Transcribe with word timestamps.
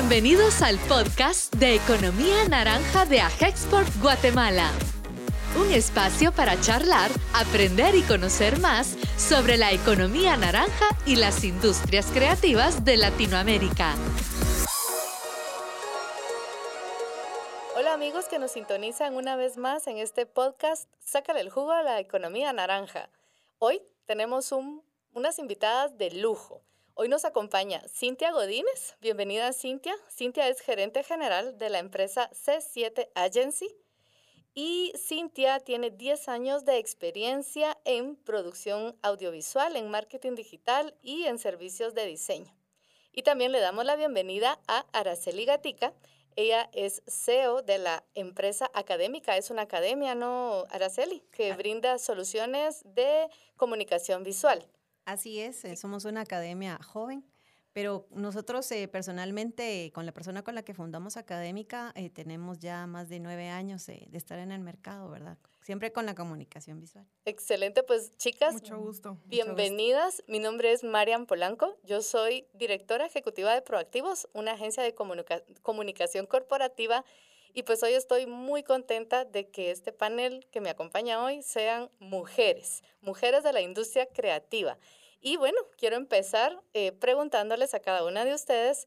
Bienvenidos 0.00 0.62
al 0.62 0.78
podcast 0.78 1.52
de 1.56 1.74
Economía 1.74 2.48
Naranja 2.48 3.04
de 3.04 3.20
Agexport 3.20 3.88
Guatemala. 4.00 4.70
Un 5.60 5.72
espacio 5.72 6.30
para 6.30 6.58
charlar, 6.60 7.10
aprender 7.34 7.96
y 7.96 8.02
conocer 8.02 8.60
más 8.60 8.96
sobre 9.18 9.56
la 9.56 9.72
economía 9.72 10.36
naranja 10.36 10.86
y 11.04 11.16
las 11.16 11.42
industrias 11.42 12.06
creativas 12.12 12.84
de 12.84 12.96
Latinoamérica. 12.96 13.96
Hola 17.76 17.92
amigos 17.92 18.26
que 18.26 18.38
nos 18.38 18.52
sintonizan 18.52 19.16
una 19.16 19.34
vez 19.34 19.56
más 19.56 19.88
en 19.88 19.98
este 19.98 20.26
podcast 20.26 20.88
Sácale 21.00 21.40
el 21.40 21.50
jugo 21.50 21.72
a 21.72 21.82
la 21.82 21.98
economía 21.98 22.52
naranja. 22.52 23.10
Hoy 23.58 23.82
tenemos 24.06 24.54
unas 25.12 25.40
invitadas 25.40 25.98
de 25.98 26.12
lujo. 26.12 26.62
Hoy 27.00 27.08
nos 27.08 27.24
acompaña 27.24 27.80
Cintia 27.88 28.32
Godínez. 28.32 28.96
Bienvenida 29.00 29.52
Cintia. 29.52 29.94
Cintia 30.10 30.48
es 30.48 30.58
gerente 30.58 31.04
general 31.04 31.56
de 31.56 31.70
la 31.70 31.78
empresa 31.78 32.28
C7 32.30 33.08
Agency 33.14 33.72
y 34.52 34.92
Cintia 34.96 35.60
tiene 35.60 35.92
10 35.92 36.28
años 36.28 36.64
de 36.64 36.78
experiencia 36.78 37.78
en 37.84 38.16
producción 38.16 38.96
audiovisual, 39.02 39.76
en 39.76 39.92
marketing 39.92 40.34
digital 40.34 40.92
y 41.00 41.26
en 41.26 41.38
servicios 41.38 41.94
de 41.94 42.04
diseño. 42.04 42.52
Y 43.12 43.22
también 43.22 43.52
le 43.52 43.60
damos 43.60 43.84
la 43.84 43.94
bienvenida 43.94 44.58
a 44.66 44.84
Araceli 44.92 45.44
Gatica. 45.44 45.94
Ella 46.34 46.68
es 46.72 47.04
CEO 47.06 47.62
de 47.62 47.78
la 47.78 48.02
empresa 48.16 48.72
académica, 48.74 49.36
es 49.36 49.50
una 49.50 49.62
academia, 49.62 50.16
¿no, 50.16 50.64
Araceli? 50.68 51.20
Que 51.30 51.52
brinda 51.52 51.96
soluciones 52.00 52.82
de 52.84 53.28
comunicación 53.56 54.24
visual. 54.24 54.66
Así 55.08 55.40
es, 55.40 55.64
eh, 55.64 55.74
somos 55.76 56.04
una 56.04 56.20
academia 56.20 56.78
joven, 56.84 57.24
pero 57.72 58.06
nosotros 58.10 58.70
eh, 58.72 58.88
personalmente, 58.88 59.90
con 59.94 60.04
la 60.04 60.12
persona 60.12 60.42
con 60.42 60.54
la 60.54 60.62
que 60.62 60.74
fundamos 60.74 61.16
Académica, 61.16 61.92
eh, 61.94 62.10
tenemos 62.10 62.58
ya 62.58 62.86
más 62.86 63.08
de 63.08 63.18
nueve 63.18 63.48
años 63.48 63.86
de 63.86 64.06
estar 64.12 64.38
en 64.38 64.52
el 64.52 64.60
mercado, 64.60 65.08
¿verdad? 65.08 65.38
Siempre 65.62 65.92
con 65.92 66.04
la 66.04 66.14
comunicación 66.14 66.78
visual. 66.78 67.06
Excelente, 67.24 67.82
pues 67.84 68.18
chicas, 68.18 68.52
mucho 68.52 68.76
gusto. 68.76 69.16
Bienvenidas. 69.24 70.22
Mi 70.26 70.40
nombre 70.40 70.72
es 70.72 70.84
Marian 70.84 71.24
Polanco. 71.24 71.78
Yo 71.84 72.02
soy 72.02 72.46
directora 72.52 73.06
ejecutiva 73.06 73.54
de 73.54 73.62
Proactivos, 73.62 74.28
una 74.34 74.52
agencia 74.52 74.82
de 74.82 74.94
comunicación 75.62 76.26
corporativa. 76.26 77.02
Y 77.54 77.62
pues 77.62 77.82
hoy 77.82 77.94
estoy 77.94 78.26
muy 78.26 78.62
contenta 78.62 79.24
de 79.24 79.48
que 79.48 79.70
este 79.70 79.90
panel 79.90 80.46
que 80.50 80.60
me 80.60 80.68
acompaña 80.68 81.24
hoy 81.24 81.42
sean 81.42 81.90
mujeres, 81.98 82.82
mujeres 83.00 83.42
de 83.42 83.54
la 83.54 83.62
industria 83.62 84.04
creativa. 84.04 84.78
Y 85.20 85.36
bueno, 85.36 85.58
quiero 85.76 85.96
empezar 85.96 86.62
eh, 86.74 86.92
preguntándoles 86.92 87.74
a 87.74 87.80
cada 87.80 88.04
una 88.04 88.24
de 88.24 88.34
ustedes 88.34 88.86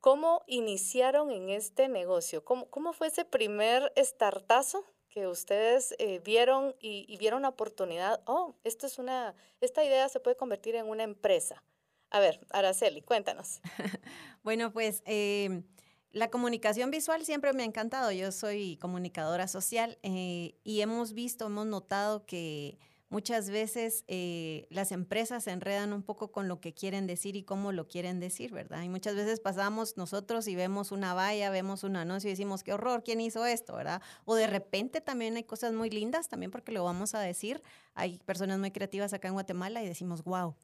cómo 0.00 0.42
iniciaron 0.46 1.30
en 1.30 1.48
este 1.48 1.88
negocio, 1.88 2.44
cómo, 2.44 2.68
cómo 2.70 2.92
fue 2.92 3.06
ese 3.06 3.24
primer 3.24 3.92
startazo 3.96 4.84
que 5.12 5.26
ustedes 5.26 5.94
eh, 5.98 6.20
vieron 6.24 6.74
y, 6.80 7.16
vieron 7.18 7.42
la 7.42 7.50
oportunidad, 7.50 8.22
oh, 8.26 8.56
esto 8.64 8.86
es 8.86 8.98
una, 8.98 9.34
esta 9.60 9.84
idea 9.84 10.08
se 10.08 10.20
puede 10.20 10.36
convertir 10.36 10.74
en 10.74 10.86
una 10.86 11.02
empresa. 11.02 11.62
A 12.10 12.18
ver, 12.18 12.40
Araceli, 12.50 13.02
cuéntanos. 13.02 13.60
bueno, 14.42 14.72
pues 14.72 15.02
em, 15.04 15.64
la 16.10 16.30
comunicación 16.30 16.90
visual 16.90 17.24
siempre 17.24 17.52
me 17.52 17.62
ha 17.62 17.66
encantado. 17.66 18.10
Yo 18.10 18.32
soy 18.32 18.76
comunicadora 18.78 19.48
social 19.48 19.98
eh, 20.02 20.56
y 20.64 20.80
hemos 20.80 21.12
visto, 21.12 21.46
hemos 21.46 21.66
notado 21.66 22.24
que 22.26 22.78
muchas 23.12 23.50
veces 23.50 24.04
eh, 24.08 24.66
las 24.70 24.90
empresas 24.90 25.44
se 25.44 25.50
enredan 25.50 25.92
un 25.92 26.02
poco 26.02 26.32
con 26.32 26.48
lo 26.48 26.60
que 26.60 26.72
quieren 26.72 27.06
decir 27.06 27.36
y 27.36 27.44
cómo 27.44 27.70
lo 27.70 27.86
quieren 27.86 28.20
decir, 28.20 28.52
¿verdad? 28.52 28.82
Y 28.82 28.88
muchas 28.88 29.14
veces 29.14 29.38
pasamos 29.38 29.98
nosotros 29.98 30.48
y 30.48 30.56
vemos 30.56 30.92
una 30.92 31.12
valla, 31.12 31.50
vemos 31.50 31.84
un 31.84 31.96
anuncio 31.96 32.28
y 32.28 32.32
decimos, 32.32 32.64
qué 32.64 32.72
horror, 32.72 33.04
¿quién 33.04 33.20
hizo 33.20 33.44
esto, 33.44 33.76
verdad? 33.76 34.00
O 34.24 34.34
de 34.34 34.46
repente 34.46 35.02
también 35.02 35.36
hay 35.36 35.44
cosas 35.44 35.74
muy 35.74 35.90
lindas, 35.90 36.28
también 36.28 36.50
porque 36.50 36.72
lo 36.72 36.84
vamos 36.84 37.14
a 37.14 37.20
decir. 37.20 37.62
Hay 37.94 38.18
personas 38.20 38.58
muy 38.58 38.70
creativas 38.70 39.12
acá 39.12 39.28
en 39.28 39.34
Guatemala 39.34 39.82
y 39.82 39.86
decimos, 39.86 40.24
wow. 40.24 40.56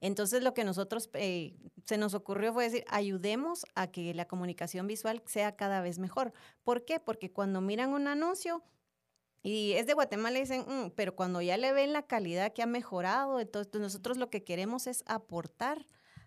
Entonces 0.00 0.44
lo 0.44 0.54
que 0.54 0.62
nosotros 0.62 1.10
eh, 1.14 1.56
se 1.84 1.98
nos 1.98 2.14
ocurrió 2.14 2.52
fue 2.52 2.64
decir, 2.64 2.84
ayudemos 2.86 3.66
a 3.74 3.88
que 3.88 4.14
la 4.14 4.28
comunicación 4.28 4.86
visual 4.86 5.20
sea 5.26 5.56
cada 5.56 5.80
vez 5.80 5.98
mejor. 5.98 6.32
¿Por 6.62 6.84
qué? 6.84 7.00
Porque 7.00 7.32
cuando 7.32 7.60
miran 7.60 7.92
un 7.92 8.06
anuncio, 8.06 8.62
y 9.42 9.72
es 9.72 9.86
de 9.86 9.94
Guatemala 9.94 10.38
y 10.38 10.42
dicen, 10.42 10.64
mm", 10.66 10.90
pero 10.96 11.14
cuando 11.14 11.40
ya 11.40 11.56
le 11.56 11.72
ven 11.72 11.92
la 11.92 12.02
calidad 12.02 12.52
que 12.52 12.62
ha 12.62 12.66
mejorado, 12.66 13.40
entonces 13.40 13.80
nosotros 13.80 14.16
lo 14.16 14.30
que 14.30 14.44
queremos 14.44 14.86
es 14.86 15.04
aportar 15.06 15.86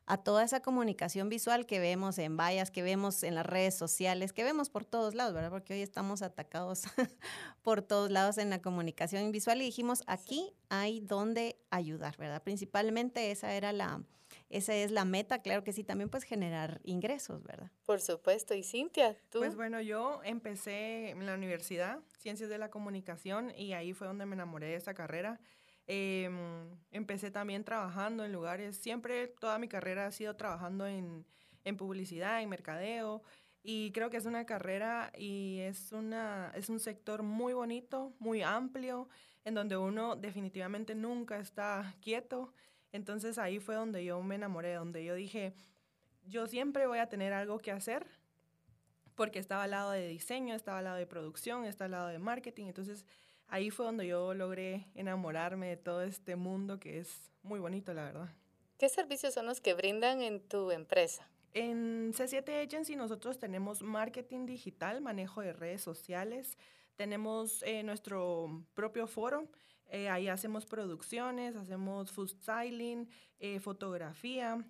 a 0.09 0.17
toda 0.17 0.43
esa 0.43 0.59
comunicación 0.61 1.29
visual 1.29 1.67
que 1.67 1.79
vemos 1.79 2.17
en 2.17 2.35
vallas, 2.35 2.71
que 2.71 2.81
vemos 2.81 3.21
en 3.21 3.35
las 3.35 3.45
redes 3.45 3.75
sociales, 3.77 4.33
que 4.33 4.43
vemos 4.43 4.71
por 4.71 4.83
todos 4.83 5.13
lados, 5.13 5.35
¿verdad? 5.35 5.51
Porque 5.51 5.75
hoy 5.75 5.81
estamos 5.81 6.23
atacados 6.23 6.83
por 7.61 7.83
todos 7.83 8.09
lados 8.09 8.39
en 8.39 8.49
la 8.49 8.59
comunicación 8.59 9.31
visual 9.31 9.61
y 9.61 9.65
dijimos, 9.65 10.01
aquí 10.07 10.55
hay 10.69 10.99
donde 11.01 11.61
ayudar, 11.69 12.17
¿verdad? 12.17 12.41
Principalmente 12.41 13.29
esa 13.29 13.53
era 13.53 13.71
la, 13.71 14.03
esa 14.49 14.73
es 14.73 14.91
la 14.91 15.05
meta, 15.05 15.41
claro 15.41 15.63
que 15.63 15.73
sí, 15.73 15.83
también 15.83 16.09
pues 16.09 16.23
generar 16.23 16.81
ingresos, 16.83 17.43
¿verdad? 17.43 17.71
Por 17.85 18.01
supuesto. 18.01 18.55
Y 18.55 18.63
Cintia, 18.63 19.15
tú. 19.29 19.39
Pues 19.39 19.55
bueno, 19.55 19.79
yo 19.79 20.21
empecé 20.23 21.11
en 21.11 21.25
la 21.25 21.35
universidad, 21.35 21.99
Ciencias 22.17 22.49
de 22.49 22.57
la 22.57 22.71
Comunicación, 22.71 23.53
y 23.55 23.73
ahí 23.73 23.93
fue 23.93 24.07
donde 24.07 24.25
me 24.25 24.33
enamoré 24.33 24.67
de 24.67 24.75
esa 24.75 24.95
carrera. 24.95 25.39
Em, 25.85 26.67
empecé 26.91 27.29
también 27.29 27.63
trabajando 27.63 28.25
en 28.25 28.31
lugares, 28.31 28.75
siempre 28.77 29.27
toda 29.27 29.59
mi 29.59 29.67
carrera 29.67 30.07
ha 30.07 30.11
sido 30.11 30.35
trabajando 30.35 30.87
en, 30.87 31.25
en 31.63 31.77
publicidad, 31.77 32.41
en 32.41 32.49
mercadeo, 32.49 33.21
y 33.61 33.91
creo 33.91 34.09
que 34.09 34.17
es 34.17 34.25
una 34.25 34.45
carrera 34.45 35.11
y 35.17 35.59
es, 35.59 35.91
una, 35.91 36.51
es 36.55 36.69
un 36.69 36.79
sector 36.79 37.23
muy 37.23 37.53
bonito, 37.53 38.15
muy 38.17 38.41
amplio, 38.41 39.09
en 39.43 39.53
donde 39.53 39.77
uno 39.77 40.15
definitivamente 40.15 40.95
nunca 40.95 41.39
está 41.39 41.95
quieto 42.01 42.53
entonces 42.91 43.37
ahí 43.37 43.59
fue 43.59 43.75
donde 43.75 44.03
yo 44.03 44.21
me 44.21 44.35
enamoré, 44.35 44.73
donde 44.73 45.03
yo 45.03 45.15
dije, 45.15 45.53
yo 46.25 46.47
siempre 46.47 46.87
voy 46.87 46.99
a 46.99 47.09
tener 47.09 47.33
algo 47.33 47.59
que 47.59 47.71
hacer, 47.71 48.05
porque 49.15 49.39
estaba 49.39 49.63
al 49.63 49.71
lado 49.71 49.91
de 49.91 50.07
diseño, 50.07 50.55
estaba 50.55 50.77
al 50.77 50.85
lado 50.85 50.97
de 50.97 51.05
producción, 51.05 51.65
estaba 51.65 51.85
al 51.85 51.91
lado 51.91 52.07
de 52.07 52.19
marketing. 52.19 52.67
Entonces 52.67 53.05
ahí 53.47 53.69
fue 53.69 53.85
donde 53.85 54.07
yo 54.07 54.33
logré 54.33 54.87
enamorarme 54.95 55.67
de 55.67 55.77
todo 55.77 56.03
este 56.03 56.35
mundo 56.35 56.79
que 56.79 56.99
es 56.99 57.31
muy 57.43 57.59
bonito, 57.59 57.93
la 57.93 58.05
verdad. 58.05 58.29
¿Qué 58.77 58.87
servicios 58.87 59.33
son 59.33 59.45
los 59.45 59.59
que 59.59 59.73
brindan 59.73 60.21
en 60.21 60.39
tu 60.39 60.71
empresa? 60.71 61.27
En 61.53 62.13
C7 62.13 62.63
Agency 62.63 62.95
nosotros 62.95 63.39
tenemos 63.39 63.81
marketing 63.81 64.45
digital, 64.45 65.01
manejo 65.01 65.41
de 65.41 65.51
redes 65.51 65.81
sociales, 65.81 66.57
tenemos 66.95 67.63
eh, 67.63 67.83
nuestro 67.83 68.63
propio 68.73 69.07
foro 69.07 69.49
eh, 69.89 70.07
ahí 70.07 70.27
hacemos 70.27 70.65
producciones, 70.67 71.55
hacemos 71.55 72.11
food 72.11 72.29
styling, 72.29 73.09
eh, 73.39 73.59
fotografía, 73.59 74.63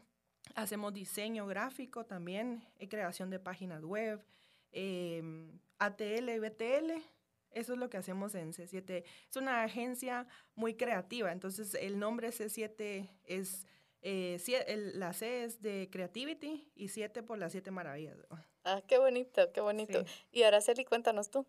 hacemos 0.56 0.94
diseño 0.94 1.46
gráfico 1.46 2.06
también, 2.06 2.64
eh, 2.78 2.88
creación 2.88 3.30
de 3.30 3.40
páginas 3.40 3.84
web, 3.84 4.24
em, 4.72 5.60
ATL, 5.78 6.40
BTL. 6.40 7.04
Eso 7.52 7.74
es 7.74 7.80
lo 7.80 7.90
que 7.90 7.98
hacemos 7.98 8.34
en 8.36 8.54
C7. 8.54 9.04
Es 9.30 9.36
una 9.36 9.64
agencia 9.64 10.26
muy 10.56 10.76
creativa, 10.76 11.32
entonces 11.32 11.74
el 11.76 12.00
nombre 12.00 12.32
C7 12.32 13.10
es, 13.26 13.66
la 14.02 15.14
C 15.14 15.44
es 15.44 15.62
de 15.62 15.90
Creativity 15.92 16.72
y 16.76 16.90
7 16.90 17.24
por 17.24 17.38
las 17.38 17.52
7 17.52 17.72
maravillas. 17.72 18.18
Ah, 18.64 18.82
qué 18.88 19.00
bonito, 19.00 19.52
qué 19.52 19.60
bonito. 19.60 20.06
Y 20.32 20.44
Araceli, 20.44 20.86
cuéntanos 20.86 21.30
tú. 21.30 21.46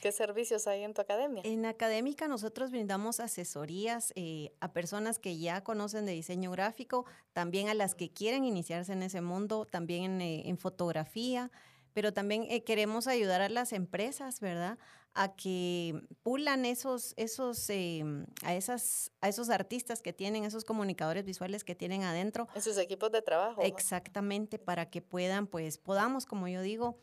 ¿Qué 0.00 0.12
servicios 0.12 0.66
hay 0.66 0.82
en 0.82 0.94
tu 0.94 1.00
academia? 1.00 1.42
En 1.44 1.64
Académica 1.64 2.26
nosotros 2.28 2.70
brindamos 2.70 3.20
asesorías 3.20 4.12
eh, 4.16 4.52
a 4.60 4.72
personas 4.72 5.18
que 5.18 5.38
ya 5.38 5.62
conocen 5.62 6.06
de 6.06 6.12
diseño 6.12 6.50
gráfico, 6.50 7.04
también 7.32 7.68
a 7.68 7.74
las 7.74 7.94
que 7.94 8.10
quieren 8.10 8.44
iniciarse 8.44 8.92
en 8.92 9.02
ese 9.02 9.20
mundo, 9.20 9.64
también 9.64 10.20
en, 10.20 10.54
eh, 10.54 10.56
fotografía, 10.56 11.50
pero 11.92 12.12
también 12.12 12.46
eh, 12.48 12.64
queremos 12.64 13.06
ayudar 13.06 13.42
a 13.42 13.48
las 13.48 13.72
empresas, 13.72 14.40
¿verdad? 14.40 14.78
A 15.14 15.36
que 15.36 16.02
pulan 16.22 16.64
esos, 16.64 17.12
esos, 17.16 17.68
em, 17.68 18.26
a, 18.42 18.54
esas, 18.54 19.12
a 19.20 19.28
esos 19.28 19.50
artistas 19.50 20.00
que 20.00 20.12
tienen, 20.12 20.44
esos 20.44 20.64
comunicadores 20.64 21.24
visuales 21.24 21.64
que 21.64 21.74
tienen 21.74 22.02
adentro. 22.02 22.48
En 22.54 22.62
sus 22.62 22.78
equipos 22.78 23.12
de 23.12 23.22
trabajo. 23.22 23.60
Exactamente, 23.62 24.58
para 24.58 24.88
que 24.90 25.02
puedan, 25.02 25.46
pues 25.46 25.78
podamos, 25.78 26.24
como 26.24 26.48
yo 26.48 26.62
digo, 26.62 26.98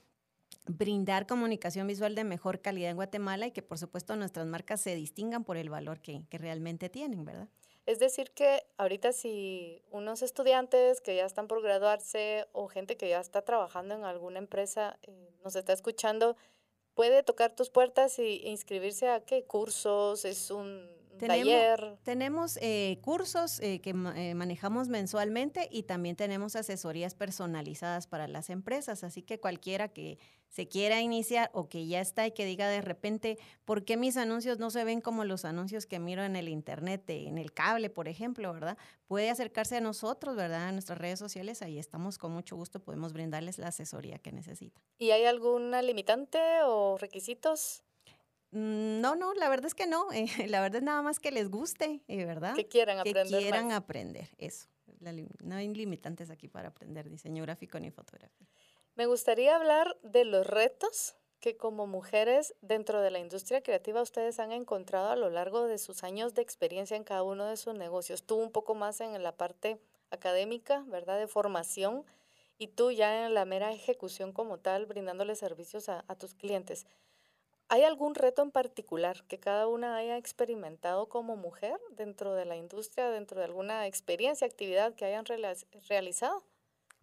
brindar 0.65 1.25
comunicación 1.25 1.87
visual 1.87 2.15
de 2.15 2.23
mejor 2.23 2.61
calidad 2.61 2.91
en 2.91 2.95
Guatemala 2.95 3.47
y 3.47 3.51
que 3.51 3.61
por 3.61 3.77
supuesto 3.77 4.15
nuestras 4.15 4.45
marcas 4.45 4.81
se 4.81 4.95
distingan 4.95 5.43
por 5.43 5.57
el 5.57 5.69
valor 5.69 5.99
que, 6.01 6.23
realmente 6.31 6.89
tienen, 6.89 7.25
¿verdad? 7.25 7.47
Es 7.85 7.97
decir, 7.97 8.31
que 8.31 8.63
ahorita 8.77 9.13
si 9.13 9.81
unos 9.89 10.21
estudiantes 10.21 11.01
que 11.01 11.15
ya 11.15 11.25
están 11.25 11.47
por 11.47 11.61
graduarse 11.63 12.47
o 12.51 12.67
gente 12.67 12.97
que 12.97 13.09
ya 13.09 13.19
está 13.19 13.41
trabajando 13.41 13.95
en 13.95 14.03
alguna 14.03 14.37
empresa 14.37 14.99
eh, 15.03 15.31
nos 15.43 15.55
está 15.55 15.73
escuchando, 15.73 16.37
puede 16.93 17.23
tocar 17.23 17.55
tus 17.55 17.69
puertas 17.69 18.19
e 18.19 18.47
inscribirse 18.47 19.09
a 19.09 19.21
qué 19.21 19.43
cursos, 19.45 20.23
es 20.25 20.51
un 20.51 20.98
taller. 21.19 21.97
Tenemos 22.03 22.57
eh, 22.61 22.99
cursos 23.01 23.59
eh, 23.59 23.79
que 23.81 23.91
eh, 23.91 24.35
manejamos 24.35 24.87
mensualmente 24.87 25.67
y 25.71 25.83
también 25.83 26.15
tenemos 26.15 26.55
asesorías 26.55 27.15
personalizadas 27.15 28.07
para 28.07 28.27
las 28.27 28.49
empresas. 28.49 29.03
Así 29.03 29.21
que 29.21 29.39
cualquiera 29.39 29.89
que 29.89 30.17
se 30.49 30.67
quiera 30.67 31.01
iniciar 31.01 31.49
o 31.53 31.69
que 31.69 31.85
ya 31.87 32.01
está 32.01 32.25
y 32.25 32.31
que 32.31 32.45
diga 32.45 32.67
de 32.67 32.81
repente, 32.81 33.37
¿por 33.65 33.85
qué 33.85 33.97
mis 33.97 34.17
anuncios 34.17 34.57
no 34.57 34.71
se 34.71 34.83
ven 34.83 34.99
como 34.99 35.23
los 35.23 35.45
anuncios 35.45 35.85
que 35.85 35.99
miro 35.99 36.23
en 36.23 36.35
el 36.35 36.49
internet, 36.49 37.03
en 37.07 37.37
el 37.37 37.53
cable, 37.53 37.89
por 37.89 38.07
ejemplo, 38.07 38.51
¿verdad? 38.51 38.77
Puede 39.05 39.29
acercarse 39.29 39.77
a 39.77 39.81
nosotros, 39.81 40.35
¿verdad? 40.35 40.69
A 40.69 40.71
nuestras 40.71 40.97
redes 40.97 41.19
sociales, 41.19 41.61
ahí 41.61 41.77
estamos 41.77 42.17
con 42.17 42.31
mucho 42.31 42.55
gusto, 42.55 42.79
podemos 42.79 43.13
brindarles 43.13 43.59
la 43.59 43.67
asesoría 43.67 44.17
que 44.17 44.31
necesita. 44.31 44.81
¿Y 44.97 45.11
hay 45.11 45.25
alguna 45.25 45.81
limitante 45.83 46.39
o 46.63 46.97
requisitos? 46.97 47.83
Mm, 48.51 49.01
no, 49.01 49.15
no, 49.15 49.33
la 49.33 49.49
verdad 49.49 49.67
es 49.67 49.75
que 49.75 49.87
no. 49.87 50.11
Eh, 50.11 50.25
la 50.47 50.61
verdad 50.61 50.77
es 50.77 50.83
nada 50.83 51.01
más 51.01 51.19
que 51.19 51.31
les 51.31 51.49
guste, 51.49 52.01
eh, 52.07 52.25
¿verdad? 52.25 52.55
Que 52.55 52.67
quieran 52.67 52.99
aprender. 52.99 53.27
Que 53.27 53.37
quieran 53.37 53.71
aprender, 53.71 54.29
eso. 54.37 54.67
no 54.99 55.55
hay 55.55 55.67
limitantes 55.73 56.29
aquí 56.29 56.47
para 56.47 56.69
aprender 56.69 57.09
diseño 57.09 57.43
gráfico 57.43 57.79
ni 57.79 57.91
fotografía. 57.91 58.47
Me 58.95 59.05
gustaría 59.05 59.55
hablar 59.55 59.97
de 60.03 60.25
los 60.25 60.45
retos 60.45 61.15
que 61.39 61.55
como 61.55 61.87
mujeres 61.87 62.53
dentro 62.61 63.01
de 63.01 63.11
la 63.11 63.19
industria 63.19 63.61
creativa 63.61 64.01
ustedes 64.01 64.39
han 64.39 64.51
encontrado 64.51 65.09
a 65.09 65.15
lo 65.15 65.29
largo 65.29 65.67
de 65.67 65.77
sus 65.77 66.03
años 66.03 66.33
de 66.33 66.41
experiencia 66.41 66.97
en 66.97 67.05
cada 67.05 67.23
uno 67.23 67.45
de 67.45 67.55
sus 67.55 67.75
negocios. 67.75 68.23
Tú 68.23 68.35
un 68.35 68.51
poco 68.51 68.75
más 68.75 68.99
en 68.99 69.21
la 69.23 69.37
parte 69.37 69.79
académica, 70.09 70.83
¿verdad? 70.87 71.17
De 71.17 71.27
formación 71.27 72.03
y 72.57 72.67
tú 72.67 72.91
ya 72.91 73.25
en 73.25 73.33
la 73.33 73.45
mera 73.45 73.71
ejecución 73.71 74.33
como 74.33 74.57
tal, 74.57 74.85
brindándole 74.85 75.33
servicios 75.35 75.87
a, 75.87 76.03
a 76.09 76.15
tus 76.15 76.33
clientes. 76.33 76.85
¿Hay 77.71 77.83
algún 77.83 78.15
reto 78.15 78.41
en 78.41 78.49
particular 78.49 79.23
que 79.27 79.39
cada 79.39 79.67
una 79.67 79.95
haya 79.95 80.17
experimentado 80.17 81.07
como 81.07 81.35
mujer 81.35 81.79
dentro 81.95 82.33
de 82.33 82.45
la 82.45 82.55
industria, 82.55 83.11
dentro 83.11 83.39
de 83.39 83.45
alguna 83.45 83.85
experiencia, 83.85 84.47
actividad 84.47 84.95
que 84.95 85.05
hayan 85.05 85.23
realizado? 85.87 86.43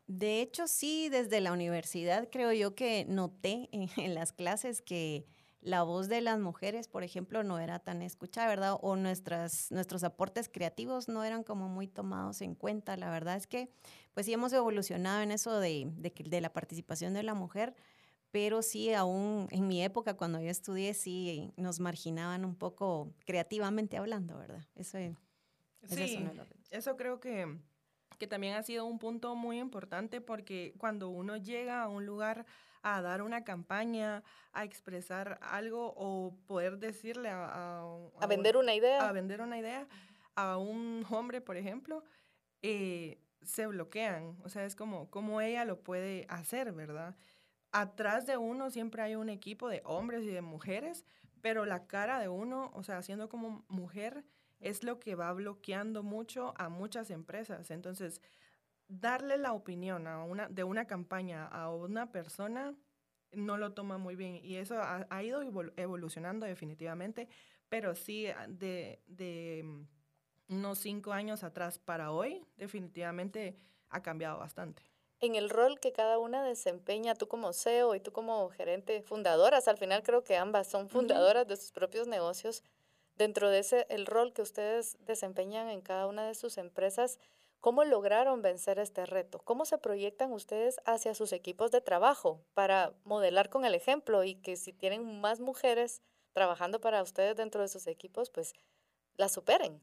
De 0.09 0.41
hecho, 0.41 0.67
sí, 0.67 1.09
desde 1.09 1.41
la 1.41 1.53
universidad 1.53 2.29
creo 2.33 2.53
yo 2.53 2.75
que 2.75 3.05
noté 3.09 3.69
en, 3.71 4.15
las 4.15 4.33
clases 4.33 4.83
que 4.83 5.25
la 5.61 5.85
voz 5.85 6.09
de 6.09 6.21
las 6.21 6.41
mujeres, 6.41 6.89
por 6.89 7.05
ejemplo, 7.05 7.45
no 7.45 7.61
era 7.61 7.79
tan 7.79 8.03
escuchada, 8.03 8.49
¿verdad? 8.49 8.77
O 8.83 8.97
nuestras, 8.97 9.71
nuestros 9.71 10.03
aportes 10.03 10.49
creativos 10.49 11.07
no 11.07 11.23
eran 11.23 11.45
como 11.45 11.69
muy 11.69 11.87
tomados 11.87 12.41
en 12.41 12.57
cuenta. 12.57 12.97
La 12.97 13.11
verdad 13.13 13.37
es 13.37 13.47
que, 13.47 13.69
pues 14.15 14.27
sí 14.27 14.33
hemos 14.33 14.53
evolucionado 14.53 15.23
en 15.23 15.31
eso 15.31 15.61
de, 15.61 15.87
de, 15.97 16.13
de 16.25 16.41
la 16.41 16.53
participación 16.53 17.15
de 17.15 17.23
la 17.23 17.35
mujer 17.35 17.77
pero 18.31 18.63
sí, 18.63 18.93
aún 18.93 19.49
en 19.51 19.67
mi 19.67 19.83
época, 19.83 20.15
cuando 20.15 20.41
yo 20.41 20.51
estudié, 20.51 20.95
sí 20.95 21.53
nos 21.57 21.81
marginaban 21.81 22.45
un 22.45 22.55
poco 22.55 23.13
creativamente 23.25 23.97
hablando, 23.97 24.39
¿verdad? 24.39 24.65
Eso, 24.75 24.99
sí, 25.89 26.27
eso 26.71 26.97
creo 26.97 27.21
que, 27.21 27.59
que 28.19 28.27
también 28.27 28.55
ha 28.55 28.63
sido 28.63 28.85
un 28.85 28.99
punto 28.99 29.35
muy 29.35 29.59
importante 29.59 30.21
porque 30.21 30.75
cuando 30.79 31.09
uno 31.09 31.37
llega 31.37 31.83
a 31.83 31.89
un 31.89 32.07
lugar 32.07 32.47
a 32.83 33.03
dar 33.03 33.23
una 33.23 33.43
campaña, 33.43 34.23
a 34.53 34.65
expresar 34.65 35.39
algo 35.43 35.93
o 35.97 36.37
poder 36.47 36.79
decirle 36.79 37.31
a... 37.31 37.83
A, 38.21 38.27
vender 38.29 38.57
una 38.57 38.75
idea. 38.75 39.09
A 39.09 39.13
vender 39.13 39.41
una 39.41 39.59
idea 39.59 39.89
a 40.37 40.59
un 40.59 41.05
hombre, 41.11 41.41
por 41.41 41.57
ejemplo, 41.57 42.05
eh, 42.63 43.19
se 43.43 43.67
bloquean. 43.67 44.37
O 44.45 44.49
sea, 44.49 44.65
es 44.65 44.77
como, 44.77 45.11
como 45.11 45.41
ella 45.41 45.65
lo 45.65 45.81
puede 45.81 46.27
hacer, 46.29 46.73
¿verdad? 46.73 47.17
Atrás 47.81 48.27
de 48.27 48.39
uno 48.39 48.71
siempre 48.71 49.03
hay 49.03 49.17
un 49.17 49.29
equipo 49.29 49.69
de 49.69 49.83
hombres 49.85 50.25
y 50.25 50.29
de 50.29 50.41
mujeres, 50.41 51.05
pero 51.43 51.67
la 51.67 51.87
cara 51.87 52.19
de 52.19 52.29
uno, 52.29 52.71
o 52.75 52.83
sea, 52.83 53.03
siendo 53.03 53.29
como 53.29 53.67
mujer, 53.69 54.25
es 54.61 54.83
lo 54.83 54.99
que 54.99 55.15
va 55.15 55.31
bloqueando 55.35 56.03
mucho 56.03 56.55
a 56.57 56.71
muchas 56.71 57.11
empresas. 57.11 57.71
Entonces, 57.71 58.23
darle 58.89 59.37
la 59.37 59.53
opinión 59.53 60.07
a 60.07 60.25
una, 60.25 60.49
de 60.49 60.65
una 60.65 60.87
campaña 60.87 61.45
a 61.47 61.71
una 61.71 62.11
persona 62.13 62.75
no 63.33 63.59
lo 63.59 63.75
toma 63.75 63.99
muy 63.99 64.17
bien 64.17 64.37
y 64.43 64.57
eso 64.57 64.81
ha, 64.81 65.23
ido 65.23 65.43
evolucionando 65.77 66.47
definitivamente, 66.47 67.29
pero 67.69 67.95
sí 67.95 68.29
ah, 68.29 68.47
de, 68.49 69.03
de 69.07 69.63
mm, 69.65 70.55
unos 70.55 70.79
cinco 70.79 71.13
años 71.13 71.45
atrás 71.45 71.79
para 71.79 72.13
hoy 72.13 72.47
definitivamente 72.57 73.59
ha 73.91 74.01
cambiado 74.01 74.39
bastante 74.39 74.96
en 75.21 75.35
el 75.35 75.51
rol 75.51 75.81
que 75.81 75.93
cada 75.93 76.19
una 76.19 76.45
desempeña, 76.45 77.15
tú 77.15 77.29
como 77.29 77.53
CEO 77.53 77.95
y 77.95 78.01
tú 78.01 78.13
como 78.13 78.49
gerente, 78.51 79.03
fundadoras, 79.03 79.69
al 79.69 79.79
final 79.79 80.03
creo 80.03 80.25
que 80.25 80.37
ambas 80.37 80.67
son 80.67 80.89
fundadoras 80.89 81.47
de 81.47 81.57
sus 81.57 81.73
propios 81.73 82.07
negocios, 82.07 82.63
dentro 83.17 83.51
de 83.51 83.61
ese, 83.61 83.87
el 83.89 84.07
rol 84.07 84.33
que 84.33 84.43
ustedes 84.43 84.97
desempeñan 85.01 85.69
en 85.69 85.81
cada 85.81 86.07
una 86.07 86.27
de 86.27 86.35
sus 86.35 86.59
empresas, 86.59 87.19
¿cómo 87.61 87.85
lograron 87.85 88.43
vencer 88.43 88.79
este 88.79 89.07
reto? 89.07 89.39
¿Cómo 89.39 89.65
se 89.65 89.79
proyectan 89.79 90.33
ustedes 90.33 90.81
hacia 90.85 91.15
sus 91.15 91.33
equipos 91.33 91.71
de 91.71 91.81
trabajo 91.81 92.45
para 92.55 92.95
modelar 93.05 93.49
con 93.49 93.65
el 93.65 93.75
ejemplo 93.75 94.23
y 94.25 94.35
que 94.37 94.57
si 94.57 94.73
tienen 94.73 95.21
más 95.21 95.41
mujeres 95.41 96.03
trabajando 96.33 96.81
para 96.81 97.03
ustedes 97.03 97.37
dentro 97.37 97.63
de 97.63 97.69
sus 97.69 97.87
equipos, 97.87 98.31
pues 98.31 98.53
las 99.17 99.33
superen? 99.33 99.83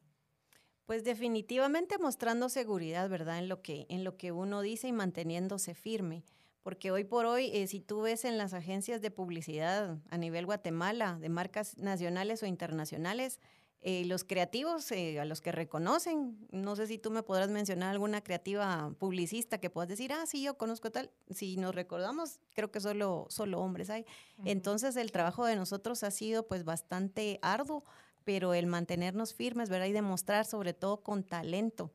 Pues 0.93 1.03
definitivamente 1.03 1.97
mostrando 1.97 2.49
seguridad, 2.49 3.09
¿verdad? 3.09 3.39
En 3.39 3.49
lo 3.49 3.63
que, 3.63 3.87
en 3.89 4.03
lo 4.03 4.15
que 4.15 4.31
uno 4.31 4.61
dice 4.61 4.87
y 4.87 4.91
manteniéndose 4.91 5.73
firme. 5.73 6.23
Porque 6.61 6.91
hoy 6.91 7.03
por 7.03 7.25
hoy, 7.25 7.49
eh, 7.51 7.65
si 7.65 7.79
tú 7.79 8.01
ves 8.01 8.25
en 8.25 8.37
las 8.37 8.53
agencias 8.53 9.01
de 9.01 9.09
publicidad 9.09 9.97
a 10.11 10.17
nivel 10.19 10.45
Guatemala, 10.45 11.17
de 11.19 11.29
marcas 11.29 11.79
nacionales 11.79 12.43
o 12.43 12.45
internacionales, 12.45 13.39
eh, 13.81 14.05
los 14.05 14.23
creativos 14.23 14.91
eh, 14.91 15.19
a 15.19 15.25
los 15.25 15.41
que 15.41 15.51
reconocen, 15.51 16.37
no 16.51 16.75
sé 16.75 16.85
si 16.85 16.99
tú 16.99 17.09
me 17.09 17.23
podrás 17.23 17.49
mencionar 17.49 17.89
alguna 17.89 18.21
creativa 18.21 18.93
publicista 18.99 19.57
que 19.57 19.71
puedas 19.71 19.89
decir, 19.89 20.13
ah, 20.13 20.27
sí, 20.27 20.43
yo 20.43 20.59
conozco 20.59 20.91
tal. 20.91 21.09
Si 21.31 21.57
nos 21.57 21.73
recordamos, 21.73 22.39
creo 22.53 22.69
que 22.71 22.79
solo, 22.79 23.25
solo 23.29 23.61
hombres 23.61 23.89
hay. 23.89 24.05
Entonces 24.45 24.95
el 24.95 25.11
trabajo 25.11 25.43
de 25.43 25.55
nosotros 25.55 26.03
ha 26.03 26.11
sido 26.11 26.45
pues 26.45 26.63
bastante 26.63 27.39
arduo 27.41 27.83
pero 28.23 28.53
el 28.53 28.67
mantenernos 28.67 29.33
firmes, 29.33 29.69
¿verdad? 29.69 29.87
Y 29.87 29.93
demostrar 29.93 30.45
sobre 30.45 30.73
todo 30.73 31.01
con 31.03 31.23
talento 31.23 31.91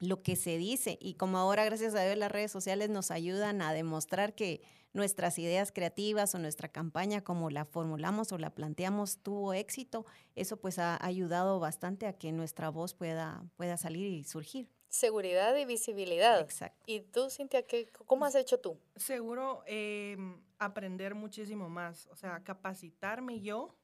lo 0.00 0.22
que 0.22 0.36
se 0.36 0.58
dice. 0.58 0.98
Y 1.00 1.14
como 1.14 1.38
ahora, 1.38 1.64
gracias 1.64 1.94
a 1.94 2.04
Dios, 2.04 2.16
las 2.16 2.30
redes 2.30 2.50
sociales 2.50 2.90
nos 2.90 3.10
ayudan 3.10 3.62
a 3.62 3.72
demostrar 3.72 4.34
que 4.34 4.62
nuestras 4.92 5.38
ideas 5.38 5.72
creativas 5.72 6.34
o 6.34 6.38
nuestra 6.38 6.68
campaña, 6.68 7.22
como 7.22 7.50
la 7.50 7.64
formulamos 7.64 8.30
o 8.32 8.38
la 8.38 8.50
planteamos, 8.50 9.18
tuvo 9.18 9.52
éxito, 9.52 10.06
eso 10.36 10.56
pues 10.56 10.78
ha 10.78 11.04
ayudado 11.04 11.58
bastante 11.58 12.06
a 12.06 12.12
que 12.12 12.32
nuestra 12.32 12.68
voz 12.70 12.94
pueda, 12.94 13.44
pueda 13.56 13.76
salir 13.76 14.06
y 14.06 14.24
surgir. 14.24 14.68
Seguridad 14.88 15.56
y 15.56 15.64
visibilidad. 15.64 16.40
Exacto. 16.40 16.80
¿Y 16.86 17.00
tú, 17.00 17.28
Cintia, 17.28 17.66
qué, 17.66 17.90
cómo 18.06 18.24
has 18.24 18.36
hecho 18.36 18.60
tú? 18.60 18.78
Seguro 18.94 19.64
em, 19.66 20.40
aprender 20.58 21.16
muchísimo 21.16 21.68
más, 21.68 22.06
o 22.12 22.16
sea, 22.16 22.44
capacitarme 22.44 23.40
yo 23.40 23.74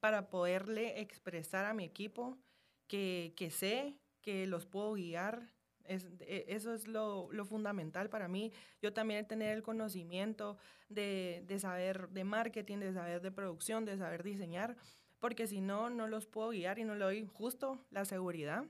para 0.00 0.30
poderle 0.30 1.00
expresar 1.00 1.64
a 1.64 1.74
mi 1.74 1.84
equipo 1.84 2.38
que, 2.86 3.50
sé, 3.50 3.98
que 4.22 4.46
los 4.46 4.66
puedo 4.66 4.94
guiar. 4.94 5.52
E, 5.84 6.44
eso 6.48 6.74
es 6.74 6.86
lo, 6.86 7.28
fundamental 7.44 8.08
para 8.08 8.28
mí. 8.28 8.52
Yo 8.80 8.92
también 8.92 9.26
tener 9.26 9.56
el 9.56 9.62
conocimiento 9.62 10.58
de, 10.88 11.44
saber 11.58 12.08
de 12.10 12.24
marketing, 12.24 12.78
de 12.78 12.92
saber 12.92 13.20
de 13.20 13.30
producción, 13.30 13.84
de 13.84 13.96
saber 13.96 14.22
diseñar, 14.22 14.76
porque 15.18 15.46
si 15.46 15.60
no, 15.60 15.90
no 15.90 16.06
los 16.06 16.26
puedo 16.26 16.50
guiar 16.50 16.78
y 16.78 16.84
no 16.84 16.94
le 16.94 17.04
doy 17.04 17.26
justo 17.26 17.84
la 17.90 18.04
seguridad 18.04 18.64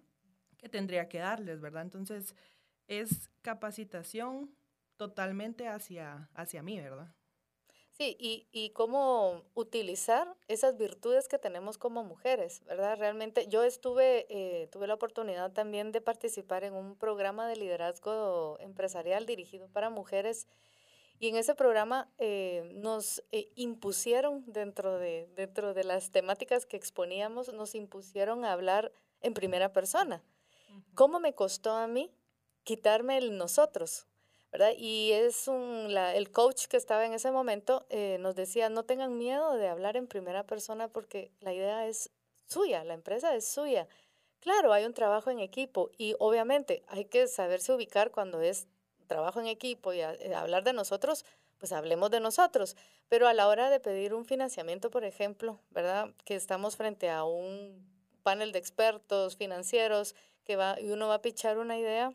que 0.57 0.69
tendría 0.69 1.09
que 1.09 1.19
darles, 1.19 1.61
¿verdad? 1.61 1.83
Entonces, 1.83 2.35
es 2.89 3.31
capacitación 3.43 4.51
totalmente 4.97 5.69
hacia, 5.69 6.29
hacia 6.35 6.63
mí, 6.63 6.81
¿verdad? 6.81 7.15
Sí, 7.99 8.17
y, 8.21 8.47
y, 8.53 8.71
cómo 8.71 9.43
utilizar 9.55 10.33
esas 10.47 10.77
virtudes 10.77 11.27
que 11.27 11.37
tenemos 11.37 11.79
como 11.79 12.05
mujeres, 12.05 12.63
¿verdad? 12.65 12.97
Realmente 12.97 13.49
yo 13.49 13.65
estuve, 13.65 14.25
eh, 14.31 14.69
tuve 14.69 14.87
la 14.87 14.95
oportunidad 14.95 15.51
también 15.51 15.91
de 15.91 16.01
participar 16.01 16.63
en 16.63 16.75
un 16.75 16.95
programa 16.95 17.49
de 17.49 17.57
liderazgo 17.57 18.57
empresarial 18.61 19.27
dirigido 19.27 19.67
para 19.67 19.91
mujeres 19.91 20.47
y 21.19 21.27
en 21.27 21.37
ese 21.37 21.57
programa 21.57 22.09
eh, 22.19 22.71
nos 22.77 23.25
eh, 23.33 23.51
impusieron 23.57 24.45
dentro 24.47 24.97
de, 24.99 25.29
dentro 25.35 25.75
de 25.75 25.83
las 25.83 26.13
temáticas 26.13 26.67
que 26.67 26.77
exponíamos, 26.77 27.53
nos 27.53 27.75
impusieron 27.75 28.45
a 28.45 28.53
hablar 28.53 28.93
en 29.23 29.35
primera 29.35 29.73
persona. 29.73 30.23
¿Cómo 30.95 31.19
me 31.19 31.35
costó 31.35 31.73
a 31.73 31.89
mí 31.89 32.13
quitarme 32.63 33.19
el 33.19 33.37
nosotros? 33.37 34.08
¿Verdad? 34.51 34.73
Y 34.77 35.13
es 35.13 35.49
un, 35.49 35.93
la, 35.93 36.15
el 36.15 36.31
coach 36.31 36.67
que 36.67 36.77
estaba 36.77 37.05
en 37.05 37.13
ese 37.13 37.31
momento 37.31 37.87
eh, 37.91 38.17
nos 38.21 38.35
decía, 38.35 38.69
no 38.71 38.85
tengan 38.85 39.19
miedo 39.19 39.55
de 39.55 39.69
hablar 39.69 39.97
en 39.97 40.07
primera 40.07 40.45
persona 40.45 40.89
porque 40.89 41.31
la 41.41 41.53
idea 41.53 41.87
es 41.87 42.11
suya, 42.47 42.85
la 42.85 42.95
empresa 42.95 43.35
es 43.35 43.47
suya. 43.47 43.89
Claro, 44.41 44.73
hay 44.73 44.85
un 44.85 44.95
trabajo 44.95 45.31
en 45.31 45.41
equipo 45.41 45.91
y 45.99 46.15
obviamente 46.19 46.83
hay 46.89 47.05
que 47.05 47.27
saberse 47.27 47.73
ubicar 47.73 48.11
cuando 48.11 48.41
es 48.41 48.69
trabajo 49.07 49.41
en 49.41 49.47
equipo 49.47 49.93
y 49.93 50.01
eh, 50.01 50.35
hablar 50.35 50.65
de 50.65 50.73
nosotros, 50.73 51.25
pues 51.59 51.73
hablemos 51.73 52.11
de 52.11 52.21
nosotros. 52.21 52.77
Pero 53.09 53.27
a 53.27 53.35
la 53.35 53.49
hora 53.49 53.69
de 53.71 53.81
pedir 53.81 54.15
un 54.15 54.25
financiamiento, 54.25 54.91
por 54.91 55.05
ejemplo, 55.05 55.61
¿verdad? 55.71 56.15
Que 56.25 56.37
estamos 56.37 56.77
frente 56.77 57.11
a 57.11 57.25
un 57.25 57.85
panel 58.23 58.53
de 58.53 58.59
expertos 58.59 59.37
financieros 59.37 60.15
que 60.45 60.57
va, 60.57 60.81
y 60.81 60.91
uno 60.91 61.09
va 61.09 61.15
a 61.15 61.23
pichar 61.23 61.59
una 61.59 61.79
idea, 61.79 62.13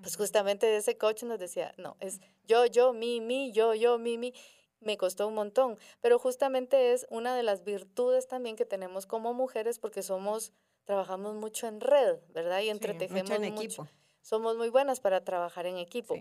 pues 0.00 0.16
justamente 0.16 0.76
ese 0.76 0.96
coach 0.96 1.22
nos 1.22 1.38
decía, 1.38 1.74
no, 1.76 1.96
es 2.00 2.20
yo, 2.46 2.66
yo, 2.66 2.92
mi, 2.92 3.20
mi, 3.20 3.52
yo, 3.52 3.74
yo, 3.74 3.98
mi, 3.98 4.18
mi. 4.18 4.34
Me 4.80 4.98
costó 4.98 5.26
un 5.26 5.34
montón, 5.34 5.78
pero 6.02 6.18
justamente 6.18 6.92
es 6.92 7.06
una 7.08 7.34
de 7.34 7.42
las 7.42 7.64
virtudes 7.64 8.28
también 8.28 8.54
que 8.54 8.66
tenemos 8.66 9.06
como 9.06 9.32
mujeres 9.32 9.78
porque 9.78 10.02
somos, 10.02 10.52
trabajamos 10.84 11.36
mucho 11.36 11.66
en 11.66 11.80
red, 11.80 12.18
¿verdad? 12.34 12.60
Y 12.60 12.68
entretejemos 12.68 13.30
mucho. 13.30 13.34
En 13.34 13.44
equipo. 13.44 13.88
Somos 14.20 14.58
muy 14.58 14.68
buenas 14.68 15.00
para 15.00 15.24
trabajar 15.24 15.64
en 15.64 15.78
equipo. 15.78 16.16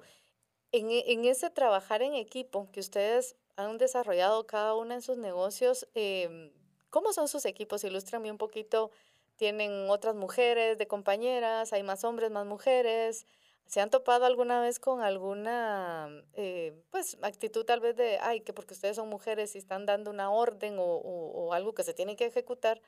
En, 0.71 0.89
en, 0.91 1.25
ese 1.25 1.49
trabajar 1.49 2.03
en 2.03 2.13
equipo 2.13 2.69
que 2.71 2.79
ustedes 2.79 3.35
han 3.57 3.77
desarrollado 3.77 4.47
cada 4.47 4.75
una 4.75 4.95
en 4.95 5.01
sus 5.01 5.17
negocios, 5.17 5.85
eh, 5.93 6.53
¿cómo 6.89 7.11
son 7.11 7.27
sus 7.27 7.45
equipos? 7.45 7.83
Ilústrame 7.83 8.31
un 8.31 8.37
poquito. 8.37 8.91
¿Tienen 9.35 9.89
otras 9.89 10.15
mujeres 10.15 10.77
de 10.77 10.87
compañeras? 10.87 11.73
¿Hay 11.73 11.83
más 11.83 12.03
hombres, 12.05 12.31
más 12.31 12.45
mujeres? 12.45 13.25
¿Se 13.67 13.81
han 13.81 13.89
topado 13.89 14.25
alguna 14.25 14.61
vez 14.61 14.79
con 14.79 15.01
alguna 15.01 16.09
eh, 16.33 16.79
pues, 16.91 17.17
actitud 17.21 17.65
tal 17.65 17.79
vez 17.79 17.95
de, 17.95 18.19
ay, 18.19 18.41
que 18.41 18.53
porque 18.53 18.73
ustedes 18.73 18.95
son 18.95 19.09
mujeres 19.09 19.55
y 19.55 19.57
están 19.57 19.85
dando 19.85 20.11
una 20.11 20.29
orden 20.29 20.77
o, 20.77 20.83
o, 20.83 21.53
algo 21.53 21.73
que 21.73 21.83
se 21.83 21.93
tiene 21.93 22.15
que 22.15 22.25
ejecutar, 22.25 22.81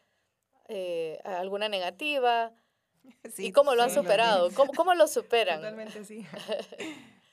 eh, 0.67 1.19
alguna 1.23 1.69
negativa? 1.69 2.53
¿Y 3.37 3.51
cómo 3.51 3.73
lo 3.75 3.83
han 3.83 3.91
superado? 3.91 4.49
¿Cómo, 4.53 4.71
¿Cómo, 4.73 4.93
lo 4.93 5.07
superan? 5.07 5.59
Totalmente 5.61 6.03
sí. 6.05 6.25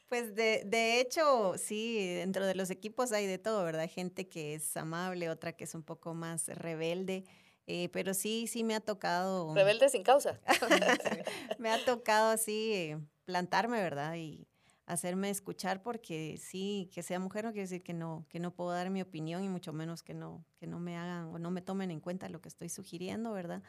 Pues 0.08 0.34
de, 0.34 0.62
de, 0.66 1.00
hecho, 1.00 1.54
sí, 1.56 2.16
dentro 2.16 2.46
de 2.46 2.54
los 2.54 2.68
equipos 2.68 3.12
hay 3.12 3.26
de 3.26 3.38
todo, 3.38 3.64
¿verdad? 3.64 3.88
Gente 3.88 4.28
que 4.28 4.52
es 4.52 4.76
amable, 4.76 5.30
otra 5.30 5.54
que 5.54 5.64
es 5.64 5.74
un 5.74 5.82
poco 5.82 6.12
más 6.12 6.48
rebelde. 6.48 7.24
Eh, 7.66 7.88
pero 7.92 8.12
sí, 8.12 8.46
sí 8.46 8.64
me 8.64 8.74
ha 8.74 8.80
tocado. 8.80 9.54
Rebelde 9.54 9.88
sin 9.88 10.02
causa. 10.02 10.40
me 11.58 11.70
ha 11.70 11.82
tocado 11.84 12.30
así 12.30 12.72
eh, 12.74 12.98
plantarme, 13.24 13.80
¿verdad? 13.82 14.14
Y 14.16 14.48
hacerme 14.86 15.30
escuchar 15.30 15.82
porque 15.82 16.38
sí, 16.38 16.90
que 16.92 17.02
sea 17.02 17.18
mujer 17.18 17.44
no 17.44 17.52
quiere 17.52 17.62
decir 17.62 17.82
que 17.82 17.94
no, 17.94 18.26
que 18.28 18.40
no 18.40 18.54
puedo 18.54 18.70
dar 18.70 18.90
mi 18.90 19.00
opinión 19.00 19.44
y 19.44 19.48
mucho 19.48 19.72
menos 19.72 20.02
que 20.02 20.14
no, 20.14 20.44
que 20.58 20.66
no 20.66 20.80
me 20.80 20.96
hagan 20.96 21.26
o 21.26 21.38
no 21.38 21.50
me 21.50 21.62
tomen 21.62 21.90
en 21.90 22.00
cuenta 22.00 22.28
lo 22.28 22.40
que 22.40 22.48
estoy 22.48 22.68
sugiriendo, 22.68 23.32
¿verdad? 23.32 23.62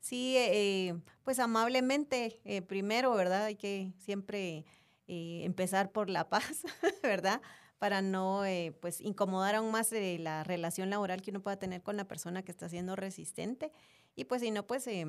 Sí, 0.00 0.36
eh, 0.38 0.98
pues 1.24 1.38
amablemente, 1.38 2.40
primero, 2.66 3.14
¿verdad? 3.14 3.44
Hay 3.44 3.56
que 3.56 3.92
siempre 3.98 4.64
empezar 5.06 5.92
por 5.92 6.08
la 6.08 6.28
paz, 6.30 6.62
¿verdad? 7.02 7.42
para 7.80 8.02
no 8.02 8.44
eh, 8.44 8.76
pues 8.78 9.00
incomodar 9.00 9.54
aún 9.54 9.72
más 9.72 9.90
eh, 9.94 10.18
la 10.20 10.44
relación 10.44 10.90
laboral 10.90 11.22
que 11.22 11.30
uno 11.30 11.40
pueda 11.40 11.56
tener 11.56 11.82
con 11.82 11.96
la 11.96 12.04
persona 12.06 12.42
que 12.42 12.52
está 12.52 12.68
siendo 12.68 12.94
resistente 12.94 13.72
y 14.14 14.24
pues 14.24 14.42
si 14.42 14.50
no 14.50 14.66
pues 14.66 14.86
eh, 14.86 15.06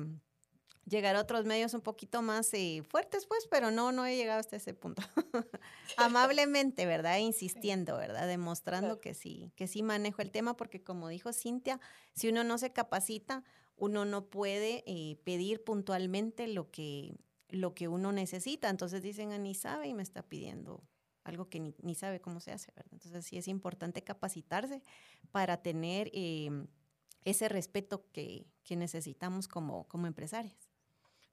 llegar 0.86 1.14
a 1.16 1.20
otros 1.20 1.44
medios 1.44 1.74
un 1.74 1.80
poquito 1.80 2.22
más 2.22 2.50
fuertes 2.88 3.26
pues 3.26 3.46
pero 3.48 3.70
no 3.70 3.92
no 3.92 4.04
he 4.04 4.16
llegado 4.16 4.40
hasta 4.40 4.56
ese 4.56 4.74
punto. 4.74 5.02
Amablemente 5.96 6.86
verdad 6.86 7.18
insistiendo 7.18 7.96
verdad 7.96 8.26
demostrando 8.26 9.00
que 9.00 9.14
sí 9.14 9.52
que 9.56 9.66
sí 9.66 9.82
manejo 9.82 10.22
el 10.22 10.30
tema 10.30 10.56
porque 10.56 10.82
como 10.82 11.08
dijo 11.08 11.32
Cintia 11.32 11.80
si 12.14 12.28
uno 12.28 12.44
no 12.44 12.58
se 12.58 12.72
capacita 12.72 13.44
uno 13.76 14.04
no 14.04 14.26
puede 14.26 14.84
pedir 15.24 15.64
puntualmente 15.64 16.46
lo 16.46 16.70
que 16.70 17.16
lo 17.52 17.74
que 17.74 17.88
uno 17.88 18.12
necesita. 18.12 18.68
Entonces 18.68 19.02
dicen 19.02 19.32
ah, 19.32 19.38
ni 19.38 19.54
sabe 19.54 19.88
y 19.88 19.94
me 19.94 20.02
está 20.02 20.22
pidiendo 20.22 20.82
algo 21.24 21.48
que 21.48 21.60
ni, 21.60 21.94
sabe 21.94 22.20
cómo 22.20 22.40
se 22.40 22.50
hace, 22.50 22.72
¿verdad? 22.74 22.92
Entonces 22.92 23.24
sí 23.24 23.38
es 23.38 23.46
importante 23.46 24.02
capacitarse 24.02 24.82
para 25.30 25.62
tener 25.62 26.10
em, 26.12 26.66
ese 27.24 27.48
respeto 27.48 28.06
que, 28.12 28.46
necesitamos 28.70 29.48
como, 29.48 29.86
como 29.86 30.06
empresarias. 30.06 30.70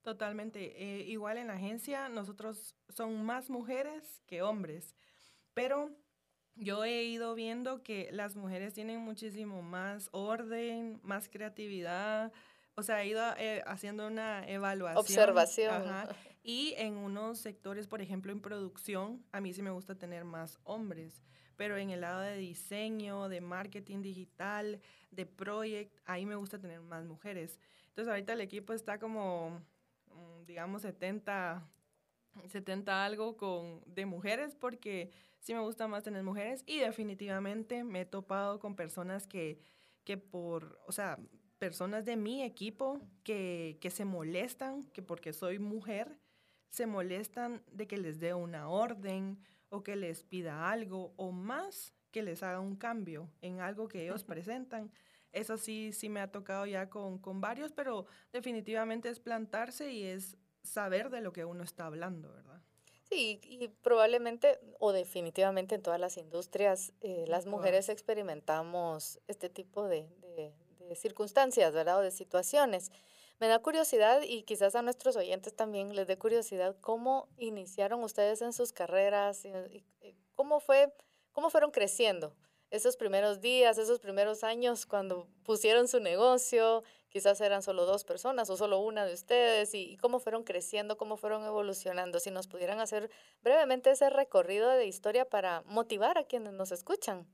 Totalmente. 0.02 0.84
Eh, 0.84 1.04
igual 1.08 1.38
en 1.38 1.48
la 1.48 1.54
agencia 1.54 2.10
nosotros 2.10 2.76
son 2.90 3.24
más 3.24 3.50
mujeres 3.50 4.22
que 4.28 4.42
hombres, 4.42 4.94
pero 5.54 5.90
yo 6.56 6.84
he 6.84 7.04
ido 7.04 7.34
viendo 7.34 7.82
que 7.82 8.10
las 8.12 8.36
mujeres 8.36 8.74
tienen 8.74 9.00
muchísimo 9.00 9.62
más 9.62 10.10
orden, 10.12 11.00
más 11.02 11.30
creatividad, 11.30 12.34
o 12.80 12.84
sea, 12.84 13.04
he 13.04 13.08
ido 13.08 13.22
eh, 13.38 13.62
haciendo 13.68 14.08
una 14.08 14.48
evaluación. 14.48 15.00
Observación. 15.00 15.84
Y 16.42 16.74
en 16.78 16.96
unos 16.96 17.40
sectores, 17.40 17.86
por 17.86 18.02
ejemplo, 18.02 18.32
en 18.32 18.42
producción, 18.42 19.24
a 19.34 19.42
mí 19.42 19.54
sí 19.54 19.62
me 19.62 19.70
gusta 19.72 19.96
tener 19.96 20.24
más 20.24 20.58
hombres, 20.64 21.22
pero 21.60 21.78
en 21.78 21.90
el 21.90 22.00
lado 22.00 22.22
de 22.22 22.38
diseño, 22.38 23.28
de 23.28 23.42
marketing 23.42 24.02
digital, 24.02 24.80
de 25.12 25.26
project, 25.26 25.94
ahí 26.06 26.26
me 26.26 26.38
gusta 26.38 26.58
tener 26.58 26.80
más 26.80 27.04
mujeres. 27.04 27.60
Entonces 27.90 28.10
ahorita 28.10 28.32
el 28.32 28.40
equipo 28.40 28.72
está 28.72 28.98
como, 28.98 29.60
mm, 30.08 30.46
digamos, 30.46 30.84
70, 30.84 31.70
70 32.48 33.04
algo 33.04 33.36
con, 33.36 33.84
de 33.86 34.06
mujeres 34.06 34.56
porque 34.56 35.12
sí 35.42 35.54
me 35.54 35.60
gusta 35.60 35.90
más 35.90 36.04
tener 36.04 36.24
mujeres 36.24 36.64
y 36.66 36.80
definitivamente 36.80 37.84
me 37.84 38.02
he 38.02 38.06
topado 38.06 38.58
con 38.60 38.78
personas 38.78 39.28
que, 39.28 39.60
que 40.06 40.16
por, 40.16 40.80
o 40.88 40.94
sea, 40.94 41.20
personas 41.58 42.06
de 42.06 42.16
mi 42.16 42.42
equipo 42.42 43.02
que, 43.26 43.78
que 43.82 43.90
se 43.90 44.06
molestan, 44.06 44.86
que 44.94 45.02
porque 45.02 45.34
soy 45.34 45.60
mujer, 45.60 46.18
se 46.70 46.86
molestan 46.86 47.62
de 47.70 47.86
que 47.86 47.98
les 47.98 48.18
dé 48.18 48.34
una 48.34 48.70
orden 48.70 49.40
o 49.70 49.84
que 49.84 49.96
les 49.96 50.24
pida 50.24 50.70
algo 50.70 51.14
o 51.18 51.32
más 51.32 51.94
que 52.12 52.24
les 52.24 52.44
haga 52.44 52.60
un 52.60 52.76
cambio 52.76 53.30
en 53.42 53.62
algo 53.62 53.88
que 53.88 54.04
ellos 54.04 54.24
presentan. 54.24 54.92
Eso 55.32 55.58
sí, 55.58 55.94
sí 55.94 56.10
me 56.10 56.22
ha 56.22 56.32
tocado 56.32 56.66
ya 56.66 56.90
con, 56.90 57.20
con 57.20 57.40
varios, 57.40 57.72
pero 57.72 58.08
definitivamente 58.34 59.10
es 59.10 59.20
plantarse 59.20 59.92
y 59.92 60.04
es 60.04 60.38
saber 60.64 61.10
de 61.10 61.22
lo 61.22 61.32
que 61.32 61.46
uno 61.46 61.64
está 61.64 61.86
hablando, 61.86 62.34
¿verdad? 62.34 62.62
Sí, 63.10 63.40
y 63.44 63.68
probablemente 63.68 64.60
o 64.80 64.92
definitivamente 64.92 65.76
en 65.76 65.82
todas 65.82 66.00
las 66.00 66.18
industrias 66.18 66.94
eh, 67.02 67.26
las 67.28 67.48
mujeres 67.48 67.90
experimentamos 67.90 69.20
este 69.28 69.50
tipo 69.50 69.88
de, 69.88 70.08
de, 70.22 70.54
de, 70.88 70.96
circunstancias, 70.96 71.74
¿verdad? 71.74 71.98
O 71.98 72.02
de 72.02 72.12
situaciones. 72.12 72.92
Me 73.40 73.48
da 73.48 73.60
curiosidad 73.60 74.22
y 74.22 74.44
quizás 74.44 74.76
a 74.76 74.82
nuestros 74.82 75.16
oyentes 75.16 75.56
también 75.56 75.96
les 75.96 76.08
dé 76.08 76.18
curiosidad 76.18 76.76
cómo 76.82 77.30
iniciaron 77.38 78.04
ustedes 78.04 78.42
en 78.42 78.52
sus 78.52 78.74
carreras, 78.74 79.46
y, 79.46 79.86
cómo, 80.36 80.60
fue, 80.60 80.94
cómo 81.32 81.50
fueron 81.50 81.72
creciendo 81.72 82.36
esos 82.70 82.98
primeros 82.98 83.40
días, 83.40 83.78
esos 83.78 84.00
primeros 84.00 84.44
años 84.44 84.86
cuando 84.86 85.28
pusieron 85.44 85.88
su 85.88 86.00
negocio, 86.02 86.84
quizás 87.08 87.42
eran 87.42 87.64
solo 87.64 87.86
dos 87.86 88.04
personas 88.04 88.50
o 88.50 88.58
solo 88.58 88.80
una 88.80 89.06
de 89.06 89.14
ustedes, 89.14 89.74
y, 89.74 89.98
cómo 89.98 90.20
fueron 90.20 90.44
creciendo, 90.44 90.98
cómo 90.98 91.16
fueron 91.16 91.46
evolucionando. 91.46 92.20
Si 92.20 92.32
nos 92.32 92.48
pudieran 92.48 92.80
hacer 92.80 93.10
brevemente 93.42 93.90
ese 93.90 94.10
recorrido 94.10 94.70
de 94.70 94.86
historia 94.86 95.28
para 95.28 95.64
motivar 95.66 96.18
a 96.18 96.26
quienes 96.26 96.54
nos 96.54 96.72
escuchan. 96.72 97.26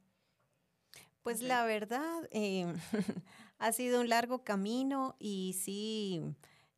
Pues 1.23 1.41
la 1.41 1.65
verdad, 1.65 2.29
eh, 2.29 2.71
ha 3.57 3.71
sido 3.71 4.01
un 4.01 4.09
largo 4.09 4.43
camino 4.43 5.15
y 5.19 5.55
sí, 5.59 6.21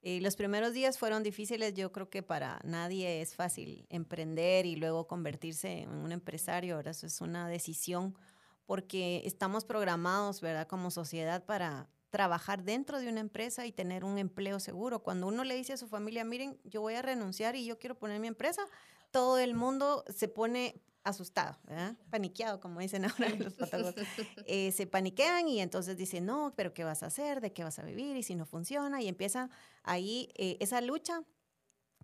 eh, 0.01 0.21
los 0.21 0.35
primeros 0.35 0.73
días 0.73 0.97
fueron 0.97 1.23
difíciles. 1.23 1.73
Yo 1.73 1.91
creo 1.91 2.09
que 2.09 2.23
para 2.23 2.59
nadie 2.63 3.21
es 3.21 3.35
fácil 3.35 3.85
emprender 3.89 4.65
y 4.65 4.75
luego 4.75 5.07
convertirse 5.07 5.81
en 5.81 5.89
un 5.89 6.11
empresario. 6.11 6.75
Ahora 6.75 6.91
eso 6.91 7.07
es 7.07 7.21
una 7.21 7.47
decisión 7.47 8.15
porque 8.65 9.21
estamos 9.25 9.65
programados, 9.65 10.41
¿verdad? 10.41 10.67
Como 10.67 10.91
sociedad 10.91 11.45
para 11.45 11.89
trabajar 12.09 12.63
dentro 12.63 12.99
de 12.99 13.09
una 13.09 13.19
empresa 13.19 13.65
y 13.65 13.71
tener 13.71 14.03
un 14.03 14.17
empleo 14.17 14.59
seguro. 14.59 15.03
Cuando 15.03 15.27
uno 15.27 15.43
le 15.43 15.55
dice 15.55 15.73
a 15.73 15.77
su 15.77 15.87
familia, 15.87 16.23
miren, 16.23 16.59
yo 16.63 16.81
voy 16.81 16.93
a 16.95 17.01
renunciar 17.01 17.55
y 17.55 17.65
yo 17.65 17.79
quiero 17.79 17.95
poner 17.95 18.19
mi 18.19 18.27
empresa, 18.27 18.61
todo 19.11 19.39
el 19.39 19.53
mundo 19.55 20.03
se 20.09 20.27
pone 20.27 20.81
asustado, 21.09 21.57
¿verdad? 21.63 21.95
paniqueado, 22.09 22.59
como 22.59 22.79
dicen 22.79 23.05
ahora 23.05 23.29
los 23.29 23.53
patólogos. 23.53 23.95
Eh, 24.49 24.71
se 24.71 24.87
paniquean 24.87 25.47
y 25.49 25.59
entonces 25.59 25.97
dicen, 25.97 26.25
no, 26.25 26.53
pero 26.55 26.73
¿qué 26.73 26.83
vas 26.83 27.03
a 27.03 27.07
hacer? 27.07 27.41
¿De 27.41 27.51
qué 27.51 27.63
vas 27.63 27.79
a 27.79 27.83
vivir? 27.83 28.15
Y 28.15 28.23
si 28.23 28.35
no 28.35 28.45
funciona, 28.45 29.01
y 29.01 29.07
empieza 29.07 29.49
ahí 29.83 30.29
eh, 30.35 30.57
esa 30.59 30.79
lucha 30.81 31.23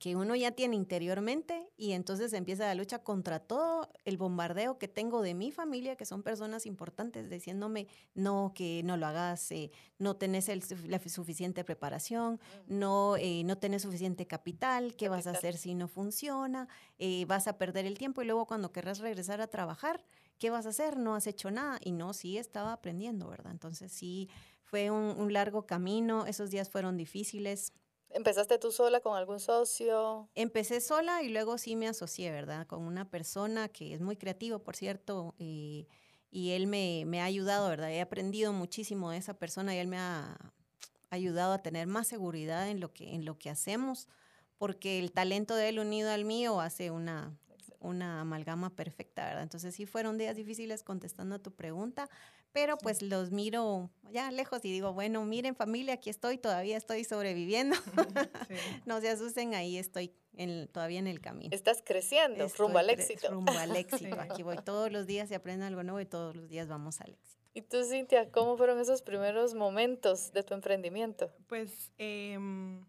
que 0.03 0.17
uno 0.17 0.36
ya 0.36 0.51
tiene 0.51 0.75
interiormente 0.75 1.72
y 1.77 1.93
entonces 1.93 2.33
empieza 2.33 2.65
la 2.65 2.75
lucha 2.75 3.00
contra 3.00 3.39
todo 3.39 3.88
el 4.03 4.17
bombardeo 4.17 4.77
que 4.77 4.89
tengo 4.89 5.22
de 5.22 5.33
mi 5.33 5.50
familia, 5.50 5.95
que 5.95 6.03
son 6.03 6.24
personas 6.24 6.65
importantes, 6.65 7.29
diciéndome, 7.29 7.88
no, 8.13 8.51
que 8.53 8.81
no 8.83 8.98
lo 8.98 9.05
hagas, 9.05 9.50
eh, 9.53 9.72
no 10.00 10.17
tenés 10.17 10.51
la 10.88 11.00
suficiente 11.00 11.63
preparación, 11.63 12.41
no, 12.67 13.15
eh, 13.15 13.45
no 13.45 13.57
tenés 13.57 13.83
suficiente 13.83 14.27
capital, 14.27 14.98
¿qué 14.98 15.07
vas 15.07 15.25
a 15.25 15.31
hacer 15.31 15.55
si 15.55 15.74
no 15.74 15.88
funciona? 15.88 16.67
Eh, 17.00 17.24
vas 17.24 17.48
a 17.48 17.57
perder 17.57 17.86
el 17.86 17.98
tiempo 17.98 18.22
y 18.22 18.25
luego 18.25 18.45
cuando 18.45 18.74
querrás 18.74 19.00
regresar 19.00 19.39
a 19.39 19.48
trabajar, 19.48 20.03
¿qué 20.38 20.50
vas 20.50 20.65
a 20.65 20.69
hacer? 20.72 20.98
No 20.98 21.15
has 21.15 21.27
hecho 21.27 21.50
nada 21.50 21.79
y 21.81 21.93
no, 21.93 22.12
sí 22.12 22.38
estaba 22.38 22.74
aprendiendo, 22.74 23.29
¿verdad? 23.29 23.53
Entonces 23.53 23.93
sí, 23.93 24.29
fue 24.63 24.91
un 24.91 25.31
largo 25.31 25.65
camino, 25.65 26.25
esos 26.25 26.51
días 26.51 26.69
fueron 26.69 26.98
difíciles 26.98 27.72
¿Empezaste 28.13 28.60
tú 28.60 28.72
sola 28.72 29.00
con 29.00 29.17
algún 29.17 29.39
socio? 29.39 30.29
Empecé 30.36 30.82
sola 30.82 31.24
y 31.24 31.29
luego 31.29 31.58
sí 31.58 31.75
me 31.75 31.88
asocié, 31.88 32.32
¿verdad? 32.32 32.67
Con 32.67 32.84
una 32.84 33.10
persona 33.10 33.70
que 33.70 33.93
es 33.93 34.01
muy 34.01 34.15
creativo, 34.17 34.60
por 34.60 34.75
cierto, 34.75 35.34
y, 35.39 35.88
y 36.29 36.51
él 36.51 36.67
me, 36.67 37.05
me, 37.08 37.22
ha 37.22 37.25
ayudado, 37.25 37.67
¿verdad? 37.70 37.91
He 37.91 38.01
aprendido 38.01 38.53
muchísimo 38.53 39.10
de 39.10 39.17
esa 39.17 39.34
persona 39.34 39.75
y 39.75 39.79
él 39.79 39.88
me 39.88 39.98
ha 39.98 40.38
ayudado 41.10 41.53
a 41.53 41.63
tener 41.63 41.88
más 41.88 42.08
seguridad 42.08 42.70
en 42.70 42.79
lo 42.79 42.93
que, 42.93 43.15
en 43.15 43.25
lo 43.25 43.38
que 43.39 43.50
hacemos, 43.50 44.08
porque 44.60 45.00
el 45.00 45.12
talento 45.12 45.55
de 45.55 45.70
él 45.70 45.79
unido 45.79 46.12
al 46.12 46.24
mío 46.24 46.62
hace 46.62 46.91
una, 46.91 47.36
una 47.79 48.22
amalgama 48.22 48.70
perfecta, 48.70 49.25
¿verdad? 49.25 49.43
Entonces 49.43 49.74
sí 49.74 49.86
fueron 49.88 50.20
días 50.20 50.36
difíciles 50.36 50.84
contestando 50.84 51.36
a 51.36 51.39
tu 51.39 51.51
pregunta, 51.51 52.10
pero 52.53 52.77
pues 52.77 53.01
los 53.01 53.31
miro 53.31 53.89
ya 54.12 54.31
lejos 54.31 54.63
y 54.63 54.72
digo, 54.72 54.93
bueno, 54.93 55.25
miren 55.25 55.55
familia, 55.55 55.95
aquí 55.95 56.12
estoy, 56.12 56.38
todavía 56.38 56.77
estoy 56.77 57.03
sobreviviendo. 57.03 57.75
no 58.86 59.01
se 59.01 59.10
asusten, 59.10 59.55
ahí 59.55 59.77
estoy 59.77 60.13
en, 60.36 60.67
todavía 60.67 61.00
en 61.00 61.07
el 61.07 61.19
camino. 61.19 61.50
Estás 61.53 61.81
creciendo, 61.83 62.48
rumbo 62.57 62.77
al 62.77 62.91
éxito. 62.91 63.31
Rumbo 63.31 63.51
al 63.53 63.75
éxito. 63.75 64.19
Aquí 64.22 64.43
voy 64.43 64.57
todos 64.57 64.91
los 64.91 65.07
días 65.07 65.31
y 65.31 65.33
aprendo 65.33 65.65
algo 65.65 65.83
nuevo 65.83 66.00
y 66.00 66.05
todos 66.05 66.36
los 66.36 66.48
días 66.48 66.67
vamos 66.67 67.01
al 67.01 67.13
éxito. 67.13 67.43
¿Y 67.55 67.62
tú, 67.63 67.83
Cintia, 67.83 68.31
cómo 68.31 68.55
fueron 68.55 68.79
esos 68.79 69.01
primeros 69.01 69.55
momentos 69.55 70.31
de 70.31 70.43
tu 70.43 70.53
emprendimiento? 70.53 71.31
Pues 71.48 71.91
em, 71.98 72.86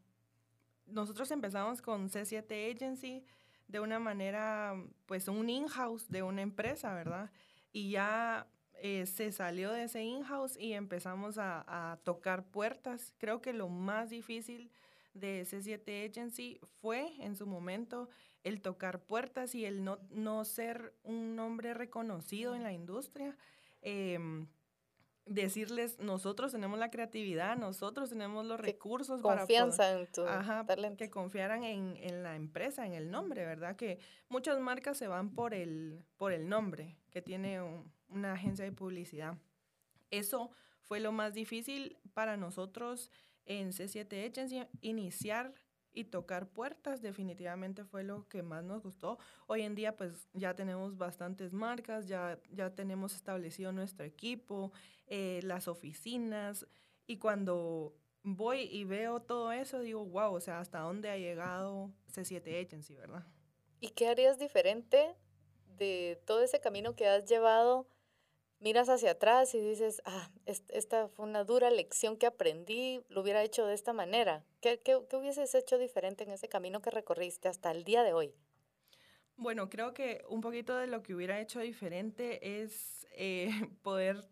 nosotros 0.87 1.30
empezamos 1.30 1.83
con 1.83 2.09
C7 2.11 2.75
Agency 2.75 3.25
de 3.66 3.80
una 3.80 3.99
manera, 3.99 4.75
pues 5.06 5.28
un 5.28 5.49
in-house 5.49 6.09
de 6.09 6.23
una 6.23 6.42
empresa, 6.42 6.94
¿verdad? 6.94 7.30
Y 7.73 7.90
ya 7.90 8.47
eh, 8.87 9.07
se 9.07 9.33
salió 9.33 9.73
de 9.73 9.85
ese 9.85 10.03
in-house 10.03 10.59
y 10.59 10.75
empezamos 10.75 11.38
a, 11.38 11.99
tocar 12.05 12.45
puertas. 12.45 13.14
Creo 13.17 13.41
que 13.41 13.55
lo 13.55 13.71
más 13.71 14.11
difícil 14.11 14.71
de 15.14 15.47
C7 15.47 16.11
Agency 16.11 16.61
fue 16.83 17.14
en 17.21 17.35
su 17.35 17.47
momento 17.47 18.11
el 18.43 18.61
tocar 18.61 19.00
puertas 19.00 19.55
y 19.55 19.64
el 19.64 19.85
no, 19.85 20.00
no 20.11 20.45
ser 20.45 20.93
un 21.03 21.35
nombre 21.35 21.73
reconocido 21.73 22.55
en 22.55 22.62
la 22.62 22.75
industria. 22.75 23.38
Em, 23.81 24.49
decirles, 25.25 25.99
nosotros 25.99 26.53
tenemos 26.53 26.79
la 26.79 26.91
creatividad, 26.91 27.57
nosotros 27.57 28.11
tenemos 28.11 28.45
los 28.45 28.61
recursos 28.61 29.23
para 29.23 29.47
poder, 29.47 29.62
en 29.62 30.12
tu 30.12 30.97
Que 30.99 31.09
confiaran 31.09 31.64
en, 31.64 31.97
en, 31.97 32.23
la 32.23 32.37
empresa, 32.37 32.85
en 32.85 32.93
el 32.93 33.11
nombre, 33.11 33.47
¿verdad? 33.47 33.76
Que 33.76 33.99
muchas 34.29 34.61
marcas 34.61 34.99
se 34.99 35.09
van 35.09 35.35
por 35.35 35.55
el, 35.55 36.05
por 36.19 36.35
el 36.35 36.50
nombre 36.50 36.99
que 37.11 37.23
tiene 37.23 37.62
una 38.08 38.32
agencia 38.32 38.64
de 38.64 38.73
publicidad. 38.73 39.38
Eso 40.11 40.50
fue 40.82 41.00
lo 41.00 41.12
más 41.12 41.34
difícil 41.34 41.96
para 42.12 42.37
nosotros 42.37 43.11
en 43.46 43.70
C7 43.70 44.30
Agency, 44.30 44.62
iniciar 44.80 45.54
y 45.94 46.04
tocar 46.04 46.49
puertas 46.49 47.00
definitivamente 47.00 47.84
fue 47.84 48.02
lo 48.02 48.28
que 48.28 48.42
más 48.42 48.64
nos 48.64 48.82
gustó. 48.82 49.18
Hoy 49.46 49.62
en 49.62 49.75
día 49.75 49.96
pues 49.96 50.28
ya 50.32 50.54
tenemos 50.54 50.96
bastantes 50.99 51.52
marcas, 51.52 52.08
ya, 52.08 52.38
ya 52.50 52.75
tenemos 52.75 53.14
establecido 53.14 53.73
nuestro 53.73 54.04
equipo, 54.04 54.73
eh, 55.06 55.40
las 55.44 55.68
oficinas 55.68 56.66
y 57.06 57.18
cuando 57.18 57.94
voy 58.25 58.62
y 58.62 58.84
veo 58.84 59.20
todo 59.20 59.52
eso 59.52 59.80
digo, 59.80 60.04
wow, 60.04 60.34
o 60.34 60.40
sea, 60.40 60.58
hasta 60.58 60.80
dónde 60.80 61.11
ha 61.11 61.16
llegado 61.16 61.92
C7 62.12 62.64
Agency, 62.66 62.94
¿verdad? 62.96 63.25
¿Y 63.80 63.90
qué 63.90 64.08
harías 64.08 64.38
diferente 64.38 65.14
de 65.76 66.20
todo 66.26 66.42
ese 66.42 66.61
camino 66.61 66.96
que 66.96 67.06
has 67.06 67.26
llevado? 67.26 67.87
Miras 68.64 68.88
hacia 68.88 69.11
atrás 69.11 69.54
y 69.54 69.61
dices, 69.61 70.00
ah, 70.06 70.30
esta 70.47 71.09
fue 71.09 71.26
una 71.26 71.44
dura 71.44 71.71
lección 71.71 72.16
que 72.16 72.25
aprendí, 72.25 73.04
lo 73.11 73.21
hubiera 73.21 73.42
hecho 73.42 73.66
de 73.66 73.75
esta 73.75 73.92
manera. 73.92 74.42
¿Qué, 74.62 74.80
qué, 74.83 74.97
hubieses 74.97 75.54
hecho 75.54 75.76
diferente 75.76 76.25
en 76.25 76.30
ese 76.30 76.49
camino 76.49 76.80
que 76.80 76.90
recorriste 76.90 77.47
hasta 77.47 77.71
el 77.71 77.85
día 77.85 78.02
de 78.02 78.14
hoy? 78.14 78.35
Bueno, 79.37 79.68
creo 79.68 79.92
que 79.92 80.25
un 80.30 80.40
poquito 80.40 80.78
de 80.78 80.87
lo 80.87 81.02
que 81.02 81.14
hubiera 81.14 81.40
hecho 81.40 81.61
diferente 81.61 82.62
es 82.62 83.06
eh, 83.12 83.50
poder 83.83 84.26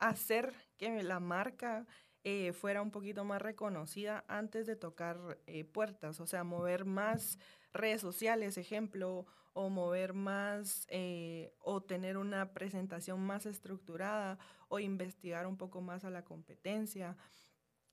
hacer 0.00 0.52
que 0.76 1.04
la 1.04 1.20
marca 1.20 1.86
eh, 2.24 2.52
fuera 2.52 2.82
un 2.82 2.90
poquito 2.90 3.24
más 3.24 3.40
reconocida 3.40 4.24
antes 4.26 4.66
de 4.66 4.74
tocar 4.74 5.38
eh, 5.46 5.64
puertas, 5.64 6.18
o 6.18 6.26
sea, 6.26 6.42
mover 6.42 6.84
más 6.84 7.38
redes 7.72 8.00
sociales, 8.00 8.58
ejemplo, 8.58 9.26
o 9.58 9.70
mover 9.70 10.12
más 10.12 10.86
eh, 10.88 11.52
o 11.58 11.82
tener 11.82 12.16
una 12.16 12.52
presentación 12.52 13.20
más 13.20 13.44
estructurada 13.44 14.38
o 14.68 14.78
investigar 14.78 15.48
un 15.48 15.56
poco 15.56 15.80
más 15.80 16.04
a 16.04 16.10
la 16.10 16.24
competencia. 16.24 17.16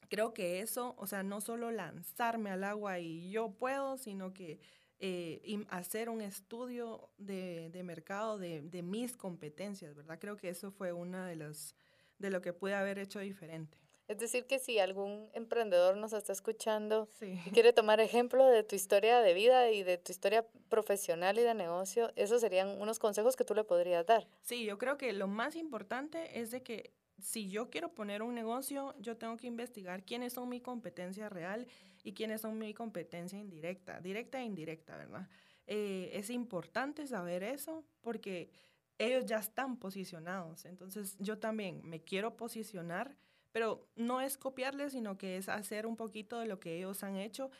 Creo 0.07 0.31
que 0.31 0.59
eso, 0.59 0.93
o 0.99 1.07
sea, 1.07 1.23
no 1.23 1.41
solo 1.41 1.71
lanzarme 1.71 2.51
al 2.51 2.63
agua 2.63 2.99
y 2.99 3.31
yo 3.31 3.49
puedo, 3.57 3.97
sino 3.97 4.31
que 4.31 4.59
eh, 4.99 5.65
hacer 5.69 6.09
un 6.09 6.21
estudio 6.21 7.09
de, 7.17 7.71
de 7.71 7.81
mercado 7.81 8.37
de, 8.37 8.61
de, 8.61 8.83
mis 8.83 9.17
competencias, 9.17 9.95
¿verdad? 9.95 10.19
Creo 10.19 10.37
que 10.37 10.49
eso 10.49 10.69
fue 10.69 10.93
una 10.93 11.25
de 11.25 11.35
las 11.35 11.75
de 12.19 12.29
lo 12.29 12.43
que 12.43 12.53
pude 12.53 12.75
haber 12.75 12.99
hecho 12.99 13.19
diferente. 13.19 13.79
Es 14.07 14.19
decir, 14.19 14.45
que 14.45 14.59
si 14.59 14.77
algún 14.79 15.29
emprendedor 15.33 15.97
nos 15.97 16.13
está 16.13 16.31
escuchando 16.31 17.09
y 17.21 17.49
quiere 17.51 17.73
tomar 17.73 17.99
ejemplo 17.99 18.45
de 18.45 18.63
tu 18.63 18.75
historia 18.75 19.19
de 19.19 19.33
vida 19.33 19.71
y 19.71 19.83
de 19.83 19.97
tu 19.97 20.11
historia 20.11 20.45
profesional 20.69 21.39
y 21.39 21.41
de 21.41 21.55
negocio, 21.55 22.11
esos 22.15 22.41
serían 22.41 22.69
unos 22.79 22.99
consejos 22.99 23.35
que 23.35 23.43
tú 23.43 23.55
le 23.55 23.63
podrías 23.63 24.05
dar. 24.05 24.27
Sí, 24.43 24.63
yo 24.63 24.77
creo 24.77 24.97
que 24.97 25.11
lo 25.13 25.27
más 25.27 25.55
importante 25.55 26.39
es 26.39 26.51
de 26.51 26.61
que 26.61 26.91
si 27.19 27.49
yo 27.49 27.69
quiero 27.69 27.93
poner 27.93 28.21
un 28.21 28.35
negocio, 28.35 28.93
yo 28.99 29.17
tengo 29.17 29.37
que 29.37 29.47
investigar 29.47 30.03
quiénes 30.03 30.33
son 30.33 30.49
mi 30.49 30.59
competencia 30.59 31.29
real 31.29 31.65
y 32.03 32.13
quiénes 32.13 32.41
son 32.41 32.57
mi 32.59 32.73
competencia 32.73 33.39
indirecta, 33.39 33.99
directa 34.01 34.39
e 34.39 34.43
indirecta, 34.43 34.97
¿verdad? 34.97 35.27
Eh, 35.65 36.11
es 36.13 36.29
importante 36.29 37.07
saber 37.07 37.41
eso 37.43 37.83
porque 38.01 38.51
ellos 38.99 39.25
ya 39.25 39.37
están 39.37 39.77
posicionados. 39.77 40.65
Entonces 40.65 41.17
yo 41.19 41.39
también 41.39 41.81
me 41.83 42.01
quiero 42.01 42.35
posicionar 42.37 43.17
pero 43.55 43.87
no 43.95 44.19
es 44.19 44.37
copiarles, 44.37 44.91
sino 44.91 45.17
que 45.17 45.37
es 45.37 45.47
hacer 45.47 45.87
un 45.87 45.95
poquito 45.95 46.39
de 46.39 46.45
lo 46.45 46.59
que 46.59 46.75
ellos 46.75 47.03
han 47.03 47.15
hecho 47.15 47.51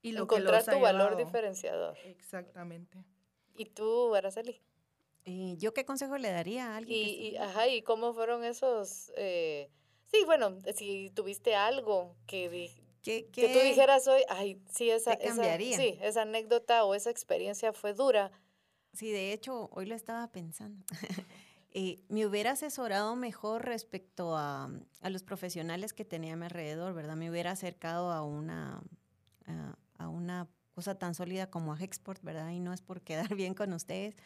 y 0.00 0.12
lo 0.12 0.22
Encontrar 0.22 0.64
que 0.64 0.70
tu 0.70 0.80
valor 0.80 1.14
diferenciador. 1.18 1.94
Exactamente. 2.06 3.04
¿Y 3.54 3.66
tú, 3.66 4.14
Araceli? 4.14 4.62
Eh, 5.26 5.56
¿Yo 5.58 5.74
qué 5.74 5.84
consejo 5.84 6.16
le 6.16 6.30
daría 6.30 6.72
a 6.72 6.76
alguien? 6.78 7.06
Y, 7.06 7.36
ajá, 7.36 7.68
¿y 7.68 7.82
cómo 7.82 8.14
fueron 8.14 8.44
esos? 8.44 9.12
Eh, 9.14 9.68
sí, 10.10 10.22
bueno, 10.24 10.56
si 10.74 11.10
tuviste 11.10 11.54
algo 11.54 12.16
que, 12.26 12.70
que 13.02 13.24
tú 13.52 13.58
dijeras 13.58 14.08
hoy, 14.08 14.22
ay, 14.30 14.58
sí, 14.70 14.88
esa, 14.88 15.12
esa, 15.12 15.58
sí, 15.58 15.98
esa 16.00 16.22
anécdota 16.22 16.82
o 16.86 16.94
esa 16.94 17.10
experiencia 17.10 17.74
fue 17.74 17.92
dura. 17.92 18.32
Sí, 18.94 19.10
de 19.10 19.34
hecho, 19.34 19.68
hoy 19.74 19.84
lo 19.84 19.94
estaba 19.94 20.32
pensando. 20.32 20.82
Eh, 21.74 22.04
me 22.08 22.26
hubiera 22.26 22.50
asesorado 22.50 23.16
mejor 23.16 23.64
respecto 23.64 24.36
a, 24.36 24.70
a, 25.00 25.10
los 25.10 25.22
profesionales 25.22 25.94
que 25.94 26.04
tenía 26.04 26.34
a 26.34 26.36
mi 26.36 26.44
alrededor, 26.44 26.92
¿verdad? 26.92 27.16
Me 27.16 27.30
hubiera 27.30 27.52
acercado 27.52 28.12
a 28.12 28.22
una, 28.22 28.82
a, 29.96 30.08
una 30.08 30.48
cosa 30.74 30.98
tan 30.98 31.14
sólida 31.14 31.48
como 31.50 31.72
a 31.72 31.78
Hexport, 31.78 32.22
¿verdad? 32.22 32.50
Y 32.50 32.60
no 32.60 32.74
es 32.74 32.82
por 32.82 33.00
quedar 33.02 33.34
bien 33.34 33.54
con 33.54 33.72
ustedes, 33.72 34.16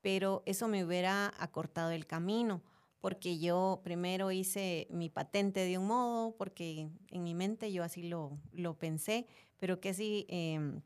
pero 0.00 0.42
eso 0.44 0.66
me 0.66 0.84
hubiera 0.84 1.32
acortado 1.38 1.92
el 1.92 2.06
camino, 2.06 2.62
porque 3.00 3.38
yo 3.38 3.80
primero 3.84 4.32
hice 4.32 4.88
mi 4.90 5.08
patente 5.08 5.60
de 5.60 5.78
un 5.78 5.86
modo, 5.86 6.34
porque 6.36 6.90
en 7.10 7.22
mi 7.22 7.32
mente 7.34 7.72
yo 7.72 7.84
así 7.84 8.02
lo, 8.02 8.40
lo 8.52 8.76
pensé, 8.76 9.28
pero 9.58 9.80
que 9.80 9.94
sí... 9.94 10.26
Eh, 10.28 10.80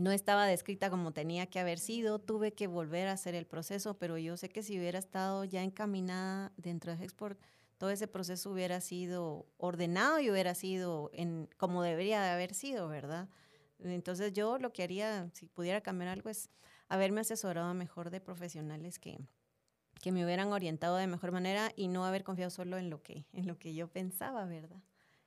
no 0.00 0.12
estaba 0.12 0.46
descrita 0.46 0.88
como 0.88 1.12
tenía 1.12 1.46
que 1.46 1.60
haber 1.60 1.78
sido, 1.78 2.18
tuve 2.18 2.54
que 2.54 2.66
volver 2.66 3.06
a 3.06 3.12
hacer 3.12 3.34
el 3.34 3.46
proceso, 3.46 3.98
pero 3.98 4.16
yo 4.16 4.38
sé 4.38 4.48
que 4.48 4.62
si 4.62 4.78
hubiera 4.78 4.98
estado 4.98 5.44
ya 5.44 5.62
encaminada 5.62 6.52
dentro 6.56 6.96
de 6.96 7.04
Export, 7.04 7.38
todo 7.76 7.90
ese 7.90 8.08
proceso 8.08 8.50
hubiera 8.50 8.80
sido 8.80 9.46
ordenado 9.58 10.18
y 10.18 10.30
hubiera 10.30 10.54
sido 10.54 11.10
como 11.58 11.82
debería 11.82 12.22
de 12.22 12.30
haber 12.30 12.54
sido, 12.54 12.88
¿verdad? 12.88 13.28
Entonces 13.78 14.32
yo 14.32 14.56
lo 14.56 14.72
que 14.72 14.84
haría, 14.84 15.28
si 15.34 15.44
pudiera 15.44 15.82
cambiar 15.82 16.08
algo, 16.08 16.30
es 16.30 16.48
haberme 16.88 17.20
asesorado 17.20 17.74
mejor 17.74 18.08
de 18.08 18.22
profesionales 18.22 18.98
que, 18.98 19.18
que 20.00 20.12
me 20.12 20.24
hubieran 20.24 20.50
orientado 20.50 20.96
de 20.96 21.08
mejor 21.08 21.30
manera 21.30 21.72
y 21.76 21.88
no 21.88 22.06
haber 22.06 22.24
confiado 22.24 22.50
solo 22.50 22.78
en 22.78 22.88
lo 22.88 23.02
que, 23.02 23.26
en 23.34 23.46
lo 23.46 23.58
que 23.58 23.74
yo 23.74 23.86
pensaba, 23.86 24.46
¿verdad? 24.46 24.80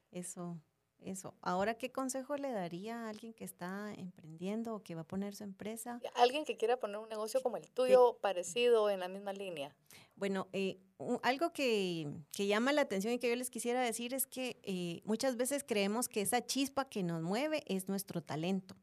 Eso 0.10 0.60
eso. 1.06 1.34
Ahora, 1.42 1.76
¿qué 1.76 1.92
consejo 1.92 2.36
le 2.38 2.52
daría 2.52 3.06
a 3.06 3.10
alguien 3.10 3.34
que 3.34 3.44
está 3.44 3.94
emprendiendo 3.96 4.76
o 4.76 4.84
que 4.84 4.96
va 4.96 5.02
a 5.02 5.08
poner 5.08 5.36
su 5.36 5.44
empresa? 5.44 6.00
Alguien 6.16 6.46
que 6.46 6.58
quiera 6.58 6.78
poner 6.78 6.98
un 6.98 7.10
negocio 7.10 7.42
como 7.42 7.58
el 7.58 7.70
tuyo, 7.70 8.18
parecido, 8.22 8.89
en 8.89 9.00
la 9.00 9.08
misma 9.08 9.34
línea. 9.34 9.76
Bueno, 10.16 10.48
eh, 10.54 10.80
algo 11.24 11.52
que, 11.52 12.08
llama 12.38 12.72
la 12.74 12.82
atención 12.82 13.13
y 13.13 13.20
que 13.20 13.30
yo 13.30 13.36
les 13.36 13.50
quisiera 13.50 13.82
decir 13.82 14.13
es 14.13 14.28
que 14.28 14.60
eh, 14.63 15.02
muchas 15.06 15.38
veces 15.38 15.63
creemos 15.63 16.08
que 16.08 16.22
esa 16.22 16.46
chispa 16.46 16.86
que 16.86 17.04
nos 17.04 17.22
mueve 17.22 17.63
es 17.68 17.88
nuestro 17.88 18.22
talento. 18.22 18.76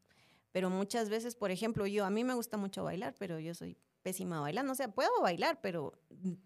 Pero 0.52 0.68
muchas 0.68 1.08
veces, 1.08 1.36
por 1.36 1.50
ejemplo, 1.50 1.86
yo, 1.86 2.04
a 2.04 2.10
mí 2.10 2.24
me 2.24 2.34
gusta 2.34 2.56
mucho 2.56 2.82
bailar, 2.82 3.14
pero 3.18 3.38
yo 3.38 3.54
soy 3.54 3.76
pésima 4.02 4.40
bailando. 4.40 4.72
O 4.72 4.74
sea, 4.74 4.92
puedo 4.92 5.10
bailar, 5.22 5.60
pero 5.60 5.92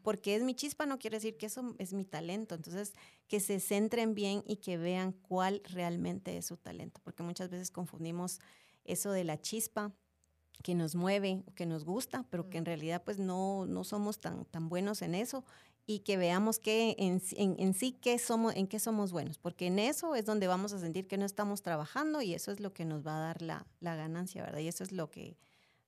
porque 0.02 0.36
es 0.36 0.42
mi 0.42 0.54
chispa 0.54 0.86
no 0.86 0.98
quiere 0.98 1.16
decir 1.16 1.36
que 1.36 1.46
eso 1.46 1.74
es 1.78 1.92
mi 1.92 2.04
talento. 2.04 2.54
Entonces, 2.54 2.94
que 3.28 3.40
se 3.40 3.60
centren 3.60 4.14
bien 4.14 4.42
y 4.46 4.56
que 4.56 4.76
vean 4.76 5.12
cuál 5.12 5.62
realmente 5.64 6.36
es 6.36 6.46
su 6.46 6.56
talento, 6.56 7.00
porque 7.02 7.22
muchas 7.22 7.50
veces 7.50 7.70
confundimos 7.70 8.40
eso 8.84 9.12
de 9.12 9.24
la 9.24 9.40
chispa 9.40 9.92
que 10.62 10.74
nos 10.74 10.94
mueve, 10.94 11.42
que 11.54 11.66
nos 11.66 11.84
gusta, 11.84 12.24
pero 12.30 12.48
que 12.48 12.58
en 12.58 12.64
realidad 12.64 13.02
pues 13.04 13.18
no, 13.18 13.66
no 13.66 13.84
somos 13.84 14.20
tan, 14.20 14.44
tan 14.46 14.68
buenos 14.68 15.02
en 15.02 15.14
eso 15.14 15.44
y 15.86 16.00
que 16.00 16.16
veamos 16.16 16.58
que 16.58 16.96
en, 16.98 17.20
en, 17.36 17.74
sí 17.74 17.92
qué 17.92 18.18
somos, 18.18 18.54
en 18.56 18.66
qué 18.66 18.78
somos 18.78 19.12
buenos, 19.12 19.38
porque 19.38 19.66
en 19.66 19.78
eso 19.78 20.14
es 20.14 20.24
donde 20.24 20.46
vamos 20.46 20.72
a 20.72 20.78
sentir 20.78 21.06
que 21.06 21.18
no 21.18 21.26
estamos 21.26 21.60
trabajando 21.62 22.22
y 22.22 22.34
eso 22.34 22.52
es 22.52 22.60
lo 22.60 22.72
que 22.72 22.84
nos 22.84 23.06
va 23.06 23.16
a 23.16 23.20
dar 23.20 23.42
la, 23.42 23.66
la 23.80 23.94
ganancia, 23.94 24.42
¿verdad? 24.42 24.60
Y 24.60 24.68
eso 24.68 24.82
es 24.82 24.92
lo 24.92 25.10
que 25.10 25.36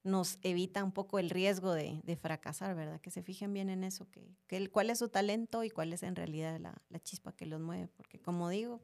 nos 0.07 0.39
evita 0.43 0.83
un 0.83 0.93
poco 0.93 1.19
el 1.19 1.31
riesgo 1.31 1.73
de, 1.73 2.01
de 2.05 2.17
fracasar, 2.17 2.75
¿verdad? 2.75 3.01
Que 3.01 3.11
se 3.11 3.23
fijen 3.23 3.53
bien 3.53 3.69
en 3.69 3.85
eso, 3.85 4.09
que, 4.11 4.37
que 4.47 4.57
el, 4.57 4.71
cuál 4.71 4.91
es 4.91 4.99
su 4.99 5.09
talento 5.09 5.65
y 5.65 5.71
cuál 5.71 5.93
es 5.93 6.03
en 6.03 6.17
realidad 6.17 6.59
la, 6.61 6.81
la 6.89 7.01
chispa 7.01 7.33
que 7.33 7.45
los 7.45 7.61
mueve, 7.61 7.89
porque 7.89 8.19
como 8.19 8.49
digo, 8.49 8.81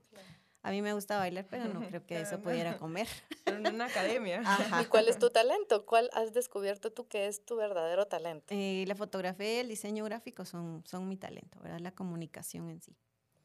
a 0.63 0.71
mí 0.71 0.81
me 0.81 0.93
gusta 0.93 1.19
bailar, 1.19 1.47
pero 1.51 1.65
no 1.67 1.81
creo 1.89 2.07
que 2.07 2.21
eso 2.21 2.41
pudiera 2.41 2.79
comer. 2.79 3.09
en 3.47 3.67
una 3.67 3.87
academia. 3.87 4.43
¿Y 4.81 4.85
cuál 4.87 5.09
es 5.09 5.19
tu 5.19 5.31
talento? 5.31 5.87
¿Cuál 5.87 6.09
has 6.13 6.33
descubierto 6.33 6.93
tú 6.93 7.09
que 7.09 7.27
es 7.27 7.45
tu 7.45 7.57
verdadero 7.57 8.07
talento? 8.07 8.47
Eh, 8.51 8.85
la 8.87 8.95
fotografía 8.95 9.55
y 9.55 9.59
el 9.59 9.69
diseño 9.69 10.05
gráfico 10.05 10.45
son, 10.45 10.83
son 10.87 11.09
mi 11.09 11.17
talento, 11.17 11.59
¿verdad? 11.61 11.81
La 11.81 11.93
comunicación 11.93 12.71
en 12.71 12.81
sí. 12.81 12.97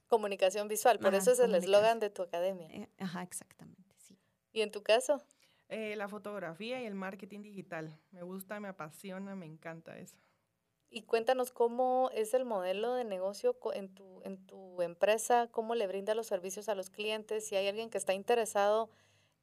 Comunicación 0.08 0.68
visual, 0.68 1.00
por 1.00 1.16
eso 1.16 1.32
es 1.32 1.40
el 1.40 1.54
eslogan 1.54 2.00
de 2.00 2.10
tu 2.10 2.22
academia. 2.22 2.68
Eh, 2.70 2.88
ajá, 2.98 3.24
exactamente, 3.24 3.94
sí. 4.00 4.18
¿Y 4.54 4.62
en 4.62 4.72
tu 4.72 4.82
caso? 4.82 5.22
Eh, 5.69 5.95
la 5.97 6.08
fotografía 6.08 6.82
y 6.82 6.86
el 6.86 6.95
marketing 6.95 7.41
digital. 7.41 7.99
Me 8.12 8.23
gusta, 8.23 8.60
me 8.60 8.69
apasiona, 8.69 9.36
me 9.36 9.45
encanta 9.45 9.97
eso. 9.97 10.17
Y 10.89 11.01
cuéntanos 11.01 11.51
cómo 11.51 12.10
es 12.13 12.34
el 12.34 12.45
modelo 12.45 12.93
de 12.93 13.03
negocio 13.03 13.58
en 13.73 13.93
tu, 13.93 14.21
en 14.23 14.38
tu 14.45 14.82
empresa, 14.82 15.49
cómo 15.51 15.75
le 15.75 15.88
brinda 15.88 16.15
los 16.15 16.27
servicios 16.27 16.69
a 16.69 16.75
los 16.75 16.89
clientes, 16.89 17.45
si 17.45 17.58
hay 17.58 17.67
alguien 17.67 17.89
que 17.89 17.97
está 17.97 18.13
interesado 18.13 18.89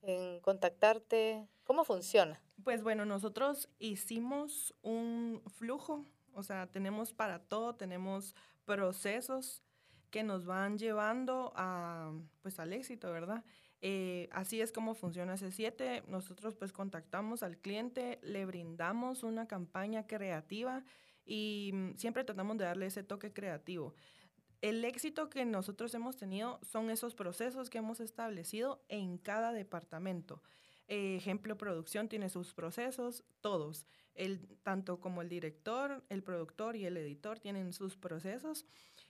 en 0.01 0.41
contactarte, 0.41 1.47
¿cómo 1.65 1.85
funciona? 1.85 2.41
Pues 2.63 2.83
bueno, 2.83 3.05
nosotros 3.05 3.69
hicimos 3.79 4.75
un 4.81 5.43
flujo, 5.59 6.07
o 6.33 6.43
sea, 6.43 6.67
tenemos 6.67 7.13
para 7.13 7.41
todo, 7.41 7.75
tenemos 7.75 8.35
procesos 8.65 9.63
que 10.11 10.23
nos 10.23 10.47
van 10.47 10.79
llevando 10.79 11.53
a, 11.57 12.13
pues, 12.41 12.59
al 12.59 12.73
éxito, 12.73 13.11
¿verdad? 13.13 13.45
Eh, 13.87 14.31
así 14.33 14.63
es 14.63 14.73
como 14.73 14.95
funciona 14.95 15.37
C7. 15.37 16.07
Nosotros 16.07 16.55
pues 16.55 16.73
contactamos 16.73 17.43
al 17.43 17.59
cliente, 17.59 18.19
le 18.23 18.47
brindamos 18.47 19.23
una 19.23 19.47
campaña 19.47 20.07
creativa 20.07 20.83
y 21.27 21.71
mm, 21.75 21.97
siempre 21.99 22.25
tratamos 22.25 22.57
de 22.57 22.65
darle 22.65 22.87
ese 22.87 23.03
toque 23.03 23.35
creativo. 23.35 23.95
El 24.63 24.83
éxito 24.87 25.29
que 25.29 25.45
nosotros 25.45 25.93
hemos 25.93 26.17
tenido 26.17 26.61
son 26.63 26.89
esos 26.89 27.15
procesos 27.15 27.69
que 27.69 27.77
hemos 27.77 28.01
establecido 28.01 28.83
en 28.89 29.19
cada 29.19 29.53
departamento. 29.53 30.43
ejemplo, 30.89 31.59
producción 31.59 32.09
tiene 32.09 32.31
sus 32.31 32.55
procesos, 32.55 33.23
todos, 33.43 33.87
tanto 34.63 34.99
como 34.99 35.21
el 35.21 35.29
director, 35.29 36.03
el 36.09 36.23
productor 36.23 36.77
y 36.77 36.87
el 36.87 36.97
editor 36.97 37.39
tienen 37.39 37.75
sus 37.75 37.99
procesos. 37.99 38.65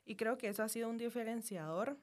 Y 0.05 0.17
creo 0.17 0.37
que 0.37 0.49
eso 0.49 0.65
ha 0.65 0.69
sido 0.69 0.89
un 0.89 0.99
diferenciador 0.99 1.97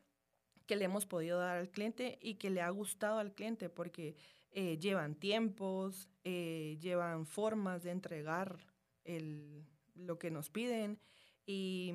que 0.71 0.77
le 0.77 0.85
hemos 0.85 1.05
podido 1.05 1.37
dar 1.37 1.57
al 1.57 1.69
cliente 1.69 2.17
y 2.21 2.35
que 2.35 2.49
le 2.49 2.61
ha 2.61 2.69
gustado 2.69 3.19
al 3.19 3.33
cliente 3.33 3.67
porque 3.67 4.15
eh, 4.51 4.77
llevan 4.77 5.15
tiempos, 5.15 6.07
eh, 6.23 6.77
llevan 6.79 7.25
formas 7.25 7.83
de 7.83 7.91
entregar 7.91 8.65
el, 9.03 9.65
lo 9.95 10.17
que 10.17 10.31
nos 10.31 10.49
piden 10.49 10.97
y, 11.45 11.93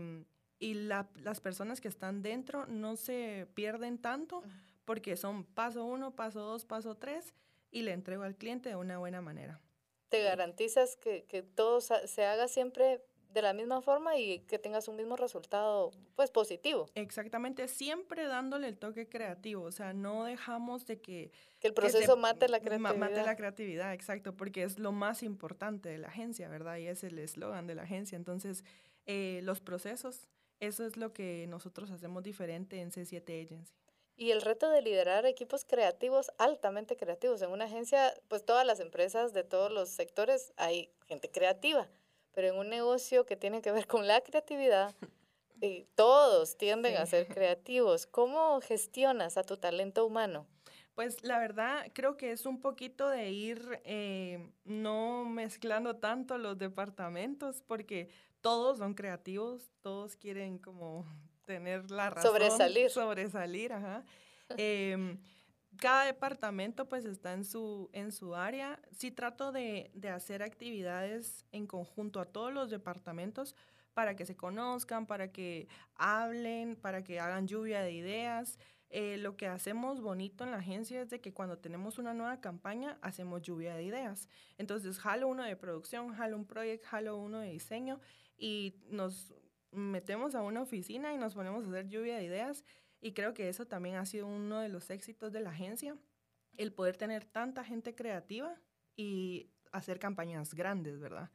y 0.59 0.75
las 0.75 1.41
personas 1.41 1.81
que 1.81 1.89
están 1.89 2.21
dentro 2.21 2.67
no 2.67 2.97
se 2.97 3.49
pierden 3.55 3.97
tanto 3.97 4.43
porque 4.85 5.17
son 5.17 5.45
paso 5.47 5.87
uno, 5.87 6.15
paso 6.15 6.41
dos, 6.41 6.67
paso 6.67 6.97
tres 6.97 7.33
y 7.71 7.81
le 7.81 7.95
entrego 7.95 8.25
al 8.25 8.37
cliente 8.37 8.69
de 8.69 8.77
una 8.77 8.99
buena 8.99 9.23
manera. 9.23 9.59
¿Te 10.11 10.23
garantizas 10.23 10.97
que, 10.97 11.25
que 11.25 11.43
todo 11.43 11.81
se 11.81 12.27
haga 12.27 12.47
siempre 12.47 13.01
de 13.37 13.43
la 13.43 13.53
misma 13.53 13.83
forma 13.83 14.17
y 14.17 14.41
que 14.41 14.59
tengas 14.59 14.89
un 14.89 14.97
mismo 14.97 15.15
resultado 15.15 15.91
pues 16.15 16.31
positivo. 16.31 16.89
Exactamente, 16.95 17.69
siempre 17.69 18.25
dándole 18.25 18.67
el 18.67 18.79
toque 18.79 19.11
creativo, 19.11 19.65
o 19.65 19.73
sea, 19.73 19.93
no 19.93 20.25
dejamos 20.25 20.87
de 20.87 21.03
que... 21.03 21.31
Que 21.61 21.69
el 21.69 21.75
proceso 21.75 22.17
mate 22.17 22.49
la 22.49 22.61
creatividad. 22.61 22.97
Mate 22.97 23.23
la 23.23 23.37
creatividad, 23.37 23.93
exacto, 23.93 24.35
porque 24.35 24.63
es 24.63 24.79
lo 24.79 24.91
más 24.91 25.23
importante 25.23 25.91
de 25.91 25.99
la 25.99 26.09
agencia, 26.09 26.49
¿verdad? 26.49 26.79
Y 26.79 26.87
es 26.87 27.05
el 27.05 27.19
eslogan 27.19 27.67
de 27.67 27.75
la 27.75 27.83
agencia. 27.83 28.17
Entonces, 28.17 28.65
eh, 29.05 29.41
los 29.43 29.61
procesos, 29.61 30.31
eso 30.59 30.87
es 30.87 30.97
lo 30.97 31.13
que 31.13 31.47
nosotros 31.47 31.91
hacemos 31.91 32.23
diferente 32.23 32.81
en 32.81 32.91
C7 32.91 33.45
Agency. 33.45 33.75
Y 34.17 34.31
el 34.31 34.41
reto 34.41 34.71
de 34.71 34.81
liderar 34.81 35.27
equipos 35.27 35.67
creativos, 35.67 36.33
altamente 36.39 36.97
creativos. 36.97 37.43
En 37.43 37.51
una 37.51 37.67
agencia, 37.67 38.15
pues 38.29 38.47
todas 38.47 38.67
las 38.67 38.81
empresas 38.81 39.35
de 39.35 39.45
todos 39.45 39.71
los 39.71 39.91
sectores 39.91 40.55
hay 40.57 40.89
gente 41.07 41.31
creativa 41.31 41.87
pero 42.37 42.49
en 42.49 42.59
un 42.59 42.69
negocio 42.69 43.25
que 43.25 43.35
tiene 43.35 43.63
que 43.63 43.73
ver 43.73 43.87
con 43.87 44.07
la 44.07 44.21
creatividad, 44.21 44.95
eh, 45.63 45.87
todos 45.95 46.59
tienden 46.59 46.99
a 46.99 47.07
ser 47.07 47.29
creativos. 47.29 48.07
¿Cómo 48.07 48.61
gestionas 48.61 49.39
a 49.39 49.43
tu 49.43 49.57
talento 49.57 50.05
humano? 50.05 50.47
Pues 50.95 51.25
la 51.25 51.39
verdad 51.39 51.87
creo 51.95 52.19
que 52.19 52.33
es 52.33 52.45
un 52.45 52.61
poquito 52.61 53.09
de 53.09 53.31
ir 53.31 53.81
eh, 53.85 54.51
no 54.65 55.25
mezclando 55.25 55.97
tanto 55.97 56.37
los 56.37 56.59
departamentos 56.59 57.63
porque 57.67 58.11
todos 58.43 58.79
son 58.79 58.93
creativos, 58.93 59.71
todos 59.81 60.15
quieren 60.17 60.59
como 60.59 61.07
tener 61.47 61.91
la 61.91 62.11
razón. 62.11 62.33
Sobresalir. 62.33 62.91
Sobresalir, 62.91 63.73
ajá. 63.73 64.05
Em, 64.59 65.19
cada 65.77 66.05
departamento 66.05 66.89
pues 66.89 67.05
está 67.05 67.33
en 67.33 67.45
su, 67.45 67.91
en 67.93 68.13
su 68.13 68.35
área. 68.35 68.81
Sí 68.93 69.11
trato 69.11 69.53
de, 69.53 69.91
de, 69.95 70.09
hacer 70.09 70.43
actividades 70.43 71.45
en 71.53 71.67
conjunto 71.67 72.21
a 72.21 72.27
todos 72.27 72.53
los 72.53 72.71
departamentos 72.71 73.55
para 73.95 74.15
que 74.15 74.27
se 74.27 74.37
conozcan, 74.37 75.07
para 75.07 75.33
que 75.33 75.69
hablen, 75.95 76.77
para 76.77 77.03
que 77.03 77.19
hagan 77.19 77.49
lluvia 77.49 77.81
de 77.81 77.93
ideas. 77.93 78.59
Eh, 78.91 79.17
lo 79.19 79.37
que 79.37 79.47
hacemos 79.47 80.01
bonito 80.01 80.45
en 80.45 80.53
la 80.53 80.59
agencia 80.59 81.01
es 81.01 81.11
de 81.11 81.21
que 81.21 81.33
cuando 81.33 81.59
tenemos 81.59 81.99
una 81.99 82.15
nueva 82.15 82.41
campaña, 82.41 82.99
hacemos 83.03 83.43
lluvia 83.43 83.75
de 83.75 83.83
ideas. 83.83 84.29
Entonces, 84.59 84.99
jalo 84.99 85.29
uno 85.29 85.43
de 85.43 85.57
producción, 85.57 86.15
jalo 86.15 86.37
un 86.37 86.47
proyecto, 86.47 86.89
jalo 86.89 87.17
uno 87.17 87.41
de 87.41 87.51
diseño 87.51 88.01
y 88.37 88.77
nos 88.89 89.35
metemos 89.73 90.35
a 90.35 90.43
una 90.43 90.63
oficina 90.63 91.13
y 91.13 91.19
nos 91.19 91.35
ponemos 91.35 91.65
a 91.65 91.69
hacer 91.69 91.89
lluvia 91.89 92.17
de 92.17 92.25
ideas 92.25 92.65
y 93.01 93.13
creo 93.13 93.35
que 93.35 93.49
eso 93.49 93.67
también 93.67 93.97
ha 93.97 94.07
sido 94.07 94.27
uno 94.27 94.61
de 94.61 94.69
los 94.69 94.91
éxitos 94.91 95.33
de 95.33 95.41
la 95.41 95.51
agencia, 95.51 95.97
el 96.57 96.73
poder 96.73 96.97
tener 96.97 97.25
tanta 97.25 97.65
gente 97.65 97.95
creativa 97.95 98.55
y 98.97 99.51
hacer 99.73 99.99
campañas 99.99 100.55
grandes, 100.55 100.99
¿verdad? 100.99 101.31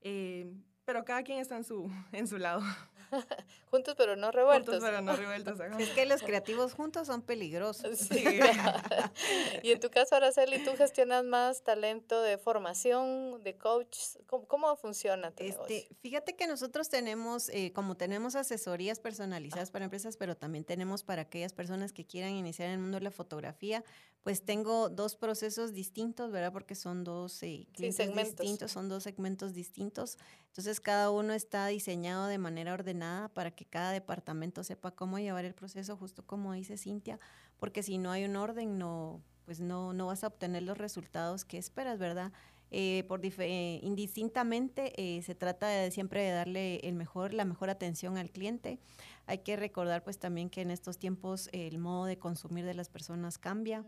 Eh, 0.00 0.52
pero 0.84 1.04
cada 1.04 1.22
quien 1.22 1.38
está 1.38 1.56
en 1.56 1.64
su, 1.64 1.90
en 2.12 2.28
su 2.28 2.38
lado. 2.38 2.62
juntos 3.70 3.94
pero 3.96 4.16
no 4.16 4.30
revueltos. 4.30 4.74
Juntos 4.74 4.88
pero 4.88 5.02
no 5.02 5.16
revueltos. 5.16 5.58
Es 5.78 5.90
que 5.90 6.06
los 6.06 6.22
creativos 6.22 6.74
juntos 6.74 7.06
son 7.06 7.22
peligrosos. 7.22 7.98
Sí. 7.98 8.24
y 9.62 9.72
en 9.72 9.80
tu 9.80 9.90
caso, 9.90 10.16
Araceli, 10.16 10.62
¿tú 10.64 10.72
gestionas 10.76 11.24
más 11.24 11.62
talento 11.62 12.22
de 12.22 12.38
formación, 12.38 13.42
de 13.42 13.56
coach? 13.56 13.98
¿Cómo, 14.26 14.76
funciona 14.76 15.30
tu 15.30 15.44
este, 15.44 15.88
Fíjate 16.00 16.36
que 16.36 16.46
nosotros 16.46 16.88
tenemos, 16.88 17.48
eh, 17.50 17.72
como 17.72 17.96
tenemos 17.96 18.36
asesorías 18.36 19.00
personalizadas 19.00 19.70
para 19.70 19.84
empresas, 19.84 20.16
pero 20.16 20.36
también 20.36 20.64
tenemos 20.64 21.02
para 21.02 21.22
aquellas 21.22 21.52
personas 21.52 21.92
que 21.92 22.06
quieran 22.06 22.32
iniciar 22.32 22.68
en 22.68 22.74
el 22.74 22.78
mundo 22.80 22.98
de 22.98 23.04
la 23.04 23.10
fotografía, 23.10 23.84
pues 24.22 24.44
tengo 24.44 24.88
dos 24.88 25.14
procesos 25.14 25.72
distintos, 25.72 26.32
¿verdad? 26.32 26.52
Porque 26.52 26.74
son 26.74 27.04
dos 27.04 27.42
eh, 27.44 27.68
clientes 27.72 28.14
distintos, 28.14 28.72
son 28.72 28.88
dos 28.88 29.04
segmentos 29.04 29.54
distintos. 29.54 30.18
Entonces, 30.56 30.80
cada 30.80 31.10
uno 31.10 31.34
está 31.34 31.66
diseñado 31.66 32.28
de 32.28 32.38
manera 32.38 32.72
ordenada 32.72 33.28
para 33.28 33.50
que 33.50 33.66
cada 33.66 33.90
departamento 33.90 34.64
sepa 34.64 34.90
cómo 34.90 35.18
llevar 35.18 35.44
el 35.44 35.52
proceso, 35.52 35.98
justo 35.98 36.24
como 36.24 36.54
dice 36.54 36.78
Cintia, 36.78 37.20
porque 37.58 37.82
si 37.82 37.98
no 37.98 38.10
hay 38.10 38.24
un 38.24 38.36
orden, 38.36 38.78
no, 38.78 39.20
pues 39.44 39.60
no, 39.60 39.92
no 39.92 40.06
vas 40.06 40.24
a 40.24 40.28
obtener 40.28 40.62
los 40.62 40.78
resultados 40.78 41.44
que 41.44 41.58
esperas, 41.58 41.98
¿verdad? 41.98 42.32
Eh, 42.70 43.04
por 43.06 43.20
eh, 43.22 43.80
indistintamente 43.82 44.94
se 45.22 45.34
trata 45.34 45.68
de 45.68 45.90
siempre 45.90 46.22
de 46.22 46.30
darle 46.30 46.76
el 46.76 46.94
mejor, 46.94 47.34
la 47.34 47.44
mejor 47.44 47.68
atención 47.68 48.16
al 48.16 48.30
cliente. 48.30 48.78
Hay 49.26 49.40
que 49.40 49.56
recordar 49.56 50.04
pues 50.04 50.18
también 50.18 50.48
que 50.48 50.62
en 50.62 50.70
estos 50.70 50.96
tiempos 50.96 51.50
el 51.52 51.76
modo 51.76 52.06
de 52.06 52.16
consumir 52.16 52.64
de 52.64 52.72
las 52.72 52.88
personas 52.88 53.36
cambia. 53.36 53.84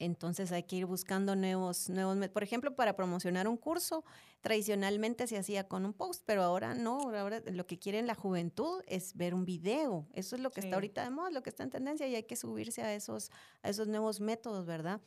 Entonces 0.00 0.50
hay 0.50 0.62
que 0.62 0.76
ir 0.76 0.86
buscando 0.86 1.36
nuevos, 1.36 1.90
nuevos, 1.90 2.16
por 2.30 2.42
ejemplo, 2.42 2.74
para 2.74 2.96
promocionar 2.96 3.46
un 3.46 3.58
curso, 3.58 4.02
tradicionalmente 4.40 5.26
se 5.26 5.36
hacía 5.36 5.68
con 5.68 5.84
un 5.84 5.92
post, 5.92 6.22
pero 6.24 6.42
ahora 6.42 6.74
no, 6.74 7.14
ahora 7.14 7.42
lo 7.52 7.66
que 7.66 7.78
quieren 7.78 8.06
la 8.06 8.14
juventud 8.14 8.82
es 8.86 9.14
ver 9.14 9.34
un 9.34 9.44
video. 9.44 10.08
Eso 10.14 10.36
es 10.36 10.42
lo 10.42 10.50
que 10.50 10.60
está 10.60 10.76
ahorita 10.76 11.04
de 11.04 11.10
moda, 11.10 11.30
lo 11.30 11.42
que 11.42 11.50
está 11.50 11.64
en 11.64 11.70
tendencia 11.70 12.08
y 12.08 12.14
hay 12.14 12.22
que 12.22 12.34
subirse 12.34 12.80
a 12.80 12.94
esos, 12.94 13.30
a 13.62 13.68
esos 13.68 13.88
nuevos 13.88 14.20
métodos, 14.22 14.64
¿verdad? 14.64 15.02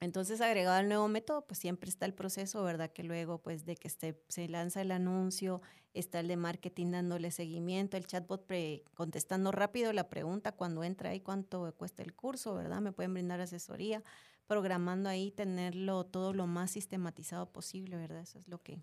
Entonces, 0.00 0.42
agregado 0.42 0.76
al 0.76 0.88
nuevo 0.88 1.08
método, 1.08 1.46
pues 1.46 1.58
siempre 1.58 1.88
está 1.88 2.04
el 2.04 2.12
proceso, 2.12 2.62
¿verdad? 2.62 2.90
Que 2.92 3.02
luego, 3.02 3.38
pues, 3.38 3.64
de 3.64 3.76
que 3.76 3.88
se 3.88 4.48
lanza 4.48 4.82
el 4.82 4.92
anuncio, 4.92 5.62
está 5.94 6.20
el 6.20 6.28
de 6.28 6.36
marketing 6.36 6.90
dándole 6.90 7.30
seguimiento, 7.30 7.96
el 7.96 8.06
chatbot 8.06 8.46
contestando 8.94 9.52
rápido 9.52 9.94
la 9.94 10.10
pregunta 10.10 10.52
cuando 10.52 10.84
entra 10.84 11.10
ahí, 11.10 11.20
cuánto 11.20 11.74
cuesta 11.76 12.02
el 12.02 12.14
curso, 12.14 12.54
¿verdad? 12.54 12.82
Me 12.82 12.92
pueden 12.92 13.14
brindar 13.14 13.40
asesoría, 13.40 14.02
programando 14.46 15.08
ahí, 15.08 15.30
tenerlo 15.30 16.04
todo 16.04 16.34
lo 16.34 16.46
más 16.46 16.72
sistematizado 16.72 17.50
posible, 17.50 17.96
¿verdad? 17.96 18.20
Eso 18.20 18.38
es 18.38 18.48
lo 18.48 18.62
que... 18.62 18.78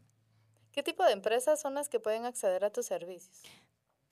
¿Qué 0.72 0.82
tipo 0.82 1.06
de 1.06 1.12
empresas 1.12 1.62
son 1.62 1.76
las 1.76 1.88
que 1.88 2.00
pueden 2.00 2.26
acceder 2.26 2.66
a 2.66 2.72
tus 2.72 2.88
servicios? 2.88 3.44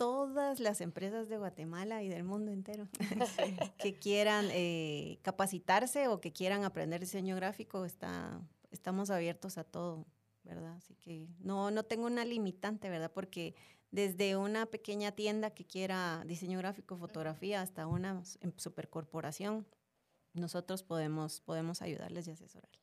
Todas 0.01 0.59
las 0.59 0.81
empresas 0.81 1.29
de 1.29 1.37
Guatemala 1.37 2.01
y 2.01 2.09
del 2.09 2.23
mundo 2.23 2.51
entero 2.51 2.87
que 3.77 3.99
quieran 3.99 4.47
eh, 4.49 5.19
capacitarse 5.21 6.07
o 6.07 6.19
que 6.19 6.33
quieran 6.33 6.63
aprender 6.63 6.99
diseño 6.99 7.35
gráfico, 7.35 7.85
está, 7.85 8.41
estamos 8.71 9.11
abiertos 9.11 9.59
a 9.59 9.63
todo, 9.63 10.07
¿verdad? 10.43 10.75
Así 10.75 10.95
que 10.95 11.27
no, 11.37 11.69
no 11.69 11.83
tengo 11.83 12.07
una 12.07 12.25
limitante, 12.25 12.89
¿verdad? 12.89 13.11
Porque 13.13 13.53
desde 13.91 14.35
una 14.37 14.65
pequeña 14.65 15.11
tienda 15.11 15.51
que 15.51 15.67
quiera 15.67 16.23
diseño 16.25 16.57
gráfico, 16.57 16.97
fotografía, 16.97 17.61
hasta 17.61 17.85
una 17.85 18.23
em, 18.39 18.53
supercorporación, 18.57 19.67
nosotros 20.33 20.81
podemos, 20.81 21.41
podemos 21.41 21.83
ayudarles 21.83 22.27
y 22.27 22.31
asesorarles. 22.31 22.81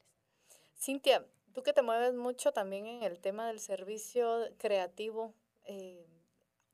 Cintia, 0.76 1.26
tú 1.52 1.64
que 1.64 1.72
te 1.72 1.83
mueves 1.83 2.14
mucho 2.14 2.52
también 2.52 2.87
en 2.87 3.02
el 3.02 3.18
tema 3.18 3.48
del 3.48 3.59
servicio 3.59 4.38
creativo, 4.57 5.35
eh, 5.64 6.07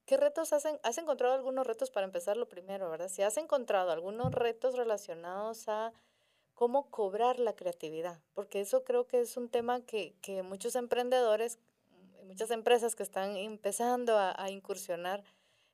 ¿qué 0.05 0.17
retos 0.17 0.53
hacen? 0.53 0.79
¿Has 0.83 0.99
encontrado 0.99 1.35
algunos 1.35 1.67
retos 1.67 1.90
para 1.90 2.07
empezar 2.07 2.37
lo 2.37 2.49
primero, 2.49 2.90
verdad? 2.90 3.09
Si 3.09 3.23
has 3.23 3.37
encontrado 3.37 3.90
algunos 3.90 4.33
retos 4.33 4.77
relacionados 4.77 5.69
a 5.69 5.93
cómo 6.55 6.90
cobrar 6.90 7.38
la 7.38 7.55
creatividad, 7.55 8.21
porque 8.33 8.61
eso 8.61 8.85
creo 8.85 9.07
que 9.07 9.21
es 9.21 9.37
un 9.37 9.49
tema 9.49 9.81
que, 9.81 10.14
que 10.21 10.43
muchos 10.43 10.77
emprendedores, 10.77 11.59
muchas 12.25 12.51
empresas 12.51 12.95
que 12.95 13.03
están 13.03 13.37
empezando 13.37 14.17
a, 14.17 14.35
a 14.40 14.51
incursionar 14.51 15.25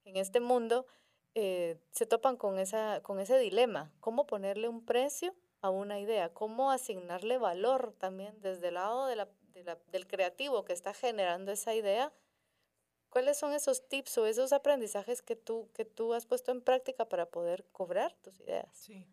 en 0.04 0.16
este 0.16 0.40
mundo, 0.40 0.86
eh, 1.34 1.78
se 1.92 2.06
topan 2.06 2.36
con, 2.36 2.58
esa, 2.58 3.00
con 3.02 3.20
ese 3.20 3.38
dilema, 3.38 3.92
cómo 4.00 4.26
ponerle 4.26 4.68
un 4.68 4.84
precio 4.84 5.34
a 5.60 5.70
una 5.70 6.00
idea, 6.00 6.32
cómo 6.32 6.72
asignarle 6.72 7.38
valor 7.38 7.94
también 7.98 8.40
desde 8.40 8.68
el 8.68 8.74
lado 8.74 9.06
de 9.06 9.16
la, 9.16 9.28
de 9.52 9.62
la, 9.62 9.78
del 9.92 10.06
creativo 10.08 10.64
que 10.64 10.72
está 10.72 10.92
generando 10.92 11.52
esa 11.52 11.74
idea. 11.74 12.12
¿Cuáles 13.10 13.38
son 13.38 13.52
esos 13.52 13.88
tips 13.88 14.18
o 14.18 14.26
esos 14.26 14.52
aprendizajes 14.52 15.20
que 15.20 15.34
tú, 15.34 15.68
que 15.74 15.84
tú 15.84 16.14
has 16.14 16.26
puesto 16.26 16.52
en 16.52 16.62
práctica 16.62 17.08
para 17.08 17.26
poder 17.26 17.66
cobrar 17.72 18.14
tus 18.22 18.38
ideas? 18.40 18.68
Sí. 18.72 19.04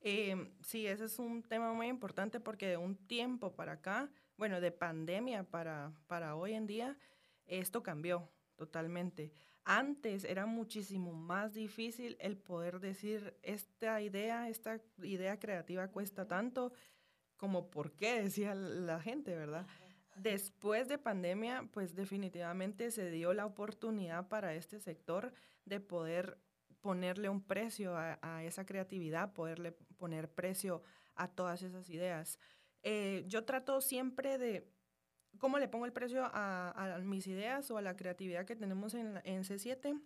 Eh, 0.00 0.52
sí, 0.60 0.86
ese 0.86 1.06
es 1.06 1.18
un 1.18 1.42
tema 1.42 1.72
muy 1.72 1.86
importante 1.86 2.40
porque 2.40 2.68
de 2.68 2.76
un 2.76 2.96
tiempo 3.06 3.54
para 3.54 3.72
acá, 3.72 4.10
bueno, 4.36 4.60
de 4.60 4.70
pandemia 4.70 5.44
para, 5.44 5.92
para 6.08 6.36
hoy 6.36 6.52
en 6.52 6.66
día, 6.66 6.98
esto 7.46 7.82
cambió 7.82 8.28
totalmente. 8.56 9.32
Antes 9.64 10.24
era 10.24 10.44
muchísimo 10.44 11.12
más 11.12 11.54
difícil 11.54 12.16
el 12.20 12.36
poder 12.36 12.80
decir, 12.80 13.34
esta 13.42 14.02
idea, 14.02 14.50
esta 14.50 14.78
idea 15.02 15.38
creativa 15.38 15.88
cuesta 15.88 16.26
tanto, 16.26 16.72
como 17.36 17.70
por 17.70 17.92
qué 17.92 18.22
decía 18.22 18.54
la 18.54 19.00
gente, 19.00 19.34
¿verdad? 19.34 19.66
Después 20.16 20.88
de 20.88 20.98
pandemia, 20.98 21.68
pues 21.72 21.94
definitivamente 21.94 22.90
se 22.90 23.10
dio 23.10 23.34
la 23.34 23.46
oportunidad 23.46 24.28
para 24.28 24.54
este 24.54 24.78
sector 24.78 25.32
de 25.64 25.80
poder 25.80 26.38
ponerle 26.80 27.28
un 27.28 27.42
precio 27.42 27.96
a, 27.96 28.44
esa 28.44 28.66
creatividad, 28.66 29.32
poderle 29.32 29.72
poner 29.72 30.30
precio 30.30 30.82
a 31.14 31.28
todas 31.28 31.62
esas 31.62 31.88
ideas. 31.90 32.38
Eh, 32.82 33.24
yo 33.26 33.44
trato 33.44 33.80
siempre 33.80 34.38
de 34.38 34.68
¿Cómo 35.38 35.58
le 35.58 35.68
pongo 35.68 35.84
el 35.84 35.92
precio 35.92 36.22
a, 36.24 36.98
mis 37.02 37.26
ideas 37.26 37.70
o 37.70 37.78
a 37.78 37.82
la 37.82 37.96
creatividad 37.96 38.46
que 38.46 38.56
tenemos 38.56 38.94
en, 38.94 39.20
en 39.24 39.42
C7? 39.42 40.00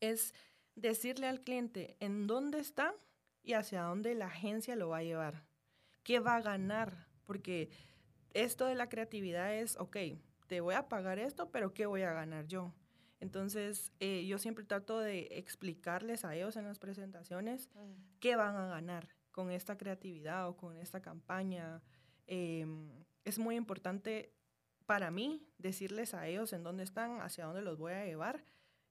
Es 0.00 0.34
decirle 0.74 1.26
al 1.26 1.40
cliente 1.40 1.96
en 2.00 2.26
dónde 2.26 2.60
está 2.60 2.94
y 3.42 3.54
hacia 3.54 3.82
dónde 3.82 4.14
la 4.14 4.26
agencia 4.26 4.76
lo 4.76 4.90
va 4.90 4.98
a 4.98 5.02
llevar. 5.02 5.46
¿Qué 6.02 6.20
va 6.20 6.36
a 6.36 6.42
ganar? 6.42 7.08
Porque 7.24 7.70
esto 8.34 8.66
de 8.66 8.74
la 8.74 8.88
creatividad 8.88 9.54
es, 9.54 9.76
ok, 9.76 9.96
te 10.46 10.60
voy 10.60 10.74
a 10.74 10.88
pagar 10.88 11.18
esto, 11.18 11.50
pero 11.50 11.74
¿qué 11.74 11.86
voy 11.86 12.02
a 12.02 12.12
ganar 12.12 12.46
yo? 12.46 12.72
Entonces, 13.20 13.92
eh, 14.00 14.26
yo 14.26 14.38
siempre 14.38 14.64
trato 14.64 14.98
de 14.98 15.28
explicarles 15.32 16.24
a 16.24 16.34
ellos 16.36 16.56
en 16.56 16.64
las 16.64 16.78
presentaciones 16.78 17.68
mm. 17.74 18.18
qué 18.20 18.36
van 18.36 18.56
a 18.56 18.68
ganar 18.68 19.08
con 19.32 19.50
esta 19.50 19.76
creatividad 19.76 20.48
o 20.48 20.56
con 20.56 20.76
esta 20.76 21.00
campaña. 21.00 21.82
Em, 22.26 22.90
es 23.24 23.38
muy 23.38 23.56
importante 23.56 24.32
para 24.86 25.10
mí 25.10 25.46
decirles 25.58 26.14
a 26.14 26.26
ellos 26.26 26.52
en 26.52 26.62
dónde 26.62 26.84
están, 26.84 27.20
hacia 27.20 27.44
dónde 27.44 27.62
los 27.62 27.78
voy 27.78 27.92
a 27.92 28.04
llevar. 28.04 28.44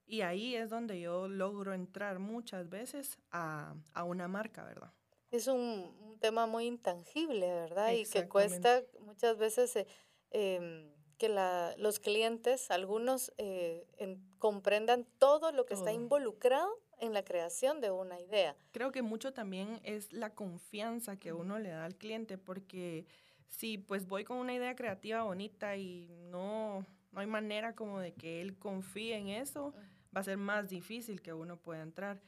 Y 0.06 0.22
ahí 0.22 0.54
es 0.54 0.70
donde 0.70 1.00
yo 1.00 1.28
logro 1.28 1.74
entrar 1.74 2.18
muchas 2.18 2.68
veces 2.70 3.18
a, 3.30 3.74
a 3.92 4.04
una 4.04 4.28
marca, 4.28 4.64
¿verdad? 4.64 4.92
Es 5.30 5.46
un, 5.46 5.94
un, 6.00 6.18
tema 6.18 6.46
muy 6.46 6.66
intangible, 6.66 7.46
¿verdad? 7.46 7.92
Y 7.92 8.04
que 8.04 8.28
cuesta 8.28 8.82
muchas 9.00 9.38
veces 9.38 9.76
eh, 9.76 9.86
eh, 10.30 10.92
que 11.18 11.28
la, 11.28 11.74
los 11.76 11.98
clientes, 11.98 12.70
algunos, 12.70 13.32
eh, 13.38 13.86
en, 13.98 14.22
comprendan 14.38 15.06
todo 15.18 15.52
lo 15.52 15.66
que 15.66 15.74
todo. 15.74 15.84
está 15.84 15.92
involucrado 15.92 16.70
en 17.00 17.12
la 17.12 17.24
creación 17.24 17.80
de 17.80 17.90
una 17.90 18.20
idea. 18.20 18.56
Creo 18.72 18.92
que 18.92 19.02
mucho 19.02 19.32
también 19.32 19.80
es 19.82 20.12
la 20.12 20.34
confianza 20.34 21.16
que 21.16 21.32
uno 21.32 21.58
le 21.58 21.70
da 21.70 21.84
al 21.84 21.96
cliente, 21.96 22.38
porque 22.38 23.06
si 23.48 23.78
pues 23.78 24.06
voy 24.06 24.24
con 24.24 24.38
una 24.38 24.54
idea 24.54 24.74
creativa 24.74 25.22
bonita 25.22 25.76
y 25.76 26.08
no, 26.30 26.86
no 27.12 27.20
hay 27.20 27.26
manera 27.26 27.74
como 27.74 28.00
de 28.00 28.14
que 28.14 28.40
él 28.40 28.58
confíe 28.58 29.16
en 29.16 29.28
eso, 29.28 29.74
va 30.16 30.20
a 30.20 30.24
ser 30.24 30.36
más 30.36 30.68
difícil 30.68 31.20
que 31.20 31.32
uno 31.32 31.56
pueda 31.56 31.82
entrar. 31.82 32.20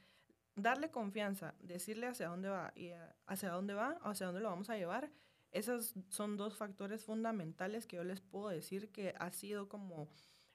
Darle 0.63 0.91
confianza, 0.91 1.55
decirle 1.61 2.07
hacia 2.07 2.29
dónde 2.29 2.49
va 2.49 2.73
y 2.75 2.91
hacia 3.27 3.51
dónde 3.51 3.75
va, 3.75 3.99
hacia 4.03 4.27
dónde 4.27 4.41
lo 4.41 4.51
vamos 4.51 4.71
a 4.71 4.77
llevar, 4.77 5.11
esos 5.53 5.95
son 6.09 6.37
dos 6.37 6.57
factores 6.57 7.05
fundamentales 7.05 7.87
que 7.87 7.97
yo 7.97 8.05
les 8.05 8.21
puedo 8.21 8.49
decir 8.49 8.91
que 8.91 9.15
ha 9.19 9.33
sido 9.33 9.69
como 9.69 10.09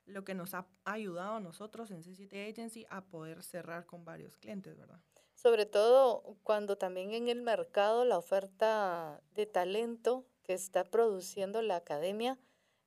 lo 0.06 0.24
que 0.24 0.36
nos 0.36 0.54
ha 0.54 0.68
ayudado 0.86 1.36
a 1.36 1.40
nosotros 1.40 1.92
en 1.92 2.04
C7 2.04 2.50
Agency 2.50 2.86
a 2.90 3.04
poder 3.04 3.44
cerrar 3.44 3.86
con 3.86 4.06
varios 4.06 4.38
clientes, 4.38 4.78
¿verdad? 4.78 5.00
Sobre 5.34 5.66
todo 5.66 6.38
cuando 6.44 6.78
también 6.78 7.12
en 7.12 7.28
el 7.28 7.42
mercado 7.42 8.06
la 8.06 8.18
oferta 8.18 9.22
de 9.34 9.46
talento 9.46 10.26
que 10.44 10.54
está 10.54 10.86
produciendo 10.86 11.62
la 11.62 11.78
academia 11.78 12.38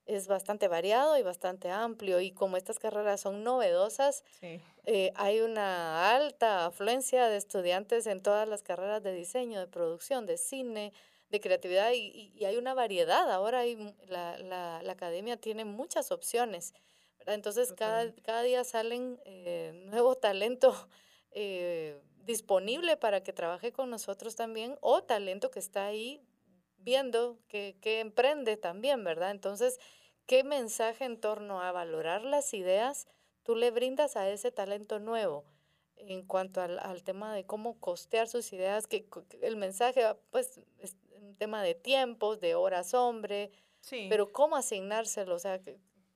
es 0.08 0.26
bastante 0.26 0.68
variado 0.68 1.18
y 1.18 1.22
bastante 1.22 1.70
amplio 1.70 2.20
y 2.20 2.32
como 2.32 2.56
estas 2.56 2.78
carreras 2.78 3.20
son 3.20 3.44
novedosas, 3.44 4.24
sí. 4.40 4.60
eh, 4.86 5.12
hay 5.14 5.40
una 5.40 6.14
alta 6.16 6.66
afluencia 6.66 7.28
de 7.28 7.36
estudiantes 7.36 8.06
en 8.06 8.22
todas 8.22 8.48
las 8.48 8.62
carreras 8.62 9.02
de 9.02 9.12
diseño, 9.12 9.60
de 9.60 9.66
producción, 9.66 10.24
de 10.24 10.38
cine, 10.38 10.92
de 11.28 11.40
creatividad 11.40 11.92
y, 11.92 12.32
y 12.34 12.44
hay 12.46 12.56
una 12.56 12.72
variedad. 12.72 13.30
Ahora 13.30 13.60
hay, 13.60 13.76
la, 14.06 14.38
la, 14.38 14.80
la, 14.82 14.92
academia 14.92 15.36
tiene 15.36 15.66
muchas 15.66 16.10
opciones. 16.10 16.72
¿verdad? 17.18 17.34
Entonces 17.34 17.72
cada, 17.74 18.12
cada, 18.22 18.42
día 18.42 18.64
salen 18.64 19.20
eh, 19.26 19.72
nuevo 19.86 20.14
talento 20.14 20.74
eh, 21.32 22.00
disponible 22.24 22.96
para 22.96 23.22
que 23.22 23.34
trabaje 23.34 23.72
con 23.72 23.90
nosotros 23.90 24.36
también 24.36 24.76
o 24.80 25.02
talento 25.02 25.50
que 25.50 25.58
está 25.58 25.86
ahí 25.86 26.22
viendo 26.78 27.38
que, 27.48 27.76
que, 27.82 28.00
emprende 28.00 28.56
también, 28.56 29.04
¿verdad? 29.04 29.32
Entonces, 29.32 29.78
¿qué 30.28 30.44
mensaje 30.44 31.04
en 31.04 31.18
torno 31.18 31.60
a 31.60 31.72
valorar 31.72 32.22
las 32.22 32.54
ideas 32.54 33.08
tú 33.42 33.56
le 33.56 33.72
brindas 33.72 34.14
a 34.16 34.28
ese 34.28 34.52
talento 34.52 35.00
nuevo? 35.00 35.44
En 35.96 36.24
cuanto 36.24 36.60
al, 36.60 36.78
al 36.78 37.02
tema 37.02 37.34
de 37.34 37.44
cómo 37.44 37.80
costear 37.80 38.28
sus 38.28 38.52
ideas, 38.52 38.86
que, 38.86 39.06
que 39.06 39.38
el 39.42 39.56
mensaje, 39.56 40.02
pues, 40.30 40.60
es 40.78 40.96
un 41.20 41.34
tema 41.34 41.60
de 41.64 41.74
tiempos, 41.74 42.38
de 42.38 42.54
horas 42.54 42.94
hombre, 42.94 43.50
sí. 43.80 44.06
pero 44.08 44.30
cómo 44.30 44.54
asignárselo, 44.54 45.34
o 45.34 45.38
sea, 45.40 45.60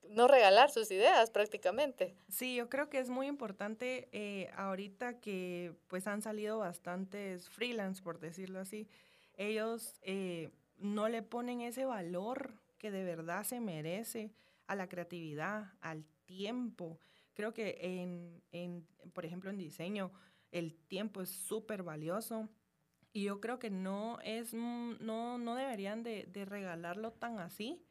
no 0.03 0.27
regalar 0.27 0.69
sus 0.69 0.89
ideas 0.91 1.31
prácticamente. 1.31 2.15
Sí, 2.29 2.55
yo 2.55 2.69
creo 2.69 2.89
que 2.89 2.99
es 2.99 3.09
muy 3.09 3.27
importante 3.27 4.07
eh, 4.13 4.49
ahorita 4.55 5.19
que 5.19 5.73
pues 5.87 6.07
han 6.07 6.21
salido 6.21 6.59
bastantes 6.59 7.49
freelance, 7.49 8.01
por 8.01 8.19
decirlo 8.19 8.59
así, 8.59 8.87
ellos 9.35 9.95
eh, 10.03 10.49
no 10.77 11.09
le 11.09 11.23
ponen 11.23 11.61
ese 11.61 11.83
valor 11.85 12.62
que 12.83 12.91
de 12.91 13.05
verdad 13.05 13.45
se 13.45 13.61
merece 13.61 14.33
a 14.67 14.75
la 14.75 14.89
creatividad, 14.89 15.71
al 15.79 16.03
tiempo. 16.25 16.99
Creo 17.33 17.53
que 17.53 17.77
en, 17.79 18.43
en 18.51 18.85
por 19.13 19.25
ejemplo, 19.25 19.49
en 19.49 19.57
diseño, 19.57 20.11
el 20.51 20.75
tiempo 20.75 21.21
es 21.21 21.29
súper 21.29 21.81
valioso. 21.83 22.49
Y 23.13 23.23
yo 23.23 23.39
creo 23.39 23.57
que 23.57 23.69
no 23.69 24.19
es, 24.19 24.53
no, 24.53 25.37
no 25.37 25.55
deberían 25.55 26.03
de, 26.03 26.25
de 26.25 26.43
regalarlo 26.43 27.13
tan 27.13 27.39
así. 27.39 27.81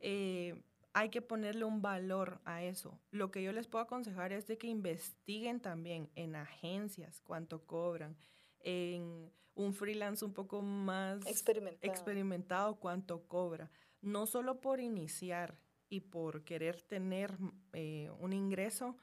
Eh, 0.00 0.62
hay 0.94 1.10
que 1.10 1.20
ponerle 1.20 1.66
un 1.66 1.82
valor 1.82 2.40
a 2.46 2.62
eso. 2.62 2.98
Lo 3.10 3.30
que 3.30 3.42
yo 3.42 3.52
les 3.52 3.66
puedo 3.66 3.84
aconsejar 3.84 4.32
es 4.32 4.46
de 4.46 4.56
que 4.56 4.68
investiguen 4.68 5.60
también 5.60 6.08
en 6.14 6.36
agencias 6.36 7.20
cuánto 7.20 7.66
cobran, 7.66 8.16
en 8.60 9.30
un 9.54 9.74
freelance 9.74 10.24
un 10.24 10.32
poco 10.32 10.62
más 10.62 11.26
experimentado, 11.26 11.92
experimentado 11.92 12.76
cuánto 12.76 13.28
cobra. 13.28 13.70
No 14.00 14.26
solo 14.26 14.60
por 14.60 14.80
iniciar 14.80 15.58
y 15.88 16.00
por 16.00 16.44
querer 16.44 16.82
tener 16.82 17.36
eh, 17.72 18.10
un 18.18 18.32
ingreso, 18.32 18.96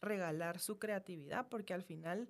regalar 0.00 0.58
su 0.58 0.78
creatividad, 0.78 1.48
porque 1.48 1.74
al 1.74 1.82
final 1.82 2.28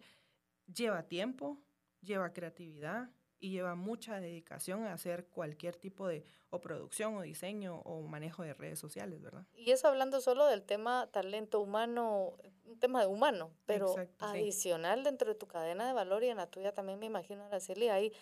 lleva 0.67 1.05
tiempo, 1.05 1.63
lleva 2.01 2.33
creatividad 2.33 3.11
y 3.39 3.51
lleva 3.51 3.75
mucha 3.75 4.21
dedicación 4.21 4.85
a 4.85 4.93
hacer 4.93 5.27
cualquier 5.27 5.75
tipo 5.75 6.07
de 6.07 6.25
o 6.51 6.61
producción 6.61 7.17
o 7.17 7.23
diseño 7.23 7.81
o 7.81 8.03
manejo 8.03 8.43
de 8.43 8.53
redes 8.53 8.79
sociales, 8.79 9.23
¿verdad? 9.23 9.47
Y 9.55 9.71
eso 9.71 9.89
hablando 9.89 10.21
solo 10.21 10.47
del 10.47 10.63
tema 10.63 11.09
talento 11.11 11.61
humano, 11.61 12.37
un 12.67 12.79
tema 12.79 13.01
de 13.01 13.07
humano, 13.07 13.53
pero 13.65 13.91
Exacto, 13.91 14.27
sí. 14.33 14.39
adicional 14.39 15.05
dentro 15.05 15.31
de 15.31 15.37
tu 15.37 15.47
cadena 15.47 15.87
de 15.87 15.95
valor 15.95 16.23
y 16.23 16.29
en 16.29 16.37
la 16.37 16.49
tuya 16.49 16.73
también 16.73 16.99
me 16.99 17.07
imagino, 17.07 17.45
Araceli, 17.45 17.89
hay, 17.89 18.13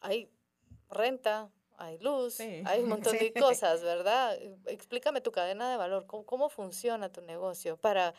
hay 0.00 0.30
renta, 0.88 1.50
hay 1.78 1.98
luz, 1.98 2.34
Sí. 2.34 2.62
hay 2.64 2.82
un 2.82 2.88
montón 3.12 3.12
de 3.18 3.32
Sí. 3.34 3.40
cosas, 3.40 3.82
¿verdad? 3.82 4.38
Explícame 4.66 5.20
tu 5.20 5.32
cadena 5.32 5.70
de 5.70 5.76
valor, 5.76 6.06
cómo, 6.06 6.24
cómo 6.24 6.48
funciona 6.48 7.10
tu 7.12 7.22
negocio 7.22 7.76
para, 7.76 8.14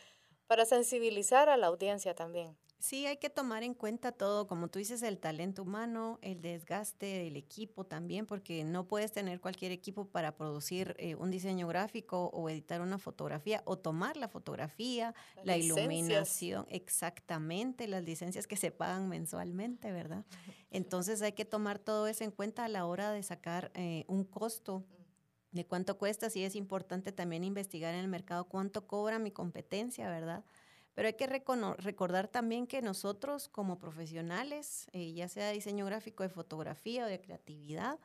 para 0.47 0.65
sensibilizar 0.65 1.49
a 1.49 1.57
la 1.57 1.67
audiencia 1.67 2.15
también. 2.15 2.57
Sí, 2.79 3.07
hay 3.07 3.17
que 3.17 3.31
tomar 3.31 3.63
en 3.63 3.73
cuenta 3.73 4.11
todo, 4.11 4.45
como 4.47 4.67
tú 4.67 4.77
dices, 4.77 5.01
el 5.01 5.17
talento 5.17 5.63
humano, 5.63 6.19
el 6.21 6.41
desgaste 6.41 7.07
del 7.07 7.35
equipo 7.35 7.85
también, 7.85 8.27
porque 8.27 8.63
no 8.63 8.87
puedes 8.87 9.11
tener 9.11 9.41
cualquier 9.41 9.71
equipo 9.71 10.05
para 10.05 10.35
producir 10.35 10.95
eh, 10.99 11.15
un 11.15 11.31
diseño 11.31 11.67
gráfico 11.67 12.27
o 12.27 12.49
editar 12.49 12.81
una 12.81 12.99
fotografía 12.99 13.63
o 13.65 13.79
tomar 13.79 14.15
la 14.15 14.27
fotografía, 14.27 15.15
Las 15.37 15.45
la 15.45 15.57
licencias. 15.57 15.85
iluminación, 15.85 16.65
exactamente, 16.69 17.87
las 17.87 18.03
licencias 18.03 18.45
que 18.45 18.57
se 18.57 18.69
pagan 18.69 19.09
mensualmente, 19.09 19.91
¿verdad? 19.91 20.23
Entonces 20.69 21.21
hay 21.23 21.31
que 21.31 21.45
tomar 21.45 21.79
todo 21.79 22.07
eso 22.07 22.23
en 22.23 22.31
cuenta 22.31 22.65
a 22.65 22.67
la 22.67 22.85
hora 22.85 23.11
de 23.11 23.23
sacar 23.23 23.71
eh, 23.73 24.05
un 24.07 24.23
costo 24.23 24.85
de 25.51 25.65
cuánto 25.65 25.97
cuesta, 25.97 26.29
sí 26.29 26.43
es 26.43 26.55
importante 26.55 27.11
también 27.11 27.43
investigar 27.43 27.93
en 27.95 28.01
el 28.01 28.07
mercado 28.07 28.45
cuánto 28.45 28.85
cobra 28.85 29.17
mi 29.17 29.31
competencia, 29.31 30.07
¿verdad? 30.09 30.43
Pero 30.97 31.09
hay 31.09 31.13
que 31.13 31.27
recordar 31.27 32.27
también 32.27 32.65
que 32.65 32.81
nosotros 32.81 33.49
como 33.49 33.77
profesionales, 33.77 34.87
eh, 34.93 35.13
ya 35.13 35.27
sea 35.27 35.45
de 35.45 35.53
diseño 35.53 35.85
gráfico, 35.85 36.23
de 36.23 36.29
fotografía 36.29 37.05
o 37.05 37.07
de 37.07 37.21
creatividad, 37.21 37.99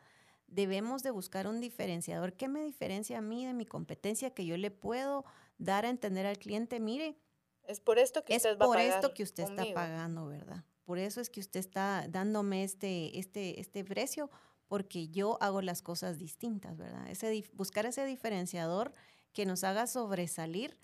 debemos 0.46 1.02
de 1.02 1.10
buscar 1.10 1.46
un 1.46 1.58
diferenciador. 1.58 2.34
¿Qué 2.34 2.48
me 2.48 2.62
diferencia 2.62 3.16
a 3.16 3.20
mí 3.22 3.46
de 3.46 3.54
mi 3.54 3.64
competencia 3.64 4.34
que 4.34 4.44
yo 4.44 4.58
le 4.58 4.70
puedo 4.70 5.24
dar 5.56 5.86
a 5.86 5.88
entender 5.88 6.26
al 6.26 6.38
cliente? 6.38 6.80
Mire, 6.80 7.16
Es 7.64 7.80
por 7.80 7.96
esto 7.98 8.26
que 8.26 8.34
es 8.34 8.44
usted 8.44 8.58
va 8.58 8.66
a 8.66 8.68
por 8.68 8.76
pagar 8.76 8.94
esto 8.94 9.14
que 9.14 9.22
usted 9.22 9.44
está 9.44 9.64
pagando, 9.72 10.26
¿verdad? 10.26 10.62
Por 10.84 10.98
eso 10.98 11.22
es 11.22 11.30
que 11.30 11.40
usted 11.40 11.60
está 11.60 12.04
dándome 12.10 12.62
este, 12.62 13.18
este, 13.18 13.58
este 13.58 13.86
precio, 13.86 14.28
porque 14.68 15.08
yo 15.08 15.38
hago 15.40 15.62
las 15.62 15.80
cosas 15.80 16.18
distintas, 16.18 16.76
¿verdad? 16.76 17.08
Ese, 17.08 17.42
buscar 17.54 17.86
ese 17.86 18.04
diferenciador 18.04 18.92
que 19.32 19.46
nos 19.46 19.64
haga 19.64 19.86
sobresalir 19.86 20.76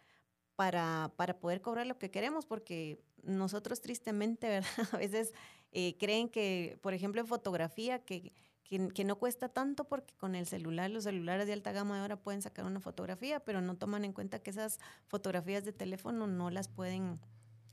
para, 0.58 1.12
para 1.14 1.38
poder 1.38 1.60
cobrar 1.60 1.86
lo 1.86 1.98
que 2.00 2.10
queremos, 2.10 2.44
porque 2.44 3.00
nosotros 3.22 3.80
tristemente, 3.80 4.48
¿verdad? 4.48 4.88
A 4.90 4.96
veces 4.96 5.32
eh, 5.70 5.96
creen 6.00 6.28
que, 6.28 6.80
por 6.82 6.94
ejemplo, 6.94 7.20
en 7.20 7.28
fotografía, 7.28 8.00
que, 8.00 8.32
que, 8.64 9.04
no 9.04 9.16
cuesta 9.20 9.48
tanto 9.48 9.84
porque 9.84 10.16
con 10.16 10.34
el 10.34 10.48
celular, 10.48 10.90
los 10.90 11.04
celulares 11.04 11.46
de 11.46 11.52
alta 11.52 11.70
gama 11.70 11.94
de 11.94 12.00
ahora 12.00 12.16
pueden 12.16 12.42
sacar 12.42 12.64
una 12.64 12.80
fotografía, 12.80 13.38
pero 13.38 13.60
no 13.60 13.76
toman 13.76 14.04
en 14.04 14.12
cuenta 14.12 14.40
que 14.40 14.50
esas 14.50 14.80
fotografías 15.06 15.64
de 15.64 15.72
teléfono 15.72 16.26
no 16.26 16.50
las 16.50 16.66
pueden 16.66 17.20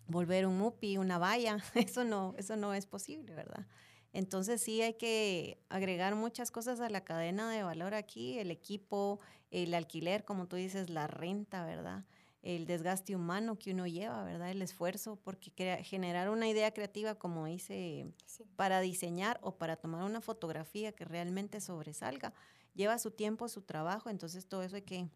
volver 0.05 0.45
un 0.45 0.59
MUPI, 0.59 0.99
una 0.99 1.17
valla, 1.17 1.57
eso 1.73 2.03
no, 2.03 2.35
eso 2.37 2.55
no 2.55 2.75
es 2.75 2.85
posible, 2.85 3.33
¿verdad? 3.33 3.65
Entonces 4.13 4.61
sí 4.61 4.83
hay 4.83 4.93
que 4.93 5.57
agregar 5.69 6.13
muchas 6.13 6.51
cosas 6.51 6.79
a 6.81 6.89
la 6.91 7.03
cadena 7.03 7.49
de 7.49 7.63
valor 7.63 7.95
aquí, 7.95 8.37
el 8.37 8.51
equipo, 8.51 9.19
el 9.49 9.73
alquiler, 9.73 10.23
como 10.23 10.47
tú 10.47 10.55
dices, 10.55 10.91
la 10.91 11.07
renta, 11.07 11.65
¿verdad? 11.65 12.05
El 12.45 12.67
desgaste 12.67 13.15
humano 13.15 13.57
que 13.57 13.71
uno 13.71 13.87
lleva, 13.87 14.23
¿verdad? 14.23 14.51
El 14.51 14.61
esfuerzo, 14.61 15.17
porque 15.23 15.51
crea- 15.51 15.83
generar 15.83 16.29
una 16.29 16.47
idea 16.47 16.71
creativa, 16.71 17.15
como 17.15 17.45
dice, 17.47 18.05
Sí. 18.27 18.43
para 18.55 18.81
diseñar 18.81 19.39
o 19.41 19.57
para 19.57 19.75
tomar 19.77 20.03
una 20.03 20.21
fotografía 20.21 20.91
que 20.91 21.05
realmente 21.05 21.59
sobresalga, 21.59 22.33
lleva 22.75 22.99
su 22.99 23.09
tiempo, 23.09 23.47
su 23.49 23.63
trabajo, 23.63 24.09
entonces 24.11 24.45
todo 24.47 24.61
eso 24.61 24.75
hay 24.75 24.83
que 24.83 25.09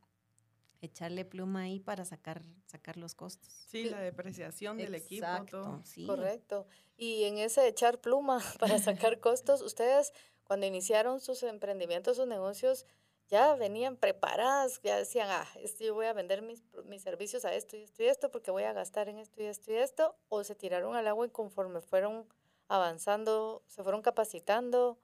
echarle 0.81 1.23
pluma 1.25 1.61
ahí 1.61 1.79
para 1.79 2.03
sacar, 2.05 2.41
sacar 2.65 2.97
los 2.97 3.13
costos. 3.13 3.53
Sí, 3.67 3.89
la 3.89 3.99
depreciación 3.99 4.77
del 4.77 4.95
equipo, 4.95 5.27
todo. 5.51 5.81
sí. 5.83 6.05
Correcto. 6.07 6.65
Y 6.97 7.25
en 7.25 7.37
ese 7.37 7.67
echar 7.67 7.99
pluma 8.01 8.39
para 8.59 8.79
sacar 8.79 9.19
costos, 9.19 9.61
ustedes 9.61 10.13
cuando 10.45 10.65
iniciaron 10.65 11.19
sus 11.19 11.43
emprendimientos, 11.43 12.17
sus 12.17 12.27
negocios, 12.27 12.87
ya 13.29 13.55
venían 13.55 13.95
preparadas, 13.95 14.81
ya 14.83 14.97
decían, 14.97 15.27
ah, 15.29 15.47
este, 15.55 15.85
yo 15.85 15.93
voy 15.93 16.07
a 16.07 16.13
vender 16.13 16.41
mis, 16.41 16.63
mis 16.85 17.01
servicios 17.01 17.45
a 17.45 17.53
esto 17.53 17.77
y 17.77 17.81
esto 17.83 18.03
y 18.03 18.07
esto 18.07 18.31
porque 18.31 18.51
voy 18.51 18.63
a 18.63 18.73
gastar 18.73 19.07
en 19.09 19.19
esto 19.19 19.41
y 19.41 19.45
esto 19.45 19.71
y 19.71 19.75
esto, 19.75 20.15
o 20.29 20.43
se 20.43 20.55
tiraron 20.55 20.95
al 20.95 21.07
agua 21.07 21.27
y 21.27 21.29
conforme 21.29 21.81
fueron 21.81 22.25
avanzando, 22.67 23.63
se 23.67 23.83
fueron 23.83 24.01
capacitando. 24.01 24.97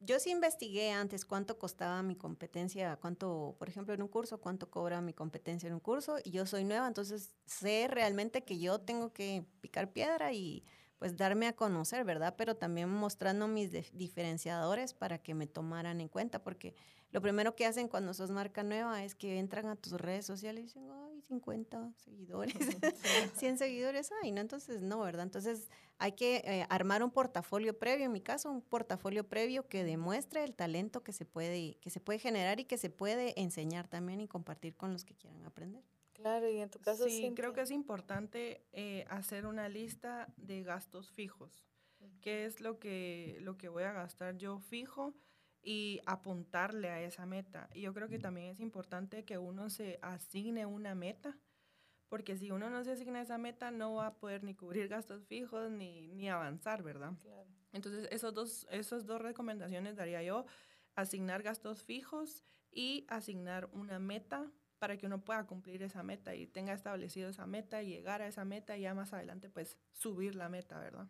Yo 0.00 0.20
sí 0.20 0.30
investigué 0.30 0.92
antes 0.92 1.24
cuánto 1.24 1.58
costaba 1.58 2.02
mi 2.02 2.14
competencia, 2.14 2.96
cuánto, 3.00 3.56
por 3.58 3.68
ejemplo, 3.68 3.94
en 3.94 4.02
un 4.02 4.08
curso, 4.08 4.40
cuánto 4.40 4.70
cobra 4.70 5.00
mi 5.00 5.12
competencia 5.12 5.66
en 5.66 5.74
un 5.74 5.80
curso, 5.80 6.18
y 6.22 6.30
yo 6.30 6.46
soy 6.46 6.62
nueva, 6.64 6.86
entonces 6.86 7.34
sé 7.46 7.88
realmente 7.90 8.44
que 8.44 8.58
yo 8.60 8.78
tengo 8.80 9.12
que 9.12 9.44
picar 9.60 9.92
piedra 9.92 10.32
y 10.32 10.64
pues 10.98 11.16
darme 11.16 11.46
a 11.46 11.54
conocer, 11.54 12.04
¿verdad? 12.04 12.34
Pero 12.36 12.56
también 12.56 12.88
mostrando 12.88 13.48
mis 13.48 13.72
dif- 13.72 13.90
diferenciadores 13.92 14.94
para 14.94 15.18
que 15.18 15.34
me 15.34 15.46
tomaran 15.46 16.00
en 16.00 16.08
cuenta, 16.08 16.42
porque 16.42 16.74
lo 17.10 17.22
primero 17.22 17.54
que 17.54 17.64
hacen 17.64 17.88
cuando 17.88 18.12
sos 18.12 18.30
marca 18.30 18.62
nueva 18.62 19.02
es 19.02 19.14
que 19.14 19.38
entran 19.38 19.66
a 19.66 19.76
tus 19.76 19.92
redes 19.94 20.26
sociales 20.26 20.60
y 20.60 20.66
dicen, 20.66 20.90
ay, 20.90 21.22
50 21.22 21.92
seguidores, 21.96 22.54
100 23.36 23.58
seguidores, 23.58 24.10
ay, 24.22 24.32
no, 24.32 24.40
entonces 24.40 24.82
no, 24.82 25.00
¿verdad? 25.00 25.22
Entonces 25.22 25.68
hay 25.98 26.12
que 26.12 26.42
eh, 26.44 26.66
armar 26.68 27.02
un 27.02 27.10
portafolio 27.10 27.78
previo, 27.78 28.06
en 28.06 28.12
mi 28.12 28.20
caso, 28.20 28.50
un 28.50 28.60
portafolio 28.60 29.26
previo 29.26 29.66
que 29.68 29.84
demuestre 29.84 30.44
el 30.44 30.54
talento 30.54 31.02
que 31.02 31.12
se 31.12 31.24
puede, 31.24 31.76
que 31.80 31.90
se 31.90 32.00
puede 32.00 32.18
generar 32.18 32.60
y 32.60 32.64
que 32.64 32.76
se 32.76 32.90
puede 32.90 33.40
enseñar 33.40 33.88
también 33.88 34.20
y 34.20 34.28
compartir 34.28 34.76
con 34.76 34.92
los 34.92 35.04
que 35.04 35.14
quieran 35.14 35.44
aprender. 35.46 35.82
Claro, 36.12 36.50
y 36.50 36.58
en 36.58 36.68
tu 36.68 36.80
caso, 36.80 37.08
Sí, 37.08 37.32
creo 37.34 37.52
que 37.52 37.60
es 37.60 37.70
importante 37.70 38.66
eh, 38.72 39.04
hacer 39.08 39.46
una 39.46 39.68
lista 39.68 40.32
de 40.36 40.62
gastos 40.62 41.10
fijos. 41.12 41.64
¿Qué 42.20 42.44
es 42.44 42.60
lo 42.60 42.78
que, 42.78 43.38
lo 43.40 43.56
que 43.56 43.68
voy 43.68 43.84
a 43.84 43.92
gastar 43.92 44.36
yo 44.36 44.58
fijo? 44.58 45.14
Y 45.62 46.00
apuntarle 46.06 46.88
a 46.88 47.02
esa 47.02 47.26
meta. 47.26 47.68
Y 47.74 47.82
yo 47.82 47.92
creo 47.92 48.08
que 48.08 48.18
también 48.18 48.46
es 48.48 48.60
importante 48.60 49.24
que 49.24 49.38
uno 49.38 49.70
se 49.70 49.98
asigne 50.02 50.66
una 50.66 50.94
meta, 50.94 51.38
porque 52.08 52.36
si 52.36 52.50
uno 52.50 52.70
no 52.70 52.84
se 52.84 52.92
asigna 52.92 53.20
esa 53.20 53.38
meta, 53.38 53.70
no 53.70 53.94
va 53.94 54.06
a 54.06 54.14
poder 54.14 54.44
ni 54.44 54.54
cubrir 54.54 54.88
gastos 54.88 55.26
fijos 55.26 55.70
ni, 55.70 56.08
ni 56.08 56.28
avanzar, 56.30 56.82
¿verdad? 56.82 57.12
Claro. 57.20 57.48
Entonces, 57.72 58.08
esos 58.10 58.32
dos, 58.32 58.66
esas 58.70 59.04
dos 59.04 59.20
recomendaciones 59.20 59.96
daría 59.96 60.22
yo, 60.22 60.46
asignar 60.94 61.42
gastos 61.42 61.82
fijos 61.82 62.44
y 62.70 63.06
asignar 63.08 63.68
una 63.72 63.98
meta 63.98 64.50
para 64.78 64.96
que 64.96 65.06
uno 65.06 65.24
pueda 65.24 65.46
cumplir 65.46 65.82
esa 65.82 66.02
meta 66.02 66.34
y 66.34 66.46
tenga 66.46 66.72
establecido 66.72 67.28
esa 67.28 67.46
meta 67.46 67.82
y 67.82 67.88
llegar 67.88 68.22
a 68.22 68.28
esa 68.28 68.44
meta 68.44 68.76
y 68.76 68.82
ya 68.82 68.94
más 68.94 69.12
adelante 69.12 69.48
pues 69.48 69.76
subir 69.92 70.34
la 70.34 70.48
meta, 70.48 70.78
¿verdad? 70.78 71.08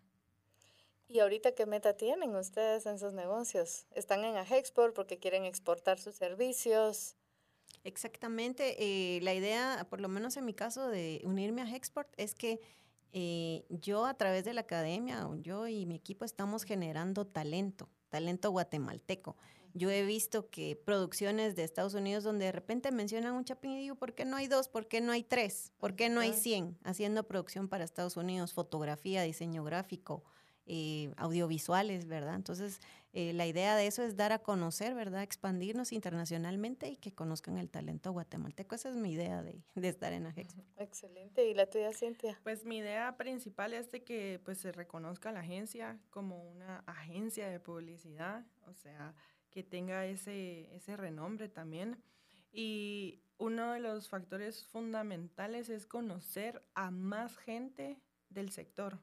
¿Y 1.08 1.20
ahorita 1.20 1.52
qué 1.52 1.64
meta 1.64 1.96
tienen 1.96 2.36
ustedes 2.36 2.84
en 2.84 2.98
sus 2.98 3.14
negocios? 3.14 3.86
¿Están 3.94 4.24
en 4.24 4.36
Ajexport 4.36 4.94
porque 4.94 5.18
quieren 5.18 5.44
exportar 5.46 5.98
sus 5.98 6.14
servicios? 6.14 7.16
Exactamente. 7.84 8.76
eh, 8.78 9.20
la 9.22 9.32
idea, 9.32 9.86
por 9.88 10.00
lo 10.00 10.08
menos 10.08 10.36
en 10.36 10.44
mi 10.44 10.52
caso, 10.52 10.88
de 10.88 11.22
unirme 11.24 11.62
a 11.62 11.74
Hexport 11.74 12.08
es 12.18 12.34
que 12.34 12.60
eh, 13.12 13.64
yo 13.70 14.04
a 14.04 14.14
través 14.14 14.44
de 14.44 14.52
la 14.52 14.62
academia, 14.62 15.26
yo 15.40 15.66
y 15.66 15.86
mi 15.86 15.94
equipo 15.94 16.26
estamos 16.26 16.64
generando 16.64 17.26
talento, 17.26 17.88
talento 18.10 18.50
guatemalteco. 18.50 19.36
Yo 19.74 19.90
he 19.90 20.04
visto 20.04 20.50
que 20.50 20.76
producciones 20.76 21.54
de 21.54 21.64
Estados 21.64 21.94
Unidos 21.94 22.24
donde 22.24 22.46
de 22.46 22.52
repente 22.52 22.90
mencionan 22.90 23.34
un 23.34 23.44
chapín 23.44 23.72
y 23.72 23.80
digo, 23.80 23.94
¿por 23.94 24.14
qué 24.14 24.24
no 24.24 24.36
hay 24.36 24.46
dos? 24.46 24.68
¿Por 24.68 24.88
qué 24.88 25.00
no 25.00 25.12
hay 25.12 25.22
tres? 25.22 25.72
¿Por 25.78 25.94
qué 25.94 26.08
no 26.08 26.20
hay. 26.20 26.32
100 26.32 26.78
haciendo 26.84 27.26
producción 27.26 27.68
para 27.68 27.84
Estados 27.84 28.16
Unidos, 28.16 28.52
fotografía, 28.52 29.22
diseño 29.22 29.64
gráfico, 29.64 30.24
eh, 30.68 31.10
audiovisuales, 31.16 32.06
¿verdad? 32.06 32.34
Entonces, 32.34 32.80
eh, 33.14 33.32
la 33.32 33.46
idea 33.46 33.74
de 33.74 33.86
eso 33.86 34.02
es 34.02 34.16
dar 34.16 34.32
a 34.32 34.38
conocer, 34.38 34.94
¿verdad? 34.94 35.22
Expandirnos 35.22 35.92
internacionalmente 35.92 36.88
y 36.88 36.96
que 36.96 37.12
conozcan 37.12 37.56
el 37.56 37.70
talento 37.70 38.12
guatemalteco. 38.12 38.74
Esa 38.74 38.90
es 38.90 38.94
mi 38.94 39.12
idea 39.12 39.42
de, 39.42 39.64
de 39.74 39.88
estar 39.88 40.12
en 40.12 40.26
Ajex. 40.26 40.56
Excelente. 40.76 41.48
¿Y 41.48 41.54
la 41.54 41.70
tuya, 41.70 41.92
Cintia? 41.94 42.38
Pues 42.42 42.66
mi 42.66 42.78
idea 42.78 43.16
principal 43.16 43.72
es 43.72 43.90
de 43.90 44.04
que 44.04 44.40
pues 44.44 44.58
se 44.58 44.70
reconozca 44.70 45.32
la 45.32 45.40
agencia 45.40 45.98
como 46.10 46.42
una 46.50 46.80
agencia 46.86 47.48
de 47.48 47.60
publicidad, 47.60 48.44
o 48.66 48.74
sea, 48.74 49.14
que 49.50 49.62
tenga 49.62 50.04
ese, 50.04 50.74
ese 50.76 50.96
renombre 50.96 51.48
también. 51.48 52.02
Y 52.52 53.22
uno 53.38 53.72
de 53.72 53.80
los 53.80 54.08
factores 54.08 54.66
fundamentales 54.66 55.70
es 55.70 55.86
conocer 55.86 56.62
a 56.74 56.90
más 56.90 57.38
gente 57.38 58.02
del 58.28 58.50
sector. 58.50 59.00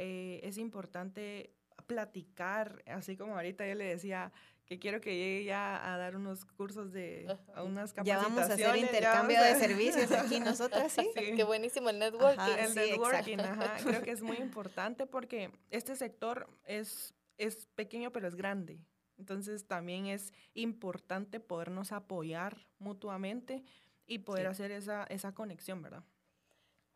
Eh, 0.00 0.38
es 0.44 0.58
importante 0.58 1.50
platicar, 1.86 2.82
así 2.86 3.16
como 3.16 3.34
ahorita 3.34 3.66
yo 3.66 3.74
le 3.74 3.84
decía 3.84 4.32
que 4.64 4.78
quiero 4.78 5.00
que 5.00 5.16
llegue 5.16 5.44
ya 5.44 5.92
a 5.92 5.96
dar 5.96 6.14
unos 6.14 6.44
cursos 6.44 6.92
de 6.92 7.26
a 7.54 7.62
unas 7.64 7.94
Ya 8.04 8.18
vamos 8.18 8.38
a 8.38 8.44
hacer 8.44 8.58
capacitaciones, 8.66 8.82
intercambio 8.82 9.42
de 9.42 9.54
servicios 9.58 10.12
aquí 10.12 10.38
nosotras, 10.38 10.92
¿sí? 10.92 11.08
Sí. 11.16 11.32
Qué 11.34 11.42
buenísimo 11.42 11.90
el 11.90 11.98
networking. 11.98 12.38
Ajá. 12.40 12.64
El 12.64 12.68
sí, 12.68 12.78
networking, 12.78 13.38
ajá, 13.40 13.76
creo 13.82 14.02
que 14.02 14.10
es 14.12 14.22
muy 14.22 14.36
importante 14.48 15.06
porque 15.06 15.50
este 15.70 15.96
sector 15.96 16.48
es, 16.64 17.14
es 17.38 17.66
pequeño 17.74 18.12
pero 18.12 18.28
es 18.28 18.34
grande. 18.36 18.78
Entonces 19.16 19.66
también 19.66 20.06
es 20.06 20.32
importante 20.54 21.40
podernos 21.40 21.90
apoyar 21.90 22.68
mutuamente 22.78 23.64
y 24.06 24.18
poder 24.20 24.44
Sí. 24.46 24.50
hacer 24.52 24.70
esa, 24.70 25.04
esa 25.04 25.34
conexión, 25.34 25.82
¿verdad? 25.82 26.04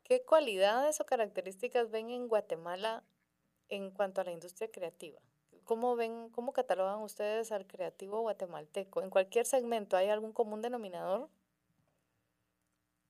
¿Qué 0.04 0.24
cualidades 0.24 1.00
o 1.00 1.06
características 1.06 1.90
ven 1.90 2.10
en 2.10 2.28
Guatemala 2.28 3.04
en 3.68 3.90
cuanto 3.90 4.20
a 4.20 4.24
la 4.24 4.32
industria 4.32 4.70
creativa? 4.70 5.20
¿Cómo 5.64 5.94
ven, 5.94 6.28
cómo 6.30 6.52
catalogan 6.52 7.00
ustedes 7.00 7.52
al 7.52 7.66
creativo 7.66 8.20
guatemalteco? 8.20 9.02
En 9.02 9.10
cualquier 9.10 9.46
segmento, 9.46 9.96
¿hay 9.96 10.08
algún 10.08 10.32
común 10.32 10.60
denominador? 10.60 11.30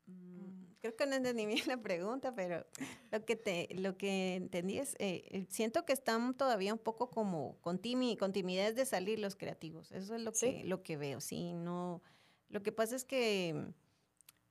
Mm, 0.07 0.74
creo 0.80 0.95
que 0.95 1.07
no 1.07 1.16
entendí 1.16 1.47
bien 1.64 1.66
la 1.66 1.80
pregunta, 1.80 2.34
pero 2.34 2.66
lo 3.11 3.24
que 3.24 3.36
te, 3.36 3.68
lo 3.74 3.97
que 3.97 4.34
entendí 4.34 4.78
es, 4.78 4.95
eh, 4.99 5.24
eh, 5.30 5.47
siento 5.49 5.86
que 5.86 5.95
están 5.95 6.36
todavía 6.36 6.74
un 6.74 6.78
poco 6.78 7.09
como 7.11 7.57
con, 7.62 7.80
con 8.18 8.32
timidez 8.32 8.74
de 8.74 8.84
salir 8.84 9.18
los 9.18 9.34
creativos. 9.34 9.90
Eso 9.93 10.14
es 10.14 10.20
lo 10.20 10.32
que, 10.32 10.62
lo 10.64 10.82
que 10.82 10.99
veo. 10.99 11.20
Sí, 11.20 11.55
no. 11.55 12.03
Lo 12.51 12.62
que 12.62 12.70
pasa 12.70 12.97
es 12.97 13.05
que 13.05 13.72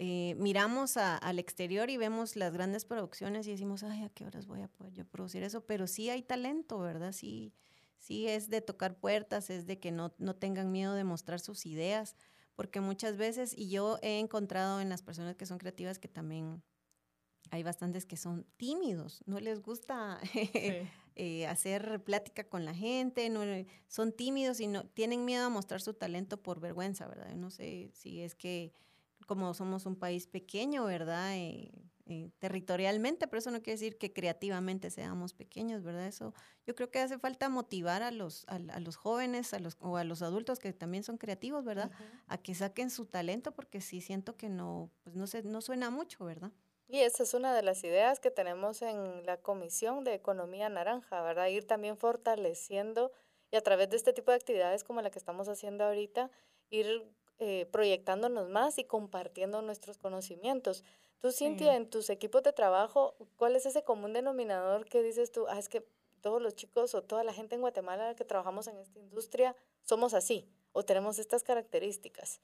eh, 0.04 0.34
miramos 0.39 0.97
al 0.97 1.38
exterior 1.38 1.91
y 1.91 1.97
vemos 1.97 2.36
las 2.36 2.52
grandes 2.52 2.86
producciones 2.86 3.45
y 3.45 3.52
decimos, 3.52 3.84
ay, 3.84 4.04
¿a 4.04 4.10
qué 4.10 4.26
horas 4.26 4.47
voy 4.47 4.64
a 4.64 4.68
poder 4.68 4.93
yo 4.93 5.06
producir 5.06 5.43
eso? 5.43 5.64
Pero 5.68 5.86
sí 5.86 6.10
hay 6.10 6.24
talento, 6.24 6.80
¿verdad? 6.80 7.12
Sí, 7.12 7.54
sí 7.99 8.28
es 8.28 8.49
de 8.49 8.62
tocar 8.62 8.95
puertas, 8.95 9.52
es 9.52 9.68
de 9.68 9.80
que 9.80 9.91
no, 9.91 10.12
no 10.18 10.36
tengan 10.36 10.72
miedo 10.72 10.95
de 10.95 11.04
mostrar 11.04 11.39
sus 11.39 11.68
ideas, 11.68 12.16
porque 12.56 12.82
muchas 12.82 13.16
veces, 13.16 13.54
y 13.56 13.70
yo 13.70 13.99
he 14.02 14.18
encontrado 14.18 14.82
en 14.82 14.89
las 14.89 15.04
personas 15.04 15.36
que 15.36 15.45
son 15.45 15.60
creativas 15.60 15.99
que 15.99 16.08
también 16.08 16.64
hay 17.52 17.62
bastantes 17.62 18.08
que 18.08 18.18
son 18.18 18.47
tímidos, 18.58 19.22
no 19.28 19.39
les 19.39 19.62
gusta 19.62 20.20
eh, 21.16 21.45
hacer 21.45 22.04
plática 22.04 22.43
con 22.45 22.66
la 22.66 22.74
gente, 22.74 23.30
no, 23.30 23.41
son 23.88 24.14
tímidos 24.14 24.62
y 24.62 24.66
no 24.66 24.84
tienen 24.84 25.26
miedo 25.26 25.45
a 25.45 25.49
mostrar 25.49 25.80
su 25.80 25.93
talento 25.93 26.41
por 26.41 26.60
vergüenza, 26.60 27.08
¿verdad? 27.08 27.36
No 27.36 27.52
sé 27.52 27.91
si 27.93 28.22
es 28.22 28.34
que 28.34 28.74
como 29.32 29.54
somos 29.54 29.86
un 29.86 29.96
país 29.96 30.28
pequeño, 30.28 30.84
¿verdad? 30.84 31.38
Eh, 31.38 31.72
eh, 32.06 32.32
territorialmente, 32.40 33.26
pero 33.26 33.40
eso 33.40 33.50
no 33.50 33.62
quiere 33.62 33.80
decir 33.80 33.98
que 33.98 34.12
creativamente 34.12 34.90
seamos 34.90 35.34
pequeños, 35.34 35.84
¿verdad? 35.84 36.06
Eso 36.06 36.34
yo 36.68 36.76
creo 36.76 36.92
que 36.92 37.00
hace 37.00 37.18
falta 37.18 37.48
motivar 37.48 38.04
a 38.04 38.12
los, 38.12 38.44
a, 38.50 38.60
los 38.60 38.98
jóvenes 38.98 39.54
a 39.54 39.60
los, 39.60 39.78
o 39.80 39.96
a 39.96 40.04
los 40.04 40.22
adultos 40.22 40.60
que 40.60 40.74
también 40.74 41.06
son 41.06 41.18
creativos, 41.18 41.64
¿verdad? 41.64 41.92
A 42.28 42.38
que 42.40 42.56
saquen 42.56 42.90
su 42.90 43.06
talento, 43.06 43.54
porque 43.54 43.80
sí 43.80 44.02
siento 44.02 44.36
que 44.36 44.50
no, 44.50 44.92
pues 45.06 45.16
no, 45.16 45.28
se, 45.28 45.44
no 45.44 45.62
suena 45.62 45.90
mucho, 45.92 46.26
¿verdad? 46.26 46.52
Y 46.90 47.00
esa 47.00 47.24
es 47.24 47.34
una 47.34 47.56
de 47.56 47.64
las 47.64 47.82
ideas 47.86 48.20
que 48.20 48.32
tenemos 48.32 48.82
en 48.82 49.26
la 49.26 49.38
Comisión 49.38 50.04
de 50.04 50.14
Economía 50.14 50.68
Naranja, 50.68 51.22
¿verdad? 51.22 51.48
Ir 51.48 51.66
también 51.66 51.96
fortaleciendo 51.96 53.14
y 53.50 53.56
a 53.56 53.62
través 53.62 53.90
de 53.90 53.96
este 53.96 54.12
tipo 54.12 54.32
de 54.32 54.36
actividades 54.36 54.84
como 54.84 55.02
la 55.02 55.10
que 55.10 55.20
estamos 55.20 55.48
haciendo 55.48 55.86
ahorita, 55.86 56.30
ir 56.70 57.10
eh, 57.44 57.66
proyectándonos 57.72 58.50
más 58.50 58.78
y 58.78 58.84
compartiendo 58.84 59.64
nuestros 59.64 59.98
conocimientos. 59.98 60.84
Tú, 61.22 61.32
Cintia, 61.32 61.76
en 61.76 61.89
tus 61.89 62.12
equipos 62.12 62.44
de 62.44 62.54
trabajo, 62.54 63.16
¿cuál 63.36 63.56
es 63.56 63.66
ese 63.66 63.84
común 63.84 64.14
denominador 64.14 64.86
que 64.86 65.02
dices 65.02 65.32
tú, 65.32 65.48
ah, 65.48 65.58
es 65.58 65.68
que 65.68 65.84
todos 66.22 66.39
los 66.39 66.56
chicos 66.56 66.94
o 66.94 67.02
toda 67.02 67.24
la 67.24 67.34
gente 67.34 67.56
en 67.56 67.62
Guatemala 67.62 68.14
que 68.14 68.26
trabajamos 68.26 68.68
en 68.68 68.78
esta 68.78 69.00
industria 69.00 69.56
somos 69.82 70.14
así 70.14 70.48
o 70.72 70.86
tenemos 70.86 71.18
estas 71.18 71.42
características? 71.42 72.42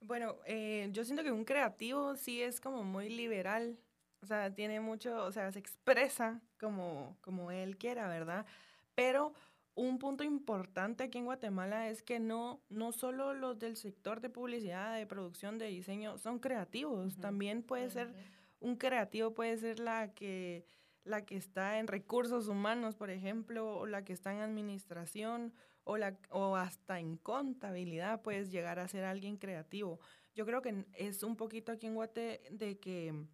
Bueno, 0.00 0.36
eh, 0.46 0.88
yo 0.92 1.04
siento 1.04 1.24
que 1.24 1.32
un 1.32 1.44
creativo 1.44 2.14
sí 2.14 2.40
es 2.40 2.60
como 2.60 2.84
muy 2.84 3.08
liberal, 3.08 3.80
o 4.22 4.26
sea, 4.26 4.54
tiene 4.54 4.78
mucho, 4.78 5.24
o 5.24 5.32
sea, 5.32 5.50
se 5.50 5.58
expresa 5.58 6.40
como, 6.60 7.16
como 7.20 7.50
él 7.50 7.76
quiera, 7.76 8.06
¿verdad? 8.06 8.46
Pero 8.94 9.34
un 9.74 9.98
punto 9.98 10.24
importante 10.24 11.04
aquí 11.04 11.18
en 11.18 11.24
Guatemala 11.24 11.88
es 11.88 12.02
que 12.02 12.20
no, 12.20 12.60
no 12.68 12.92
solo 12.92 13.34
los 13.34 13.58
del 13.58 13.76
sector 13.76 14.20
de 14.20 14.30
publicidad, 14.30 14.96
de 14.96 15.06
producción, 15.06 15.58
de 15.58 15.66
diseño 15.66 16.18
son 16.18 16.38
creativos, 16.38 17.16
también 17.16 17.62
puede 17.62 17.90
ser, 17.90 18.12
un 18.60 18.76
creativo 18.76 19.32
puede 19.32 19.56
ser 19.56 19.78
la 19.78 20.12
que, 20.12 20.66
la 21.04 21.24
que 21.24 21.36
está 21.36 21.78
en 21.78 21.86
recursos 21.86 22.48
humanos, 22.48 22.96
por 22.96 23.10
ejemplo, 23.10 23.78
o 23.78 23.86
la 23.86 24.04
que 24.04 24.12
está 24.12 24.32
en 24.32 24.40
administración, 24.40 25.54
o, 25.84 25.96
la, 25.96 26.18
o 26.30 26.56
hasta 26.56 27.00
en 27.00 27.16
contabilidad 27.16 28.22
puedes 28.22 28.50
llegar 28.50 28.78
a 28.78 28.88
ser 28.88 29.04
alguien 29.04 29.36
creativo. 29.36 29.98
Yo 30.34 30.44
creo 30.46 30.62
que 30.62 30.84
es 30.94 31.22
un 31.22 31.36
poquito 31.36 31.72
aquí 31.72 31.86
en 31.86 31.94
Guate 31.94 32.42
de 32.50 32.78
que 32.78 33.26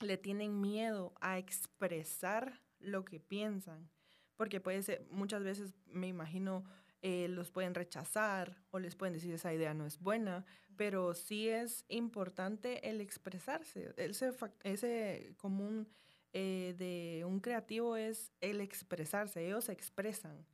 le 0.00 0.18
tienen 0.18 0.60
miedo 0.60 1.14
a 1.20 1.38
expresar 1.38 2.60
lo 2.78 3.04
que 3.04 3.20
piensan 3.20 3.88
porque 4.36 4.60
puede 4.60 4.82
ser, 4.82 5.06
muchas 5.10 5.42
veces 5.42 5.74
me 5.86 6.08
imagino, 6.08 6.64
eh, 7.02 7.28
los 7.28 7.50
pueden 7.50 7.74
rechazar 7.74 8.56
o 8.70 8.78
les 8.78 8.96
pueden 8.96 9.12
decir 9.12 9.34
esa 9.34 9.52
idea 9.52 9.74
no 9.74 9.84
es 9.84 9.98
buena, 9.98 10.46
pero 10.76 11.14
sí 11.14 11.48
es 11.48 11.84
importante 11.88 12.88
el 12.88 13.00
expresarse. 13.00 13.92
Ese, 13.96 14.32
ese 14.62 15.34
común 15.36 15.86
eh, 16.32 16.74
de 16.78 17.24
un 17.26 17.40
creativo 17.40 17.96
es 17.96 18.32
el 18.40 18.60
expresarse, 18.60 19.46
ellos 19.46 19.64
se 19.64 19.72
expresan. 19.72 20.46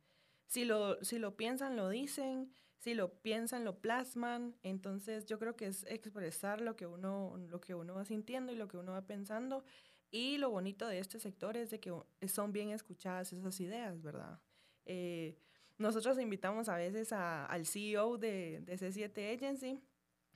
Si 0.45 0.65
lo, 0.65 1.01
si 1.03 1.17
lo 1.17 1.37
piensan, 1.37 1.77
lo 1.77 1.87
dicen, 1.89 2.51
si 2.77 2.93
lo 2.93 3.13
piensan, 3.21 3.63
lo 3.63 3.79
plasman. 3.79 4.55
Entonces 4.63 5.25
yo 5.25 5.39
creo 5.39 5.55
que 5.55 5.67
es 5.67 5.85
expresar 5.87 6.59
lo 6.59 6.75
que 6.75 6.85
uno, 6.85 7.37
lo 7.37 7.61
que 7.61 7.75
uno 7.75 7.95
va 7.95 8.05
sintiendo 8.05 8.51
y 8.51 8.55
lo 8.55 8.67
que 8.67 8.77
uno 8.77 8.91
va 8.91 9.07
pensando 9.07 9.63
y 10.11 10.37
lo 10.37 10.49
bonito 10.49 10.87
de 10.87 10.99
este 10.99 11.19
sector 11.19 11.55
es 11.55 11.71
de 11.71 11.79
que 11.79 11.93
son 12.27 12.51
bien 12.51 12.69
escuchadas 12.69 13.31
esas 13.31 13.59
ideas, 13.61 14.01
¿verdad? 14.01 14.39
Eh, 14.85 15.37
nosotros 15.77 16.19
invitamos 16.19 16.67
a 16.67 16.75
veces 16.75 17.13
al 17.13 17.65
CEO 17.65 18.17
de, 18.17 18.59
de 18.61 18.77
C7 18.77 19.35
Agency. 19.35 19.81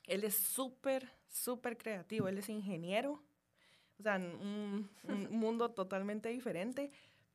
Él 0.07 0.23
es 0.23 0.35
súper, 0.35 1.09
súper 1.27 1.77
creativo. 1.77 2.27
Él 2.29 2.37
es 2.37 2.47
ingeniero. 2.49 3.21
O 3.99 4.03
sea, 4.03 4.15
un, 4.15 4.89
un 5.03 5.37
mundo 5.37 5.71
totalmente 5.71 6.29
diferente. 6.29 6.91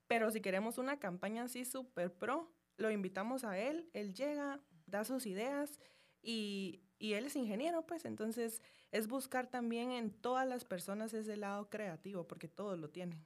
Pero 0.07 0.31
si 0.31 0.41
queremos 0.41 0.79
una 0.79 0.99
campaña 0.99 1.45
así 1.45 1.65
súper 1.65 2.13
pro, 2.13 2.51
lo 2.79 2.91
invitamos 2.91 3.45
a 3.45 3.59
él. 3.59 3.89
Él 3.93 4.15
llega, 4.15 4.61
da 4.87 5.05
sus 5.05 5.27
ideas 5.27 5.79
y, 6.23 6.81
y 6.99 7.15
él 7.15 7.27
es 7.27 7.37
ingeniero, 7.37 7.83
pues 7.83 8.05
entonces 8.05 8.63
es 8.93 9.09
buscar 9.09 9.47
también 9.47 9.93
en 9.93 10.11
todas 10.11 10.47
las 10.47 10.65
personas 10.65 11.15
ese 11.15 11.37
lado 11.37 11.69
creativo, 11.71 12.25
porque 12.25 12.49
todos 12.49 12.79
lo 12.79 12.89
tienen. 12.89 13.25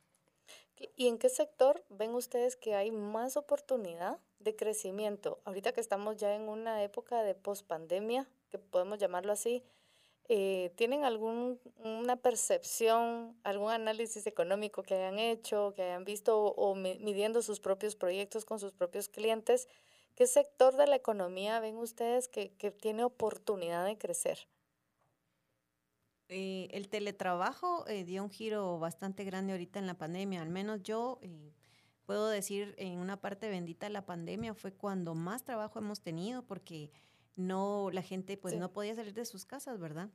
¿Y 0.96 1.06
en 1.06 1.18
qué 1.18 1.28
sector 1.28 1.84
ven 1.88 2.14
ustedes 2.14 2.56
que 2.56 2.74
hay 2.74 2.90
más 2.90 3.36
oportunidad 3.36 4.18
de 4.40 4.56
crecimiento? 4.56 5.40
Ahorita 5.44 5.72
que 5.72 5.80
estamos 5.80 6.16
ya 6.16 6.34
en 6.34 6.48
una 6.48 6.82
época 6.82 7.22
de 7.22 7.34
pospandemia, 7.34 8.28
que 8.50 8.58
podemos 8.58 8.98
llamarlo 8.98 9.32
así, 9.32 9.62
eh, 10.28 10.72
¿tienen 10.76 11.04
alguna 11.04 12.16
percepción, 12.16 13.36
algún 13.44 13.70
análisis 13.70 14.26
económico 14.26 14.82
que 14.82 14.94
hayan 14.94 15.18
hecho, 15.18 15.74
que 15.76 15.82
hayan 15.82 16.04
visto 16.04 16.38
o 16.42 16.74
midiendo 16.74 17.42
sus 17.42 17.60
propios 17.60 17.94
proyectos 17.94 18.44
con 18.44 18.58
sus 18.58 18.72
propios 18.72 19.08
clientes? 19.08 19.68
¿Qué 20.14 20.26
sector 20.26 20.76
de 20.76 20.86
la 20.86 20.96
economía 20.96 21.58
ven 21.60 21.76
ustedes 21.76 22.28
que, 22.28 22.54
que 22.56 22.70
tiene 22.70 23.04
oportunidad 23.04 23.84
de 23.84 23.98
crecer? 23.98 24.48
Eh, 26.28 26.68
el 26.70 26.88
teletrabajo 26.88 27.86
eh, 27.86 28.04
dio 28.04 28.22
un 28.22 28.30
giro 28.30 28.78
bastante 28.78 29.24
grande 29.24 29.52
ahorita 29.52 29.78
en 29.78 29.86
la 29.86 29.98
pandemia. 29.98 30.40
Al 30.40 30.48
menos 30.48 30.82
yo 30.82 31.18
eh, 31.22 31.52
puedo 32.06 32.28
decir 32.28 32.74
en 32.78 32.98
una 32.98 33.20
parte 33.20 33.48
bendita 33.48 33.86
de 33.86 33.92
la 33.92 34.06
pandemia 34.06 34.54
fue 34.54 34.72
cuando 34.72 35.14
más 35.14 35.44
trabajo 35.44 35.78
hemos 35.78 36.00
tenido 36.00 36.42
porque 36.42 36.90
no 37.36 37.90
la 37.92 38.02
gente 38.02 38.36
pues 38.36 38.56
no 38.56 38.72
podía 38.72 38.94
salir 38.94 39.12
de 39.12 39.24
sus 39.26 39.44
casas, 39.44 39.78
¿verdad? 39.78 40.10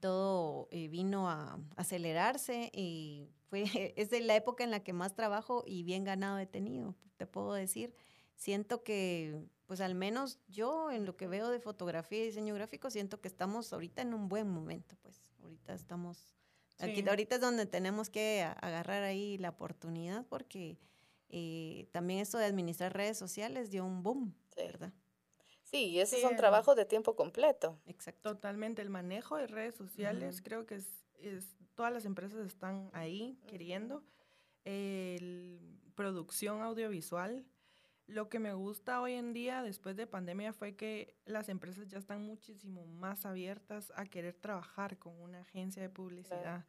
Todo 0.00 0.68
vino 0.70 1.28
a 1.28 1.58
acelerarse 1.76 2.70
y 2.72 3.30
fue 3.48 3.64
es 3.96 4.10
de 4.10 4.20
la 4.20 4.36
época 4.36 4.64
en 4.64 4.70
la 4.70 4.82
que 4.82 4.92
más 4.92 5.14
trabajo 5.14 5.62
y 5.66 5.82
bien 5.82 6.04
ganado 6.04 6.38
he 6.38 6.46
tenido, 6.46 6.94
te 7.16 7.26
puedo 7.26 7.52
decir. 7.52 7.94
Siento 8.38 8.84
que 8.84 9.44
pues 9.66 9.82
al 9.82 9.94
menos 9.94 10.38
yo 10.48 10.90
en 10.90 11.04
lo 11.04 11.16
que 11.16 11.26
veo 11.26 11.50
de 11.50 11.60
fotografía 11.60 12.22
y 12.22 12.26
diseño 12.26 12.54
gráfico 12.54 12.88
siento 12.88 13.20
que 13.20 13.28
estamos 13.28 13.70
ahorita 13.72 14.00
en 14.00 14.14
un 14.14 14.28
buen 14.28 14.48
momento, 14.48 14.96
pues 15.02 15.20
ahorita 15.42 15.74
estamos, 15.74 16.34
aquí, 16.78 17.06
ahorita 17.06 17.34
es 17.34 17.40
donde 17.42 17.66
tenemos 17.66 18.08
que 18.08 18.42
agarrar 18.62 19.02
ahí 19.02 19.36
la 19.36 19.50
oportunidad 19.50 20.24
porque 20.26 20.78
eh, 21.28 21.86
también 21.92 22.20
esto 22.20 22.38
de 22.38 22.46
administrar 22.46 22.94
redes 22.94 23.18
sociales 23.18 23.70
dio 23.70 23.84
un 23.84 24.02
boom, 24.02 24.34
¿verdad? 24.56 24.92
Sí, 25.64 25.88
y 25.88 26.00
esos 26.00 26.20
son 26.20 26.36
trabajos 26.36 26.76
de 26.76 26.86
tiempo 26.86 27.14
completo. 27.14 27.78
Exacto. 27.86 28.36
Totalmente, 28.36 28.80
el 28.80 28.88
manejo 28.88 29.36
de 29.36 29.48
redes 29.48 29.74
sociales 29.74 30.40
creo 30.40 30.64
que 30.64 30.76
es, 30.76 30.86
es, 31.18 31.44
todas 31.74 31.92
las 31.92 32.06
empresas 32.06 32.46
están 32.46 32.88
ahí 32.94 33.38
queriendo. 33.48 34.02
El, 34.64 35.78
producción 35.94 36.62
audiovisual, 36.62 37.44
lo 38.08 38.30
que 38.30 38.38
me 38.38 38.54
gusta 38.54 39.02
hoy 39.02 39.12
en 39.12 39.34
día, 39.34 39.62
después 39.62 39.94
de 39.94 40.06
pandemia, 40.06 40.54
fue 40.54 40.74
que 40.74 41.14
las 41.26 41.50
empresas 41.50 41.88
ya 41.88 41.98
están 41.98 42.24
muchísimo 42.24 42.86
más 42.86 43.26
abiertas 43.26 43.92
a 43.94 44.06
querer 44.06 44.34
trabajar 44.34 44.98
con 44.98 45.20
una 45.20 45.40
agencia 45.40 45.82
de 45.82 45.90
publicidad. 45.90 46.64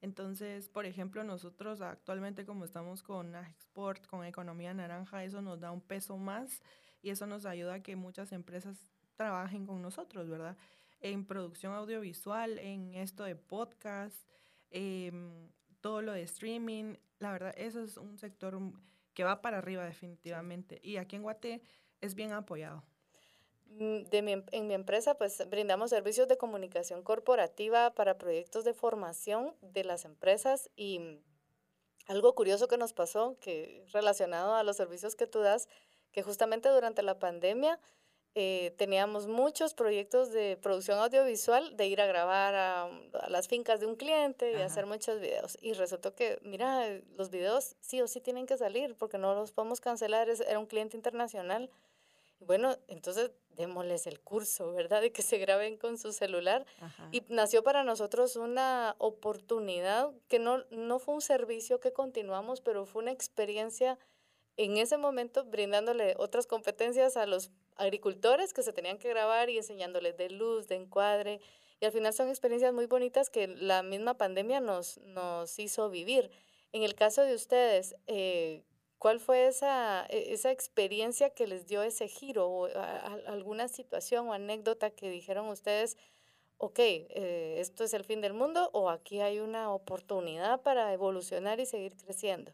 Entonces, 0.00 0.68
por 0.68 0.86
ejemplo, 0.86 1.24
nosotros 1.24 1.80
actualmente 1.80 2.46
como 2.46 2.64
estamos 2.64 3.02
con 3.02 3.34
Export, 3.34 4.06
con 4.06 4.24
Economía 4.24 4.72
Naranja, 4.72 5.24
eso 5.24 5.42
nos 5.42 5.58
da 5.60 5.72
un 5.72 5.80
peso 5.80 6.16
más 6.16 6.62
y 7.02 7.10
eso 7.10 7.26
nos 7.26 7.44
ayuda 7.44 7.74
a 7.74 7.82
que 7.82 7.96
muchas 7.96 8.30
empresas 8.30 8.78
trabajen 9.16 9.66
con 9.66 9.82
nosotros, 9.82 10.28
¿verdad? 10.28 10.56
En 11.00 11.24
producción 11.24 11.72
audiovisual, 11.72 12.58
en 12.60 12.94
esto 12.94 13.24
de 13.24 13.34
podcast, 13.34 14.28
em, 14.70 15.50
todo 15.80 16.02
lo 16.02 16.12
de 16.12 16.22
streaming, 16.22 16.94
la 17.18 17.32
verdad, 17.32 17.54
eso 17.56 17.82
es 17.82 17.96
un 17.96 18.16
sector 18.16 18.60
que 19.14 19.24
va 19.24 19.40
para 19.40 19.58
arriba 19.58 19.84
definitivamente. 19.84 20.80
Y 20.82 20.96
aquí 20.96 21.16
en 21.16 21.22
Guate 21.22 21.62
es 22.00 22.14
bien 22.14 22.32
apoyado. 22.32 22.84
Mm, 23.66 24.04
de 24.04 24.22
mi, 24.22 24.32
em, 24.32 24.44
en 24.52 24.66
mi 24.66 24.74
empresa, 24.74 25.16
pues 25.16 25.48
brindamos 25.48 25.90
servicios 25.90 26.28
de 26.28 26.36
comunicación 26.36 27.02
corporativa 27.02 27.94
para 27.94 28.18
proyectos 28.18 28.64
de 28.64 28.74
formación 28.74 29.54
de 29.62 29.84
las 29.84 30.04
empresas 30.04 30.70
y 30.76 31.20
algo 32.06 32.34
curioso 32.34 32.68
que 32.68 32.76
nos 32.76 32.92
pasó, 32.92 33.38
que 33.40 33.84
relacionado 33.92 34.54
a 34.54 34.62
los 34.62 34.76
servicios 34.76 35.16
que 35.16 35.26
tú 35.26 35.40
das, 35.40 35.68
que 36.12 36.22
justamente 36.22 36.68
durante 36.68 37.02
la 37.02 37.18
pandemia 37.18 37.80
eh, 38.36 38.74
teníamos 38.78 39.28
muchos 39.28 39.74
proyectos 39.74 40.32
de 40.32 40.58
producción 40.60 40.98
audiovisual, 40.98 41.76
de 41.76 41.86
ir 41.86 42.00
a 42.00 42.06
grabar 42.06 42.54
a, 42.56 42.90
las 43.28 43.46
fincas 43.46 43.78
de 43.78 43.86
un 43.86 43.94
cliente 43.94 44.50
y 44.50 44.56
hacer 44.56 44.86
muchos 44.86 45.20
videos. 45.20 45.56
Y 45.62 45.72
resultó 45.74 46.16
que, 46.16 46.40
mira, 46.42 46.84
los 47.16 47.30
videos 47.30 47.76
sí 47.80 48.00
o 48.00 48.08
sí 48.08 48.20
tienen 48.20 48.46
que 48.46 48.56
salir 48.56 48.96
porque 48.96 49.18
no 49.18 49.34
los 49.34 49.52
podemos 49.52 49.80
cancelar, 49.80 50.28
era 50.28 50.58
un 50.58 50.66
cliente 50.66 50.96
internacional. 50.96 51.70
Bueno, 52.40 52.76
entonces 52.88 53.30
démosles 53.54 54.08
el 54.08 54.18
curso, 54.18 54.72
¿verdad? 54.72 55.00
De 55.00 55.12
que 55.12 55.22
se 55.22 55.38
graben 55.38 55.76
con 55.76 55.96
su 55.96 56.12
celular. 56.12 56.66
Y 57.12 57.22
nació 57.28 57.62
para 57.62 57.84
nosotros 57.84 58.34
una 58.34 58.96
oportunidad 58.98 60.10
que 60.26 60.40
no, 60.40 60.64
no 60.70 60.98
fue 60.98 61.14
un 61.14 61.22
servicio 61.22 61.78
que 61.78 61.92
continuamos, 61.92 62.60
pero 62.60 62.84
fue 62.84 63.02
una 63.02 63.12
experiencia 63.12 63.96
en 64.56 64.76
ese 64.76 64.96
momento 64.96 65.44
brindándole 65.44 66.14
otras 66.18 66.46
competencias 66.46 67.16
a 67.16 67.26
los 67.26 67.50
agricultores 67.76 68.52
que 68.52 68.62
se 68.62 68.72
tenían 68.72 68.98
que 68.98 69.08
grabar 69.08 69.50
y 69.50 69.58
enseñándoles 69.58 70.16
de 70.16 70.30
luz, 70.30 70.68
de 70.68 70.76
encuadre. 70.76 71.40
Y 71.80 71.86
al 71.86 71.92
final 71.92 72.12
son 72.12 72.28
experiencias 72.28 72.72
muy 72.72 72.86
bonitas 72.86 73.30
que 73.30 73.48
la 73.48 73.82
misma 73.82 74.14
pandemia 74.14 74.60
nos, 74.60 74.98
nos 74.98 75.58
hizo 75.58 75.90
vivir. 75.90 76.30
En 76.72 76.82
el 76.82 76.94
caso 76.94 77.22
de 77.22 77.34
ustedes, 77.34 77.96
eh, 78.06 78.62
¿cuál 78.98 79.20
fue 79.20 79.46
esa, 79.48 80.06
e, 80.08 80.32
esa 80.32 80.52
experiencia 80.52 81.30
que 81.30 81.46
les 81.46 81.66
dio 81.66 81.82
ese 81.82 82.08
giro 82.08 82.48
o 82.48 82.66
alguna 83.26 83.68
situación 83.68 84.28
o 84.28 84.32
anécdota 84.32 84.90
que 84.90 85.10
dijeron 85.10 85.48
ustedes, 85.48 85.96
ok, 86.58 86.78
eh, 86.78 87.56
esto 87.58 87.84
es 87.84 87.92
el 87.92 88.04
fin 88.04 88.20
del 88.20 88.34
mundo 88.34 88.70
o 88.72 88.88
aquí 88.88 89.20
hay 89.20 89.40
una 89.40 89.72
oportunidad 89.72 90.62
para 90.62 90.92
evolucionar 90.92 91.58
y 91.58 91.66
seguir 91.66 91.96
creciendo? 91.96 92.52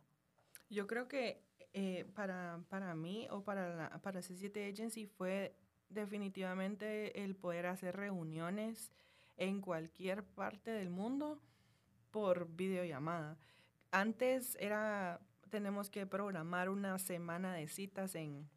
Yo 0.70 0.86
creo 0.86 1.08
que 1.08 1.40
eh, 1.72 2.04
para, 2.14 2.60
para 2.68 2.94
mí 2.94 3.28
o 3.30 3.42
para, 3.42 3.74
la, 3.74 4.02
para 4.02 4.20
C7 4.20 4.72
Agency 4.72 5.06
fue 5.06 5.54
definitivamente 5.88 7.22
el 7.22 7.36
poder 7.36 7.66
hacer 7.66 7.96
reuniones 7.96 8.92
en 9.36 9.60
cualquier 9.60 10.24
parte 10.24 10.70
del 10.70 10.90
mundo 10.90 11.40
por 12.10 12.48
videollamada. 12.48 13.38
Antes 13.90 14.56
era, 14.60 15.20
tenemos 15.48 15.90
que 15.90 16.06
programar 16.06 16.68
una 16.68 16.98
semana 16.98 17.54
de 17.54 17.68
citas 17.68 18.14
en, 18.14 18.48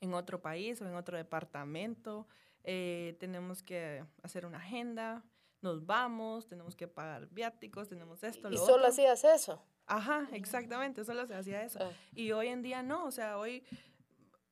en 0.00 0.14
otro 0.14 0.40
país 0.40 0.80
o 0.80 0.86
en 0.86 0.94
otro 0.94 1.16
departamento, 1.16 2.26
eh, 2.64 3.16
tenemos 3.18 3.62
que 3.62 4.04
hacer 4.22 4.44
una 4.44 4.58
agenda, 4.58 5.24
nos 5.62 5.84
vamos, 5.84 6.46
tenemos 6.46 6.76
que 6.76 6.88
pagar 6.88 7.28
viáticos, 7.28 7.88
tenemos 7.88 8.22
esto. 8.22 8.50
¿Y 8.50 8.56
solo 8.56 8.86
hacías 8.86 9.24
eso? 9.24 9.62
Ajá, 9.90 10.28
exactamente, 10.32 11.04
solo 11.04 11.26
se 11.26 11.34
hacía 11.34 11.64
eso. 11.64 11.80
Ah. 11.82 11.90
Y 12.14 12.30
hoy 12.30 12.46
en 12.46 12.62
día 12.62 12.80
no, 12.82 13.04
o 13.06 13.10
sea, 13.10 13.38
hoy 13.38 13.64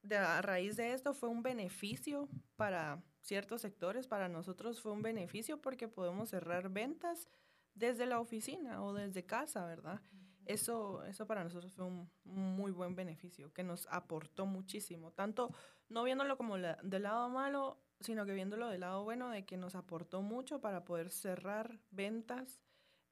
de, 0.03 0.16
a 0.16 0.43
raíz 0.43 0.76
de 0.76 0.93
esto 0.93 1.14
fue 1.14 1.28
un 1.28 1.45
beneficio 1.45 2.28
para 2.57 3.01
ciertos 3.20 3.61
sectores, 3.61 4.09
para 4.09 4.28
nosotros 4.28 4.80
fue 4.80 4.91
un 4.91 5.03
beneficio 5.03 5.62
porque 5.62 5.86
podemos 5.86 6.30
cerrar 6.30 6.70
ventas 6.70 7.28
desde 7.74 8.05
la 8.07 8.18
oficina 8.18 8.82
o 8.82 8.93
desde 8.93 9.26
casa, 9.26 9.64
¿verdad? 9.64 10.03
Eso, 10.45 11.05
eso 11.05 11.26
para 11.28 11.45
nosotros 11.45 11.72
fue 11.72 11.84
un 11.84 12.11
muy 12.24 12.72
buen 12.72 12.97
beneficio 12.97 13.53
que 13.53 13.62
nos 13.62 13.86
aportó 13.93 14.45
muchísimo, 14.45 15.12
tanto 15.12 15.55
no 15.89 16.03
viéndolo 16.03 16.36
como 16.36 16.57
del 16.59 17.03
lado 17.03 17.28
malo, 17.28 17.80
sino 18.01 18.26
que 18.26 18.32
viéndolo 18.32 18.68
del 18.68 18.80
lado 18.80 19.05
bueno 19.05 19.30
de 19.30 19.45
que 19.45 19.57
nos 19.57 19.76
aportó 19.76 20.20
mucho 20.20 20.61
para 20.61 20.84
poder 20.84 21.11
cerrar 21.11 21.78
ventas 21.91 22.61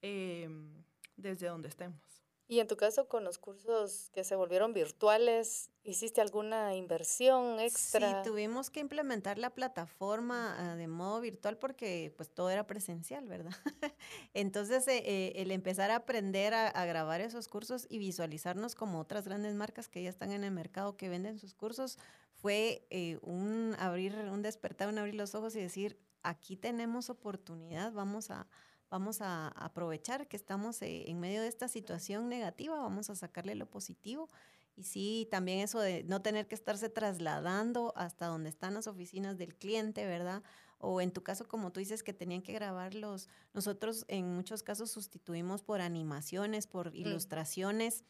em, 0.02 0.82
desde 1.16 1.48
donde 1.48 1.68
estemos. 1.68 2.26
Y 2.48 2.60
en 2.60 2.68
tu 2.68 2.76
caso, 2.76 3.08
con 3.08 3.24
los 3.24 3.38
cursos 3.38 4.10
que 4.14 4.22
se 4.22 4.36
volvieron 4.36 4.72
virtuales, 4.72 5.68
¿hiciste 5.82 6.20
alguna 6.20 6.76
inversión 6.76 7.58
extra? 7.58 8.22
Sí, 8.22 8.30
tuvimos 8.30 8.70
que 8.70 8.78
implementar 8.78 9.36
la 9.36 9.50
plataforma 9.50 10.54
ah, 10.56 10.76
de 10.76 10.86
modo 10.86 11.20
virtual 11.20 11.58
porque 11.58 12.14
pues 12.16 12.30
todo 12.30 12.48
era 12.50 12.64
presencial, 12.64 13.26
¿verdad? 13.26 13.50
Entonces, 14.32 14.86
eh, 14.86 15.02
eh, 15.04 15.32
el 15.36 15.50
empezar 15.50 15.90
a 15.90 15.96
aprender 15.96 16.54
a, 16.54 16.84
grabar 16.86 17.20
esos 17.20 17.48
cursos 17.48 17.84
y 17.90 17.98
visualizarnos 17.98 18.76
como 18.76 19.00
otras 19.00 19.24
grandes 19.24 19.56
marcas 19.56 19.88
que 19.88 20.04
ya 20.04 20.10
están 20.10 20.30
en 20.30 20.44
el 20.44 20.52
mercado 20.52 20.96
que 20.96 21.08
venden 21.08 21.40
sus 21.40 21.52
cursos 21.52 21.98
fue 22.30 22.86
eh, 22.90 23.18
un 23.22 23.74
abrir, 23.80 24.14
un 24.14 24.42
despertar, 24.42 24.86
un 24.88 24.98
abrir 24.98 25.16
los 25.16 25.34
ojos 25.34 25.56
y 25.56 25.60
decir, 25.60 25.98
aquí 26.22 26.56
tenemos 26.56 27.10
oportunidad, 27.10 27.92
vamos 27.92 28.30
a 28.30 28.46
vamos 28.90 29.20
a 29.20 29.48
aprovechar 29.48 30.28
que 30.28 30.36
estamos 30.36 30.80
eh, 30.82 31.10
en 31.10 31.20
medio 31.20 31.42
de 31.42 31.48
esta 31.48 31.68
situación 31.68 32.28
negativa, 32.28 32.76
vamos 32.76 33.10
a 33.10 33.16
sacarle 33.16 33.54
lo 33.54 33.66
positivo. 33.66 34.28
Y 34.76 34.84
sí, 34.84 35.26
también 35.30 35.60
eso 35.60 35.80
de 35.80 36.04
no 36.04 36.20
tener 36.20 36.46
que 36.48 36.54
estarse 36.54 36.90
trasladando 36.90 37.94
hasta 37.96 38.26
donde 38.26 38.50
están 38.50 38.74
las 38.74 38.86
oficinas 38.86 39.38
del 39.38 39.54
cliente, 39.54 40.04
¿verdad? 40.04 40.42
O 40.78 41.00
en 41.00 41.12
tu 41.12 41.22
caso, 41.22 41.48
como 41.48 41.72
tú 41.72 41.80
dices, 41.80 42.02
que 42.02 42.12
tenían 42.12 42.42
que 42.42 42.52
grabarlos. 42.52 43.28
Nosotros 43.54 44.04
en 44.08 44.34
muchos 44.34 44.62
casos 44.62 44.90
sustituimos 44.90 45.62
por 45.62 45.80
animaciones, 45.80 46.66
por 46.66 46.92
mm. 46.92 46.96
ilustraciones 46.96 48.04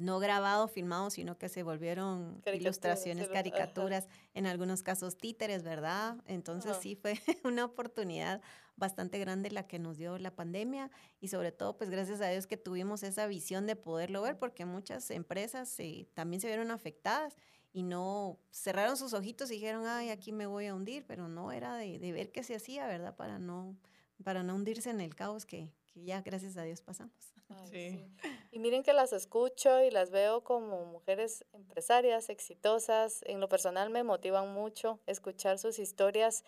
no 0.00 0.18
grabado, 0.18 0.66
filmado, 0.66 1.10
sino 1.10 1.36
que 1.36 1.50
se 1.50 1.62
volvieron 1.62 2.42
ilustraciones, 2.54 3.28
caricaturas, 3.28 4.08
en 4.32 4.46
algunos 4.46 4.82
casos 4.82 5.18
títeres, 5.18 5.62
¿verdad? 5.62 6.16
Entonces 6.26 6.78
sí 6.80 6.96
fue 6.96 7.14
una 7.44 7.66
oportunidad 7.66 8.40
bastante 8.76 9.18
grande 9.18 9.50
la 9.50 9.66
que 9.66 9.78
nos 9.78 9.98
dio 9.98 10.16
la 10.16 10.34
pandemia 10.34 10.90
y 11.20 11.28
sobre 11.28 11.52
todo 11.52 11.76
pues 11.76 11.90
gracias 11.90 12.22
a 12.22 12.28
Dios 12.28 12.46
que 12.46 12.56
tuvimos 12.56 13.02
esa 13.02 13.26
visión 13.26 13.66
de 13.66 13.76
poderlo 13.76 14.22
ver 14.22 14.38
porque 14.38 14.64
muchas 14.64 15.10
empresas 15.10 15.76
también 16.14 16.40
se 16.40 16.46
vieron 16.46 16.70
afectadas 16.70 17.36
y 17.70 17.82
no 17.82 18.40
cerraron 18.50 18.96
sus 18.96 19.12
ojitos 19.12 19.50
y 19.50 19.54
dijeron, 19.54 19.86
ay, 19.86 20.08
aquí 20.08 20.32
me 20.32 20.46
voy 20.46 20.66
a 20.66 20.74
hundir, 20.74 21.04
pero 21.06 21.28
no 21.28 21.52
era 21.52 21.76
de, 21.76 21.98
de 21.98 22.12
ver 22.12 22.32
qué 22.32 22.42
se 22.42 22.56
hacía, 22.56 22.86
¿verdad? 22.86 23.16
Para 23.16 23.38
no, 23.38 23.76
para 24.24 24.42
no 24.42 24.54
hundirse 24.54 24.88
en 24.88 25.02
el 25.02 25.14
caos 25.14 25.44
que, 25.44 25.70
que 25.92 26.02
ya 26.04 26.22
gracias 26.22 26.56
a 26.56 26.62
Dios 26.62 26.80
pasamos. 26.80 27.34
Sí. 27.70 28.04
Y 28.52 28.58
miren 28.58 28.82
que 28.82 28.92
las 28.92 29.12
escucho 29.12 29.82
y 29.82 29.90
las 29.90 30.10
veo 30.10 30.42
como 30.42 30.84
mujeres 30.84 31.44
empresarias 31.52 32.28
exitosas. 32.28 33.22
En 33.26 33.40
lo 33.40 33.48
personal 33.48 33.90
me 33.90 34.02
motivan 34.02 34.52
mucho 34.52 35.00
escuchar 35.06 35.58
sus 35.58 35.78
historias 35.78 36.44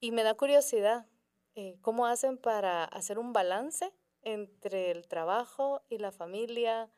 y 0.00 0.12
me 0.12 0.22
da 0.22 0.34
curiosidad 0.34 1.06
eh, 1.54 1.76
cómo 1.82 2.06
hacen 2.06 2.38
para 2.38 2.84
hacer 2.84 3.18
un 3.18 3.32
balance 3.32 3.92
entre 4.22 4.90
el 4.90 5.06
trabajo 5.08 5.82
y 5.88 5.98
la 5.98 6.12
familia, 6.12 6.90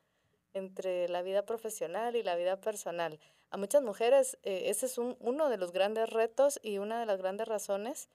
entre 0.53 1.09
la 1.09 1.21
vida 1.21 1.45
profesional 1.45 2.15
y 2.15 2.23
la 2.23 2.35
vida 2.35 2.61
personal. 2.61 3.19
A 3.49 3.57
muchas 3.57 3.81
mujeres 3.81 4.37
eh, 4.43 4.69
ese 4.69 4.85
es 4.85 4.97
uno 4.97 5.49
de 5.49 5.57
los 5.57 5.71
grandes 5.71 6.09
retos 6.09 6.59
y 6.61 6.77
una 6.77 6.99
de 6.99 7.05
las 7.05 7.19
grandes 7.19 7.47
razones 7.47 8.09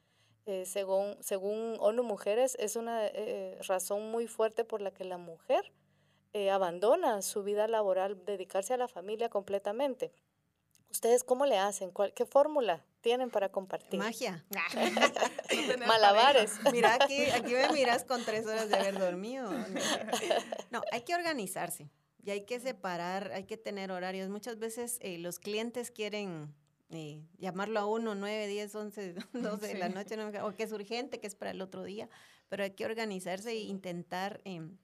eh, 0.50 0.66
según, 0.66 1.16
según 1.20 1.76
ONU 1.78 2.02
Mujeres, 2.02 2.56
es 2.58 2.74
una 2.74 3.06
eh, 3.06 3.56
razón 3.68 4.10
muy 4.10 4.26
fuerte 4.26 4.64
por 4.64 4.80
la 4.80 4.90
que 4.90 5.04
la 5.04 5.16
mujer 5.16 5.72
eh, 6.32 6.50
abandona 6.50 7.22
su 7.22 7.44
vida 7.44 7.68
laboral, 7.68 8.24
dedicarse 8.24 8.74
a 8.74 8.76
la 8.76 8.88
familia 8.88 9.28
completamente. 9.28 10.12
¿Ustedes 10.90 11.22
cómo 11.22 11.46
le 11.46 11.56
hacen? 11.56 11.92
¿Qué 12.16 12.26
fórmula 12.26 12.84
tienen 13.00 13.30
para 13.30 13.50
compartir? 13.50 14.00
Magia. 14.00 14.44
Malabares. 15.86 16.58
Mira, 16.72 16.98
aquí, 17.00 17.22
aquí 17.26 17.52
me 17.52 17.68
miras 17.70 18.02
con 18.02 18.24
tres 18.24 18.44
horas 18.44 18.68
de 18.68 18.74
haber 18.74 18.98
dormido. 18.98 19.52
No, 20.72 20.82
hay 20.90 21.02
que 21.02 21.14
organizarse 21.14 21.88
y 22.24 22.30
hay 22.32 22.44
que 22.44 22.58
separar, 22.58 23.30
hay 23.30 23.44
que 23.44 23.56
tener 23.56 23.92
horarios. 23.92 24.28
Muchas 24.30 24.58
veces 24.58 24.98
los 25.00 25.38
clientes 25.38 25.92
quieren 25.92 26.52
eh, 26.90 27.22
llamarlo 27.38 27.78
a 27.80 27.86
uno 27.86 28.14
9, 28.14 28.46
10, 28.48 28.74
11, 28.74 29.14
12 29.32 29.66
de 29.66 29.74
la 29.74 29.88
noche, 29.88 30.16
o 30.42 30.54
que 30.54 30.64
es 30.64 30.72
urgente, 30.72 31.20
que 31.20 31.26
es 31.26 31.34
para 31.34 31.52
el 31.52 31.62
otro 31.62 31.84
día, 31.84 32.08
pero 32.48 32.64
hay 32.64 32.72
que 32.72 32.84
organizarse 32.84 33.52
e 33.52 33.60
intentar 33.60 34.40
em, 34.44 34.76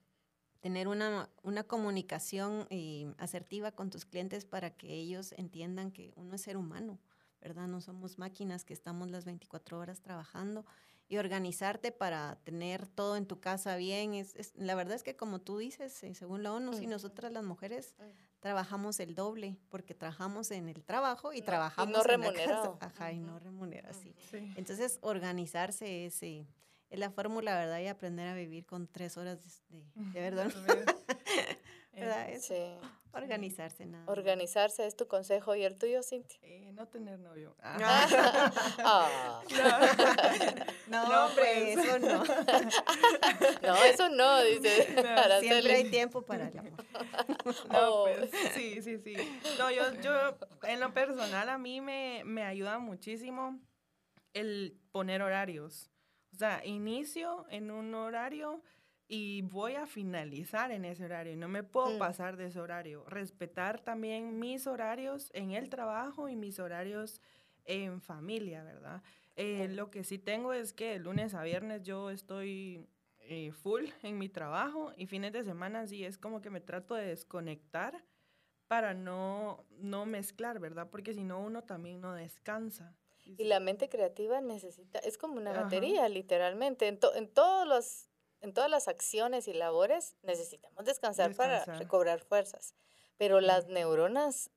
tener 0.61 0.87
una, 0.87 1.29
una 1.43 1.63
comunicación 1.63 2.65
eh, 2.69 3.13
asertiva 3.17 3.71
con 3.71 3.89
tus 3.89 4.05
clientes 4.05 4.45
para 4.45 4.71
que 4.71 4.93
ellos 4.93 5.33
entiendan 5.33 5.91
que 5.91 6.13
uno 6.15 6.35
es 6.35 6.41
ser 6.41 6.57
humano, 6.57 6.99
¿verdad? 7.41 7.67
No 7.67 7.81
somos 7.81 8.17
máquinas 8.17 8.63
que 8.63 8.73
estamos 8.73 9.11
las 9.11 9.25
24 9.25 9.77
horas 9.77 10.01
trabajando 10.01 10.65
y 11.09 11.17
organizarte 11.17 11.91
para 11.91 12.37
tener 12.43 12.87
todo 12.87 13.15
en 13.15 13.25
tu 13.25 13.39
casa 13.39 13.75
bien. 13.77 14.13
Es, 14.13 14.53
la 14.55 14.75
verdad 14.75 14.95
es 14.95 15.03
que 15.03 15.15
como 15.15 15.39
tú 15.39 15.57
dices, 15.57 16.03
eh, 16.03 16.13
según 16.13 16.43
la 16.43 16.53
ONU, 16.53 16.73
si 16.73 16.87
nosotras 16.87 17.31
las 17.31 17.43
mujeres 17.43 17.95
trabajamos 18.47 19.01
el 19.01 19.13
doble, 19.13 19.57
porque 19.67 19.93
trabajamos 19.93 20.51
en 20.51 20.69
el 20.69 20.81
trabajo 20.81 21.33
y 21.33 21.41
trabajamos 21.41 21.91
no 21.91 22.13
en 22.13 22.21
la 22.21 22.31
casa. 22.31 22.77
Ajá, 22.79 23.11
y 23.11 23.19
no 23.19 23.37
remunerado, 23.39 23.93
sí. 23.93 24.15
Entonces, 24.55 24.99
organizarse 25.01 26.05
es, 26.05 26.23
es 26.23 26.45
la 26.91 27.11
fórmula, 27.11 27.55
¿verdad? 27.55 27.81
Y 27.81 27.87
aprender 27.87 28.25
a 28.25 28.33
vivir 28.33 28.65
con 28.65 28.87
tres 28.87 29.17
horas 29.17 29.37
de, 29.67 29.83
de, 30.13 30.21
verdad. 30.21 30.49
¿Verdad? 31.97 32.27
Sí. 32.41 32.55
Organizarse, 33.13 33.85
nada. 33.87 34.03
Organizarse 34.11 34.85
es 34.85 34.95
tu 34.95 35.07
consejo 35.07 35.55
y 35.55 35.63
el 35.63 35.75
tuyo, 35.79 36.03
Cintia. 36.03 36.37
Eh, 36.43 36.71
no 36.73 36.87
tener 36.87 37.17
novio. 37.19 37.55
Ah. 37.63 38.51
Ah. 38.83 39.41
No, 40.87 41.09
No, 41.09 41.25
hombre, 41.25 41.43
pues. 41.73 41.77
eso 41.85 41.99
no. 41.99 42.23
No, 43.63 43.75
eso 43.85 44.09
no, 44.09 44.41
dice 44.43 44.95
No. 44.95 45.39
Siempre 45.39 45.73
hay 45.75 45.89
tiempo 45.89 46.21
para 46.21 46.47
el 46.47 46.59
amor. 46.59 46.85
No, 47.71 47.79
Oh. 47.79 48.03
pues, 48.05 48.29
sí, 48.53 48.81
sí, 48.81 48.97
sí. 48.99 49.15
No, 49.57 49.71
yo, 49.71 49.93
yo, 50.01 50.37
en 50.63 50.79
lo 50.79 50.93
personal, 50.93 51.49
a 51.49 51.57
mí 51.57 51.81
me, 51.81 52.21
me 52.25 52.43
ayuda 52.43 52.77
muchísimo 52.79 53.59
el 54.33 54.77
poner 54.91 55.21
horarios. 55.21 55.89
O 56.33 56.37
sea, 56.37 56.63
inicio 56.65 57.47
en 57.49 57.71
un 57.71 57.93
horario 57.95 58.61
y 59.07 59.41
voy 59.43 59.75
a 59.75 59.87
finalizar 59.87 60.71
en 60.71 60.85
ese 60.85 61.05
horario. 61.05 61.35
No 61.37 61.47
me 61.47 61.63
puedo 61.63 61.91
Mm. 61.91 61.97
pasar 61.99 62.37
de 62.37 62.47
ese 62.47 62.59
horario. 62.59 63.05
Respetar 63.07 63.79
también 63.79 64.39
mis 64.39 64.67
horarios 64.67 65.29
en 65.33 65.51
el 65.51 65.69
trabajo 65.69 66.27
y 66.29 66.35
mis 66.35 66.59
horarios 66.59 67.21
en 67.65 68.01
familia, 68.01 68.63
¿verdad? 68.63 69.01
Eh, 69.35 69.57
Claro. 69.57 69.73
Lo 69.73 69.91
que 69.91 70.03
sí 70.03 70.17
tengo 70.17 70.53
es 70.53 70.73
que 70.73 70.91
de 70.91 70.99
lunes 70.99 71.33
a 71.33 71.43
viernes 71.43 71.83
yo 71.83 72.09
estoy 72.09 72.87
eh, 73.19 73.51
full 73.51 73.85
en 74.03 74.17
mi 74.17 74.29
trabajo 74.29 74.93
y 74.97 75.05
fines 75.05 75.31
de 75.33 75.43
semana 75.43 75.85
sí 75.87 76.03
es 76.05 76.17
como 76.17 76.41
que 76.41 76.49
me 76.49 76.61
trato 76.61 76.95
de 76.95 77.05
desconectar 77.07 78.03
para 78.67 78.93
no, 78.93 79.65
no 79.79 80.05
mezclar, 80.05 80.59
¿verdad? 80.59 80.89
Porque 80.89 81.13
si 81.13 81.23
no 81.23 81.39
uno 81.39 81.63
también 81.63 82.01
no 82.01 82.13
descansa. 82.13 82.97
Y 83.25 83.43
la 83.45 83.59
mente 83.59 83.89
creativa 83.89 84.39
necesita, 84.41 84.99
es 84.99 85.17
como 85.17 85.35
una 85.35 85.51
Ajá. 85.51 85.63
batería, 85.63 86.07
literalmente. 86.09 86.87
En, 86.87 86.99
to- 86.99 87.13
en, 87.15 87.27
todos 87.29 87.67
los, 87.67 88.06
en 88.41 88.53
todas 88.53 88.69
las 88.69 88.87
acciones 88.87 89.47
y 89.47 89.53
labores 89.53 90.15
necesitamos 90.23 90.85
descansar, 90.85 91.35
para 91.35 91.65
recobrar 91.65 92.19
fuerzas. 92.19 92.75
Pero 93.17 93.41
las 93.41 93.67
neuronas, 93.67 94.51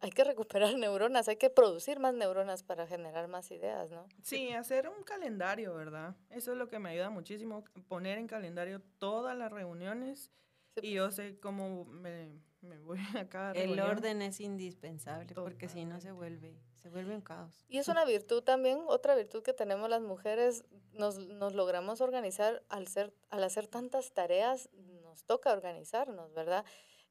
hay 0.00 0.10
que 0.10 0.24
recuperar 0.24 0.74
neuronas, 0.78 1.28
hay 1.28 1.36
que 1.36 1.50
producir 1.50 1.98
más 1.98 2.14
neuronas 2.14 2.62
para 2.62 2.86
generar 2.86 3.28
más 3.28 3.50
ideas, 3.50 3.90
¿no? 3.90 4.06
Sí, 4.22 4.50
hacer 4.50 4.88
un 4.88 5.02
calendario, 5.04 5.74
¿verdad? 5.74 6.16
Eso 6.30 6.52
es 6.52 6.58
lo 6.58 6.68
que 6.68 6.78
me 6.78 6.90
ayuda 6.90 7.10
muchísimo, 7.10 7.64
poner 7.88 8.18
en 8.18 8.26
calendario 8.26 8.82
todas 8.98 9.36
las 9.36 9.52
reuniones 9.52 10.30
Sí, 10.74 10.88
y 10.88 10.92
yo 10.92 11.10
sé 11.10 11.38
cómo 11.40 11.84
me, 11.84 12.40
me 12.62 12.78
voy 12.78 12.98
a 13.18 13.28
cada 13.28 13.52
El 13.52 13.76
reunión. 13.76 13.88
orden 13.88 14.22
es 14.22 14.40
indispensable 14.40 15.34
porque 15.34 15.68
si 15.68 15.84
no 15.84 16.00
se 16.00 16.08
Totalmente. 16.08 16.12
vuelve, 16.12 16.60
se 16.74 16.88
vuelve 16.90 17.14
un 17.14 17.20
caos. 17.22 17.64
Y 17.68 17.78
es 17.78 17.88
una 17.88 18.04
virtud 18.04 18.42
también, 18.42 18.82
otra 18.86 19.14
virtud 19.14 19.42
que 19.42 19.52
tenemos 19.52 19.88
las 19.88 20.02
mujeres, 20.02 20.64
nos, 20.92 21.18
nos 21.18 21.54
logramos 21.54 22.00
organizar 22.00 22.62
al, 22.68 22.88
ser, 22.88 23.12
al 23.30 23.44
hacer 23.44 23.66
tantas 23.66 24.12
tareas, 24.12 24.68
nos 25.02 25.24
toca 25.24 25.52
organizarnos, 25.52 26.32
¿verdad? 26.34 26.64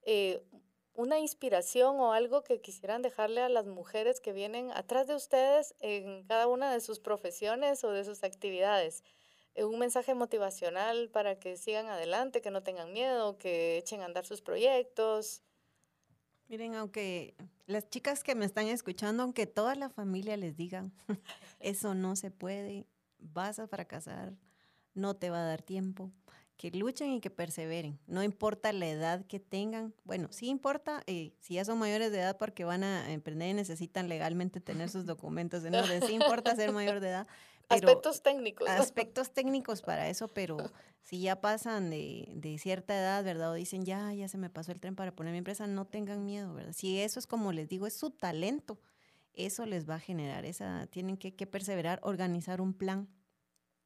Eh, 0.03 0.43
una 0.93 1.19
inspiración 1.19 1.99
o 1.99 2.13
algo 2.13 2.43
que 2.43 2.59
quisieran 2.61 3.01
dejarle 3.01 3.41
a 3.41 3.49
las 3.49 3.65
mujeres 3.65 4.19
que 4.19 4.33
vienen 4.33 4.71
atrás 4.71 5.07
de 5.07 5.15
ustedes 5.15 5.73
en 5.79 6.25
cada 6.25 6.47
una 6.47 6.73
de 6.73 6.81
sus 6.81 6.99
profesiones 6.99 7.83
o 7.83 7.91
de 7.91 8.03
sus 8.03 8.23
actividades. 8.23 9.03
Eh, 9.55 9.63
un 9.63 9.79
mensaje 9.79 10.13
motivacional 10.13 11.09
para 11.09 11.39
que 11.39 11.57
sigan 11.57 11.87
adelante, 11.87 12.41
que 12.41 12.51
no 12.51 12.63
tengan 12.63 12.93
miedo, 12.93 13.37
que 13.37 13.77
echen 13.77 14.01
a 14.01 14.05
andar 14.05 14.25
sus 14.25 14.41
proyectos. 14.41 15.41
Miren, 16.47 16.75
aunque 16.75 17.35
las 17.67 17.89
chicas 17.89 18.23
que 18.23 18.33
me 18.33 18.45
están 18.45 18.67
escuchando, 18.67 19.21
aunque 19.23 19.45
toda 19.45 19.75
la 19.75 19.89
familia 19.89 20.35
les 20.35 20.57
digan, 20.57 20.91
eso 21.59 21.93
no 21.93 22.15
se 22.15 22.31
puede, 22.31 22.87
vas 23.19 23.59
a 23.59 23.67
fracasar, 23.67 24.33
no 24.95 25.15
te 25.15 25.29
va 25.29 25.41
a 25.41 25.45
dar 25.45 25.61
tiempo, 25.61 26.11
que 26.57 26.71
luchen 26.71 27.11
y 27.11 27.21
que 27.21 27.29
perseveren, 27.29 27.99
no 28.07 28.23
importa 28.23 28.73
la 28.73 28.87
edad 28.87 29.25
que 29.27 29.39
tengan, 29.39 29.93
bueno, 30.03 30.27
sí 30.31 30.47
importa 30.47 31.03
eh, 31.05 31.33
si 31.39 31.53
ya 31.53 31.63
son 31.63 31.77
mayores 31.77 32.11
de 32.11 32.19
edad 32.19 32.37
porque 32.37 32.65
van 32.65 32.83
a 32.83 33.11
emprender 33.13 33.49
y 33.49 33.53
necesitan 33.53 34.09
legalmente 34.09 34.59
tener 34.59 34.89
sus 34.89 35.05
documentos 35.05 35.63
en 35.63 35.75
orden, 35.75 36.01
sí 36.05 36.13
importa 36.13 36.55
ser 36.55 36.73
mayor 36.73 36.99
de 36.99 37.09
edad, 37.09 37.27
pero 37.69 37.87
Aspectos 37.87 38.21
técnicos. 38.23 38.67
aspectos 38.69 39.31
técnicos 39.33 39.81
para 39.81 40.09
eso, 40.09 40.27
pero 40.27 40.57
si 41.01 41.21
ya 41.21 41.39
pasan 41.41 41.89
de, 41.89 42.31
de 42.35 42.57
cierta 42.57 42.97
edad, 42.97 43.23
¿verdad? 43.23 43.51
O 43.51 43.53
dicen, 43.53 43.85
ya, 43.85 44.13
ya 44.13 44.27
se 44.27 44.37
me 44.37 44.49
pasó 44.49 44.71
el 44.71 44.79
tren 44.79 44.95
para 44.95 45.15
poner 45.15 45.31
mi 45.31 45.37
empresa, 45.39 45.67
no 45.67 45.85
tengan 45.85 46.25
miedo, 46.25 46.53
¿verdad? 46.53 46.73
Si 46.73 46.99
eso 46.99 47.19
es 47.19 47.27
como 47.27 47.51
les 47.53 47.69
digo, 47.69 47.87
es 47.87 47.93
su 47.93 48.09
talento, 48.11 48.79
eso 49.33 49.65
les 49.65 49.89
va 49.89 49.95
a 49.95 49.99
generar, 49.99 50.45
esa, 50.45 50.87
tienen 50.87 51.17
que, 51.17 51.35
que 51.35 51.47
perseverar, 51.47 51.99
organizar 52.03 52.61
un 52.61 52.73
plan 52.73 53.07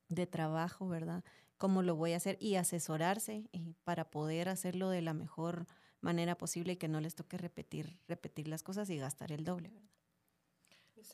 de 0.09 0.27
trabajo, 0.27 0.87
¿verdad? 0.87 1.23
Cómo 1.57 1.81
lo 1.81 1.95
voy 1.95 2.13
a 2.13 2.17
hacer 2.17 2.37
y 2.39 2.55
asesorarse 2.55 3.49
eh, 3.53 3.73
para 3.83 4.09
poder 4.09 4.49
hacerlo 4.49 4.89
de 4.89 5.01
la 5.01 5.13
mejor 5.13 5.65
manera 6.01 6.37
posible 6.37 6.73
y 6.73 6.77
que 6.77 6.87
no 6.87 6.99
les 7.01 7.15
toque 7.15 7.37
repetir, 7.37 8.01
repetir 8.07 8.47
las 8.47 8.63
cosas 8.63 8.89
y 8.89 8.97
gastar 8.97 9.31
el 9.31 9.43
doble, 9.43 9.69
¿verdad? 9.69 9.89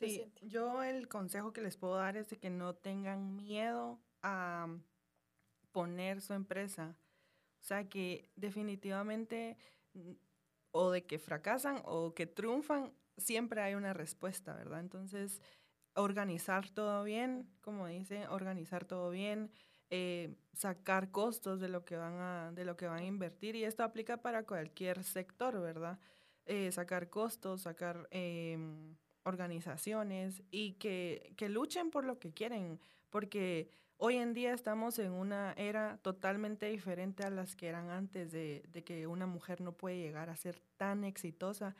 tú, 0.00 0.06
Sí, 0.06 0.32
yo 0.42 0.82
el 0.82 1.08
consejo 1.08 1.52
que 1.52 1.62
les 1.62 1.76
puedo 1.76 1.96
dar 1.96 2.16
es 2.16 2.28
de 2.28 2.38
que 2.38 2.50
no 2.50 2.74
tengan 2.74 3.36
miedo 3.36 4.00
a 4.22 4.68
poner 5.72 6.20
su 6.20 6.32
empresa. 6.34 6.96
O 7.58 7.62
sea, 7.62 7.88
que 7.88 8.30
definitivamente 8.36 9.56
mm, 9.94 10.12
o 10.72 10.90
de 10.90 11.04
que 11.04 11.18
fracasan 11.18 11.82
o 11.84 12.14
que 12.14 12.26
triunfan, 12.26 12.92
siempre 13.16 13.60
hay 13.62 13.74
una 13.74 13.92
respuesta, 13.92 14.54
¿verdad? 14.54 14.80
Entonces, 14.80 15.40
organizar 15.94 16.70
todo 16.70 17.04
bien, 17.04 17.48
como 17.60 17.86
dice, 17.86 18.26
organizar 18.28 18.84
todo 18.84 19.10
bien, 19.10 19.50
eh, 19.90 20.36
sacar 20.52 21.10
costos 21.10 21.60
de 21.60 21.68
lo 21.68 21.84
que 21.84 21.96
van 21.96 22.14
a, 22.14 22.52
de 22.52 22.64
lo 22.64 22.76
que 22.76 22.86
van 22.86 23.00
a 23.00 23.04
invertir 23.04 23.56
y 23.56 23.64
esto 23.64 23.82
aplica 23.82 24.18
para 24.18 24.44
cualquier 24.44 25.02
sector, 25.04 25.60
¿verdad? 25.60 25.98
Eh, 26.46 26.70
sacar 26.72 27.10
costos, 27.10 27.62
sacar 27.62 28.08
em, 28.10 28.96
organizaciones 29.24 30.42
y 30.50 30.74
que, 30.74 31.32
que 31.36 31.48
luchen 31.48 31.90
por 31.90 32.04
lo 32.04 32.18
que 32.18 32.32
quieren, 32.32 32.80
porque 33.10 33.70
hoy 33.96 34.16
en 34.16 34.34
día 34.34 34.52
estamos 34.54 34.98
en 34.98 35.12
una 35.12 35.52
era 35.54 35.98
totalmente 35.98 36.66
diferente 36.66 37.24
a 37.24 37.30
las 37.30 37.56
que 37.56 37.68
eran 37.68 37.90
antes 37.90 38.32
de, 38.32 38.62
de 38.68 38.84
que 38.84 39.06
una 39.06 39.26
mujer 39.26 39.60
no 39.60 39.72
puede 39.72 39.98
llegar 39.98 40.30
a 40.30 40.36
ser 40.36 40.60
tan 40.76 41.04
exitosa 41.04 41.76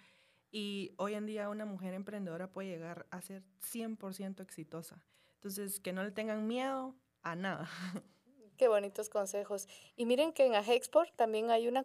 y 0.52 0.94
hoy 0.96 1.14
en 1.14 1.26
día 1.26 1.48
una 1.48 1.64
mujer 1.64 1.94
emprendedora 1.94 2.50
puede 2.50 2.68
llegar 2.68 3.06
a 3.10 3.20
ser 3.22 3.44
100% 3.62 4.40
exitosa. 4.40 5.02
Entonces, 5.34 5.80
que 5.80 5.92
no 5.92 6.02
le 6.02 6.10
tengan 6.10 6.46
miedo 6.46 6.94
a 7.22 7.36
nada. 7.36 7.68
Qué 8.56 8.68
bonitos 8.68 9.08
consejos. 9.08 9.68
Y 9.96 10.04
miren 10.04 10.32
que 10.32 10.44
en 10.44 10.54
Ajexport 10.54 11.14
también 11.16 11.50
hay 11.50 11.68
una, 11.68 11.84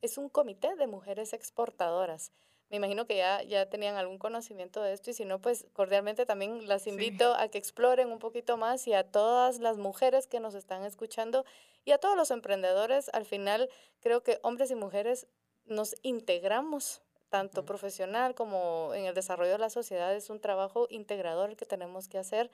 es 0.00 0.16
un 0.16 0.28
comité 0.30 0.74
de 0.76 0.86
mujeres 0.86 1.32
exportadoras. 1.32 2.32
Me 2.72 2.78
imagino 2.78 3.06
que 3.06 3.18
ya, 3.18 3.42
ya 3.42 3.68
tenían 3.68 3.96
algún 3.96 4.16
conocimiento 4.16 4.80
de 4.80 4.94
esto 4.94 5.10
y 5.10 5.12
si 5.12 5.26
no, 5.26 5.38
pues 5.38 5.66
cordialmente 5.74 6.24
también 6.24 6.66
las 6.66 6.84
Sí. 6.84 6.90
invito 6.90 7.34
a 7.34 7.48
que 7.48 7.58
exploren 7.58 8.10
un 8.10 8.18
poquito 8.18 8.56
más 8.56 8.86
y 8.86 8.94
a 8.94 9.04
todas 9.04 9.58
las 9.58 9.76
mujeres 9.76 10.26
que 10.26 10.40
nos 10.40 10.54
están 10.54 10.82
escuchando 10.84 11.44
y 11.84 11.90
a 11.90 11.98
todos 11.98 12.16
los 12.16 12.30
emprendedores. 12.30 13.10
Al 13.12 13.26
final, 13.26 13.68
creo 14.00 14.22
que 14.22 14.38
hombres 14.42 14.70
y 14.70 14.74
mujeres 14.74 15.26
nos 15.66 15.94
integramos 16.00 17.02
tanto 17.28 17.66
profesional 17.66 18.34
como 18.34 18.94
en 18.94 19.04
el 19.04 19.12
desarrollo 19.14 19.52
de 19.52 19.58
la 19.58 19.68
sociedad. 19.68 20.14
Es 20.14 20.30
un 20.30 20.40
trabajo 20.40 20.86
integrador 20.88 21.50
el 21.50 21.56
que 21.56 21.66
tenemos 21.66 22.08
que 22.08 22.16
hacer. 22.16 22.50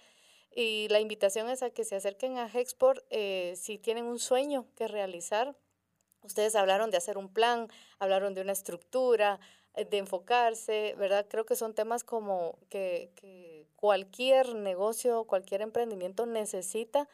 Y 0.53 0.89
la 0.89 0.99
invitación 0.99 1.49
es 1.49 1.63
a 1.63 1.71
que 1.71 1.85
se 1.85 1.95
acerquen 1.95 2.39
a 2.39 2.51
Hexport 2.53 3.05
eh, 3.11 3.55
si 3.55 3.79
tienen 3.79 4.07
un 4.07 4.19
sueño 4.19 4.67
que 4.75 4.89
realizar. 4.89 5.55
Ustedes 6.23 6.57
hablaron 6.57 6.91
de 6.91 6.97
hacer 6.97 7.17
un 7.19 7.33
plan, 7.33 7.69
hablaron 8.01 8.35
de 8.35 8.41
una 8.41 8.51
estructura, 8.51 9.39
de 9.75 9.99
enfocarse, 9.99 10.95
¿verdad? 10.99 11.27
Creo 11.29 11.47
que 11.47 11.57
son 11.57 11.75
temas 11.75 12.05
como 12.05 12.59
que, 12.69 13.11
que 13.15 13.67
cualquier 13.77 14.55
negocio, 14.55 15.25
cualquier 15.25 15.63
emprendimiento 15.63 16.27
necesita, 16.27 17.09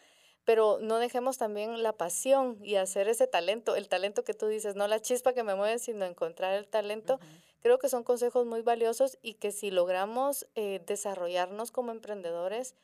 pero 0.45 0.79
no 0.81 0.99
dejemos 0.99 1.39
también 1.39 1.83
la 1.83 1.93
pasión 1.93 2.59
y 2.63 2.77
hacer 2.77 3.09
ese 3.09 3.27
talento, 3.27 3.77
el 3.77 3.89
talento 3.89 4.25
que 4.25 4.35
tú 4.35 4.47
dices, 4.47 4.77
no 4.77 4.87
la 4.89 5.01
chispa 5.01 5.33
que 5.33 5.43
me 5.43 5.55
mueve, 5.55 5.79
sino 5.79 6.05
encontrar 6.05 6.55
el 6.55 6.67
talento. 6.67 7.19
Creo 7.61 7.79
que 7.79 7.89
son 7.89 8.05
consejos 8.05 8.45
muy 8.47 8.61
valiosos 8.61 9.19
y 9.23 9.35
que 9.35 9.53
si 9.53 9.71
logramos 9.71 10.47
eh, 10.55 10.83
desarrollarnos 10.87 11.71
como 11.71 11.93
emprendedores, 11.93 12.75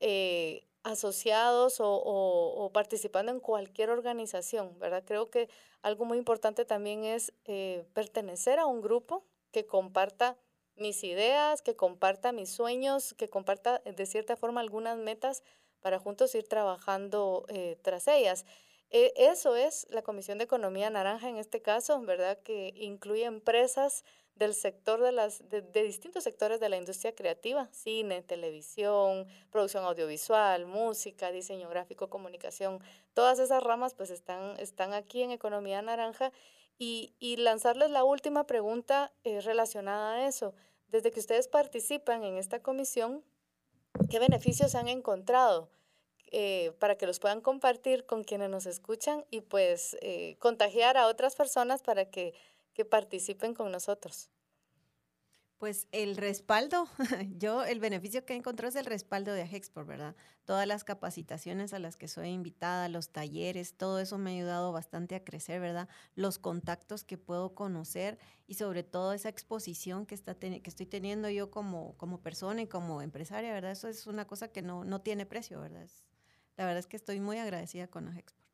eh, 0.00 0.65
asociados 0.86 1.78
o, 1.80 2.70
participando 2.72 3.32
en 3.32 3.40
cualquier 3.40 3.90
organización, 3.90 4.78
¿verdad? 4.78 5.02
Creo 5.04 5.30
que 5.30 5.48
algo 5.82 6.04
muy 6.04 6.16
importante 6.16 6.64
también 6.64 7.04
es 7.04 7.32
eh, 7.44 7.84
pertenecer 7.92 8.60
a 8.60 8.66
un 8.66 8.80
grupo 8.80 9.24
que 9.50 9.66
comparta 9.66 10.36
mis 10.76 11.02
ideas, 11.02 11.60
que 11.60 11.74
comparta 11.74 12.30
mis 12.30 12.50
sueños, 12.50 13.14
que 13.14 13.28
comparta 13.28 13.82
eh, 13.84 13.92
de 13.92 14.06
cierta 14.06 14.36
forma 14.36 14.60
algunas 14.60 14.96
metas 14.96 15.42
para 15.80 15.98
juntos 15.98 16.34
ir 16.36 16.46
trabajando 16.46 17.46
eh, 17.48 17.78
tras 17.82 18.06
ellas. 18.06 18.44
Eh, 18.90 19.12
eso 19.16 19.56
es 19.56 19.88
la 19.90 20.02
Comisión 20.02 20.38
de 20.38 20.44
Economía 20.44 20.88
Naranja 20.90 21.28
en 21.28 21.36
este 21.36 21.62
caso, 21.62 22.00
¿verdad? 22.02 22.38
Que 22.44 22.72
incluye 22.76 23.24
empresas 23.24 24.04
del 24.36 24.54
sector 24.54 25.00
de 25.02 25.12
las 25.12 25.48
de, 25.48 25.62
distintos 25.82 26.24
sectores 26.24 26.60
de 26.60 26.68
la 26.68 26.76
industria 26.76 27.14
creativa, 27.14 27.68
cine, 27.72 28.22
televisión, 28.22 29.26
producción 29.50 29.84
audiovisual, 29.84 30.66
música, 30.66 31.32
diseño 31.32 31.68
gráfico, 31.68 32.08
comunicación, 32.08 32.80
todas 33.14 33.38
esas 33.38 33.62
ramas 33.62 33.94
pues 33.94 34.10
están, 34.10 34.58
están 34.60 34.92
aquí 34.92 35.22
en 35.22 35.30
Economía 35.30 35.80
Naranja 35.82 36.32
y, 36.78 37.14
y 37.18 37.38
lanzarles 37.38 37.90
la 37.90 38.04
última 38.04 38.44
pregunta 38.44 39.12
eh, 39.24 39.40
relacionada 39.40 40.16
a 40.16 40.28
eso. 40.28 40.54
Desde 40.88 41.10
que 41.10 41.20
ustedes 41.20 41.48
participan 41.48 42.22
en 42.22 42.36
esta 42.36 42.60
comisión, 42.60 43.24
¿qué 44.10 44.18
beneficios 44.18 44.74
han 44.74 44.88
encontrado? 44.88 45.70
Eh, 46.32 46.72
para 46.80 46.96
que 46.96 47.06
los 47.06 47.20
puedan 47.20 47.40
compartir 47.40 48.04
con 48.04 48.24
quienes 48.24 48.50
nos 48.50 48.66
escuchan 48.66 49.24
y 49.30 49.42
pues 49.42 49.96
eh, 50.02 50.36
contagiar 50.40 50.96
a 50.96 51.06
otras 51.06 51.36
personas 51.36 51.82
para 51.82 52.10
que, 52.10 52.34
que 52.76 52.84
participen 52.84 53.54
con 53.54 53.72
nosotros. 53.72 54.30
Pues 55.56 55.88
el 55.92 56.18
respaldo, 56.18 56.86
yo 57.38 57.64
el 57.64 57.80
beneficio 57.80 58.26
que 58.26 58.34
encontré 58.34 58.68
es 58.68 58.76
el 58.76 58.84
respaldo 58.84 59.32
de 59.32 59.40
Agexport, 59.40 59.88
¿verdad? 59.88 60.14
Todas 60.44 60.66
las 60.66 60.84
capacitaciones 60.84 61.72
a 61.72 61.78
las 61.78 61.96
que 61.96 62.06
soy 62.06 62.28
invitada, 62.28 62.90
los 62.90 63.08
talleres, 63.08 63.72
todo 63.78 63.98
eso 63.98 64.18
me 64.18 64.30
ha 64.30 64.34
ayudado 64.34 64.72
bastante 64.72 65.14
a 65.14 65.24
crecer, 65.24 65.58
¿verdad? 65.58 65.88
Los 66.14 66.38
contactos 66.38 67.04
que 67.04 67.16
puedo 67.16 67.54
conocer 67.54 68.18
y 68.46 68.54
sobre 68.54 68.82
todo 68.82 69.14
esa 69.14 69.30
exposición 69.30 70.04
que, 70.04 70.14
está 70.14 70.38
que 70.38 70.60
estoy 70.66 70.84
teniendo 70.84 71.30
yo 71.30 71.50
como, 71.50 71.96
como 71.96 72.20
persona 72.20 72.60
y 72.60 72.66
como 72.66 73.00
empresaria, 73.00 73.54
¿verdad? 73.54 73.70
Eso 73.70 73.88
es 73.88 74.06
una 74.06 74.26
cosa 74.26 74.52
que 74.52 74.60
no, 74.60 74.84
no 74.84 75.00
tiene 75.00 75.24
precio, 75.24 75.62
¿verdad? 75.62 75.88
la 76.58 76.64
verdad 76.64 76.80
es 76.80 76.86
que 76.86 76.96
estoy 76.96 77.20
muy 77.20 77.38
agradecida 77.38 77.86
con 77.86 78.08
Agexport. 78.08 78.46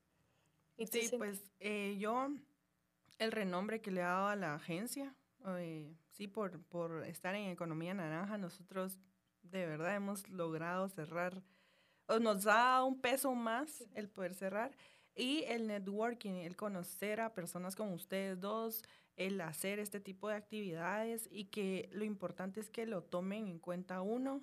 Sí, 0.91 1.11
pues 1.17 1.41
eh, 1.59 1.97
yo 1.99 2.29
el 3.19 3.33
renombre 3.33 3.81
que 3.81 3.91
le 3.91 4.01
he 4.01 4.05
dado 4.05 4.29
a 4.29 4.37
la 4.37 4.55
agencia 4.55 5.15
eh, 5.59 5.97
sí, 6.11 6.29
por, 6.29 6.63
por 6.65 7.05
estar 7.07 7.35
en 7.35 7.51
economía 7.51 7.95
naranja, 7.95 8.39
nosotros 8.39 8.99
de 9.43 9.67
verdad 9.67 9.97
hemos 9.97 10.29
logrado 10.29 10.89
cerrar, 10.89 11.43
o 12.07 12.19
nos 12.19 12.45
da 12.45 12.83
un 12.85 13.01
peso 13.01 13.35
más 13.35 13.85
el 13.95 14.09
poder 14.09 14.35
cerrar. 14.35 14.77
Y 15.15 15.45
el 15.45 15.67
networking, 15.67 16.33
el 16.33 16.57
conocer 16.57 17.21
a 17.21 17.35
personas 17.35 17.77
como 17.77 17.95
ustedes 17.95 18.41
dos, 18.41 18.83
el 19.17 19.41
hacer 19.43 19.79
este 19.79 20.01
tipo 20.01 20.29
de 20.29 20.37
actividades 20.37 21.29
y 21.31 21.47
que 21.47 21.91
lo 21.93 22.05
importante 22.05 22.61
es 22.61 22.71
que 22.71 22.87
lo 22.87 23.03
tomen 23.03 23.47
en 23.47 23.59
cuenta 23.59 24.01
uno 24.01 24.43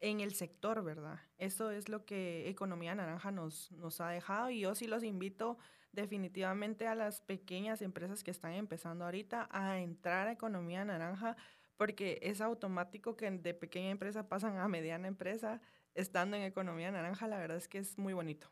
en 0.00 0.20
el 0.20 0.34
sector, 0.34 0.82
¿verdad? 0.82 1.20
Eso 1.36 1.70
es 1.70 1.90
lo 1.90 2.06
que 2.06 2.48
Economía 2.48 2.94
Naranja 2.94 3.30
nos, 3.30 3.70
nos 3.72 4.00
ha 4.00 4.08
dejado 4.08 4.48
y 4.48 4.60
yo 4.60 4.74
sí 4.74 4.86
los 4.86 5.04
invito 5.04 5.58
definitivamente 5.94 6.86
a 6.86 6.94
las 6.94 7.20
pequeñas 7.20 7.82
empresas 7.82 8.22
que 8.24 8.30
están 8.30 8.52
empezando 8.52 9.04
ahorita 9.04 9.48
a 9.50 9.78
entrar 9.78 10.28
a 10.28 10.32
economía 10.32 10.84
naranja, 10.84 11.36
porque 11.76 12.18
es 12.22 12.40
automático 12.40 13.16
que 13.16 13.30
de 13.30 13.54
pequeña 13.54 13.90
empresa 13.90 14.28
pasan 14.28 14.58
a 14.58 14.68
mediana 14.68 15.08
empresa 15.08 15.60
estando 15.94 16.36
en 16.36 16.42
economía 16.42 16.90
naranja. 16.90 17.26
La 17.28 17.38
verdad 17.38 17.56
es 17.56 17.68
que 17.68 17.78
es 17.78 17.98
muy 17.98 18.12
bonito. 18.12 18.50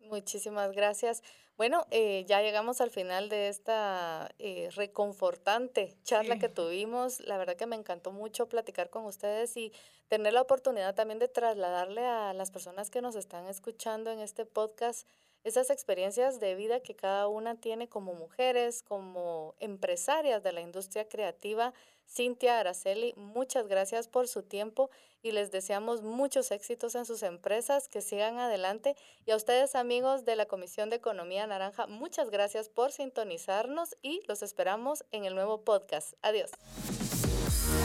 Muchísimas 0.00 0.72
gracias. 0.72 1.22
Bueno, 1.56 1.86
eh, 1.90 2.24
ya 2.26 2.40
llegamos 2.40 2.80
al 2.80 2.90
final 2.90 3.28
de 3.28 3.48
esta 3.48 4.30
eh, 4.38 4.70
reconfortante 4.74 5.96
charla 6.04 6.38
que 6.38 6.48
tuvimos. 6.48 7.20
La 7.20 7.36
verdad 7.36 7.56
que 7.56 7.66
me 7.66 7.76
encantó 7.76 8.12
mucho 8.12 8.48
platicar 8.48 8.90
con 8.90 9.04
ustedes 9.04 9.56
y 9.56 9.72
tener 10.06 10.32
la 10.32 10.40
oportunidad 10.40 10.94
también 10.94 11.18
de 11.18 11.28
trasladarle 11.28 12.06
a 12.06 12.32
las 12.32 12.50
personas 12.50 12.90
que 12.90 13.02
nos 13.02 13.16
están 13.16 13.46
escuchando 13.48 14.10
en 14.10 14.20
este 14.20 14.46
podcast 14.46 15.06
esas 15.44 15.70
experiencias 15.70 16.40
de 16.40 16.54
vida 16.54 16.80
que 16.80 16.94
cada 16.94 17.28
una 17.28 17.54
tiene 17.56 17.88
como 17.88 18.14
mujeres, 18.14 18.82
como 18.82 19.54
empresarias 19.60 20.42
de 20.42 20.52
la 20.52 20.60
industria 20.60 21.08
creativa. 21.08 21.72
Cintia 22.06 22.58
Araceli, 22.58 23.12
muchas 23.16 23.68
gracias 23.68 24.08
por 24.08 24.28
su 24.28 24.42
tiempo 24.42 24.90
y 25.22 25.32
les 25.32 25.50
deseamos 25.50 26.02
muchos 26.02 26.50
éxitos 26.50 26.94
en 26.94 27.04
sus 27.04 27.22
empresas, 27.22 27.88
que 27.88 28.00
sigan 28.00 28.38
adelante. 28.38 28.96
Y 29.26 29.32
a 29.32 29.36
ustedes 29.36 29.74
amigos 29.74 30.24
de 30.24 30.36
la 30.36 30.46
Comisión 30.46 30.90
de 30.90 30.96
Economía 30.96 31.46
Naranja, 31.46 31.86
muchas 31.86 32.30
gracias 32.30 32.68
por 32.68 32.92
sintonizarnos 32.92 33.96
y 34.02 34.22
los 34.26 34.42
esperamos 34.42 35.04
en 35.10 35.24
el 35.24 35.34
nuevo 35.34 35.64
podcast. 35.64 36.14
Adiós. 36.22 36.50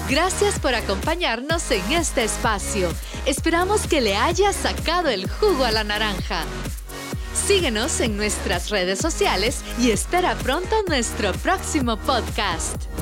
Gracias 0.09 0.59
por 0.59 0.75
acompañarnos 0.75 1.69
en 1.71 1.91
este 1.91 2.23
espacio. 2.23 2.89
Esperamos 3.25 3.87
que 3.87 4.01
le 4.01 4.15
haya 4.15 4.53
sacado 4.53 5.09
el 5.09 5.29
jugo 5.29 5.65
a 5.65 5.71
la 5.71 5.83
naranja. 5.83 6.45
Síguenos 7.33 7.99
en 7.99 8.15
nuestras 8.15 8.69
redes 8.69 8.99
sociales 8.99 9.63
y 9.79 9.91
espera 9.91 10.35
pronto 10.35 10.75
nuestro 10.87 11.33
próximo 11.33 11.97
podcast. 11.97 12.92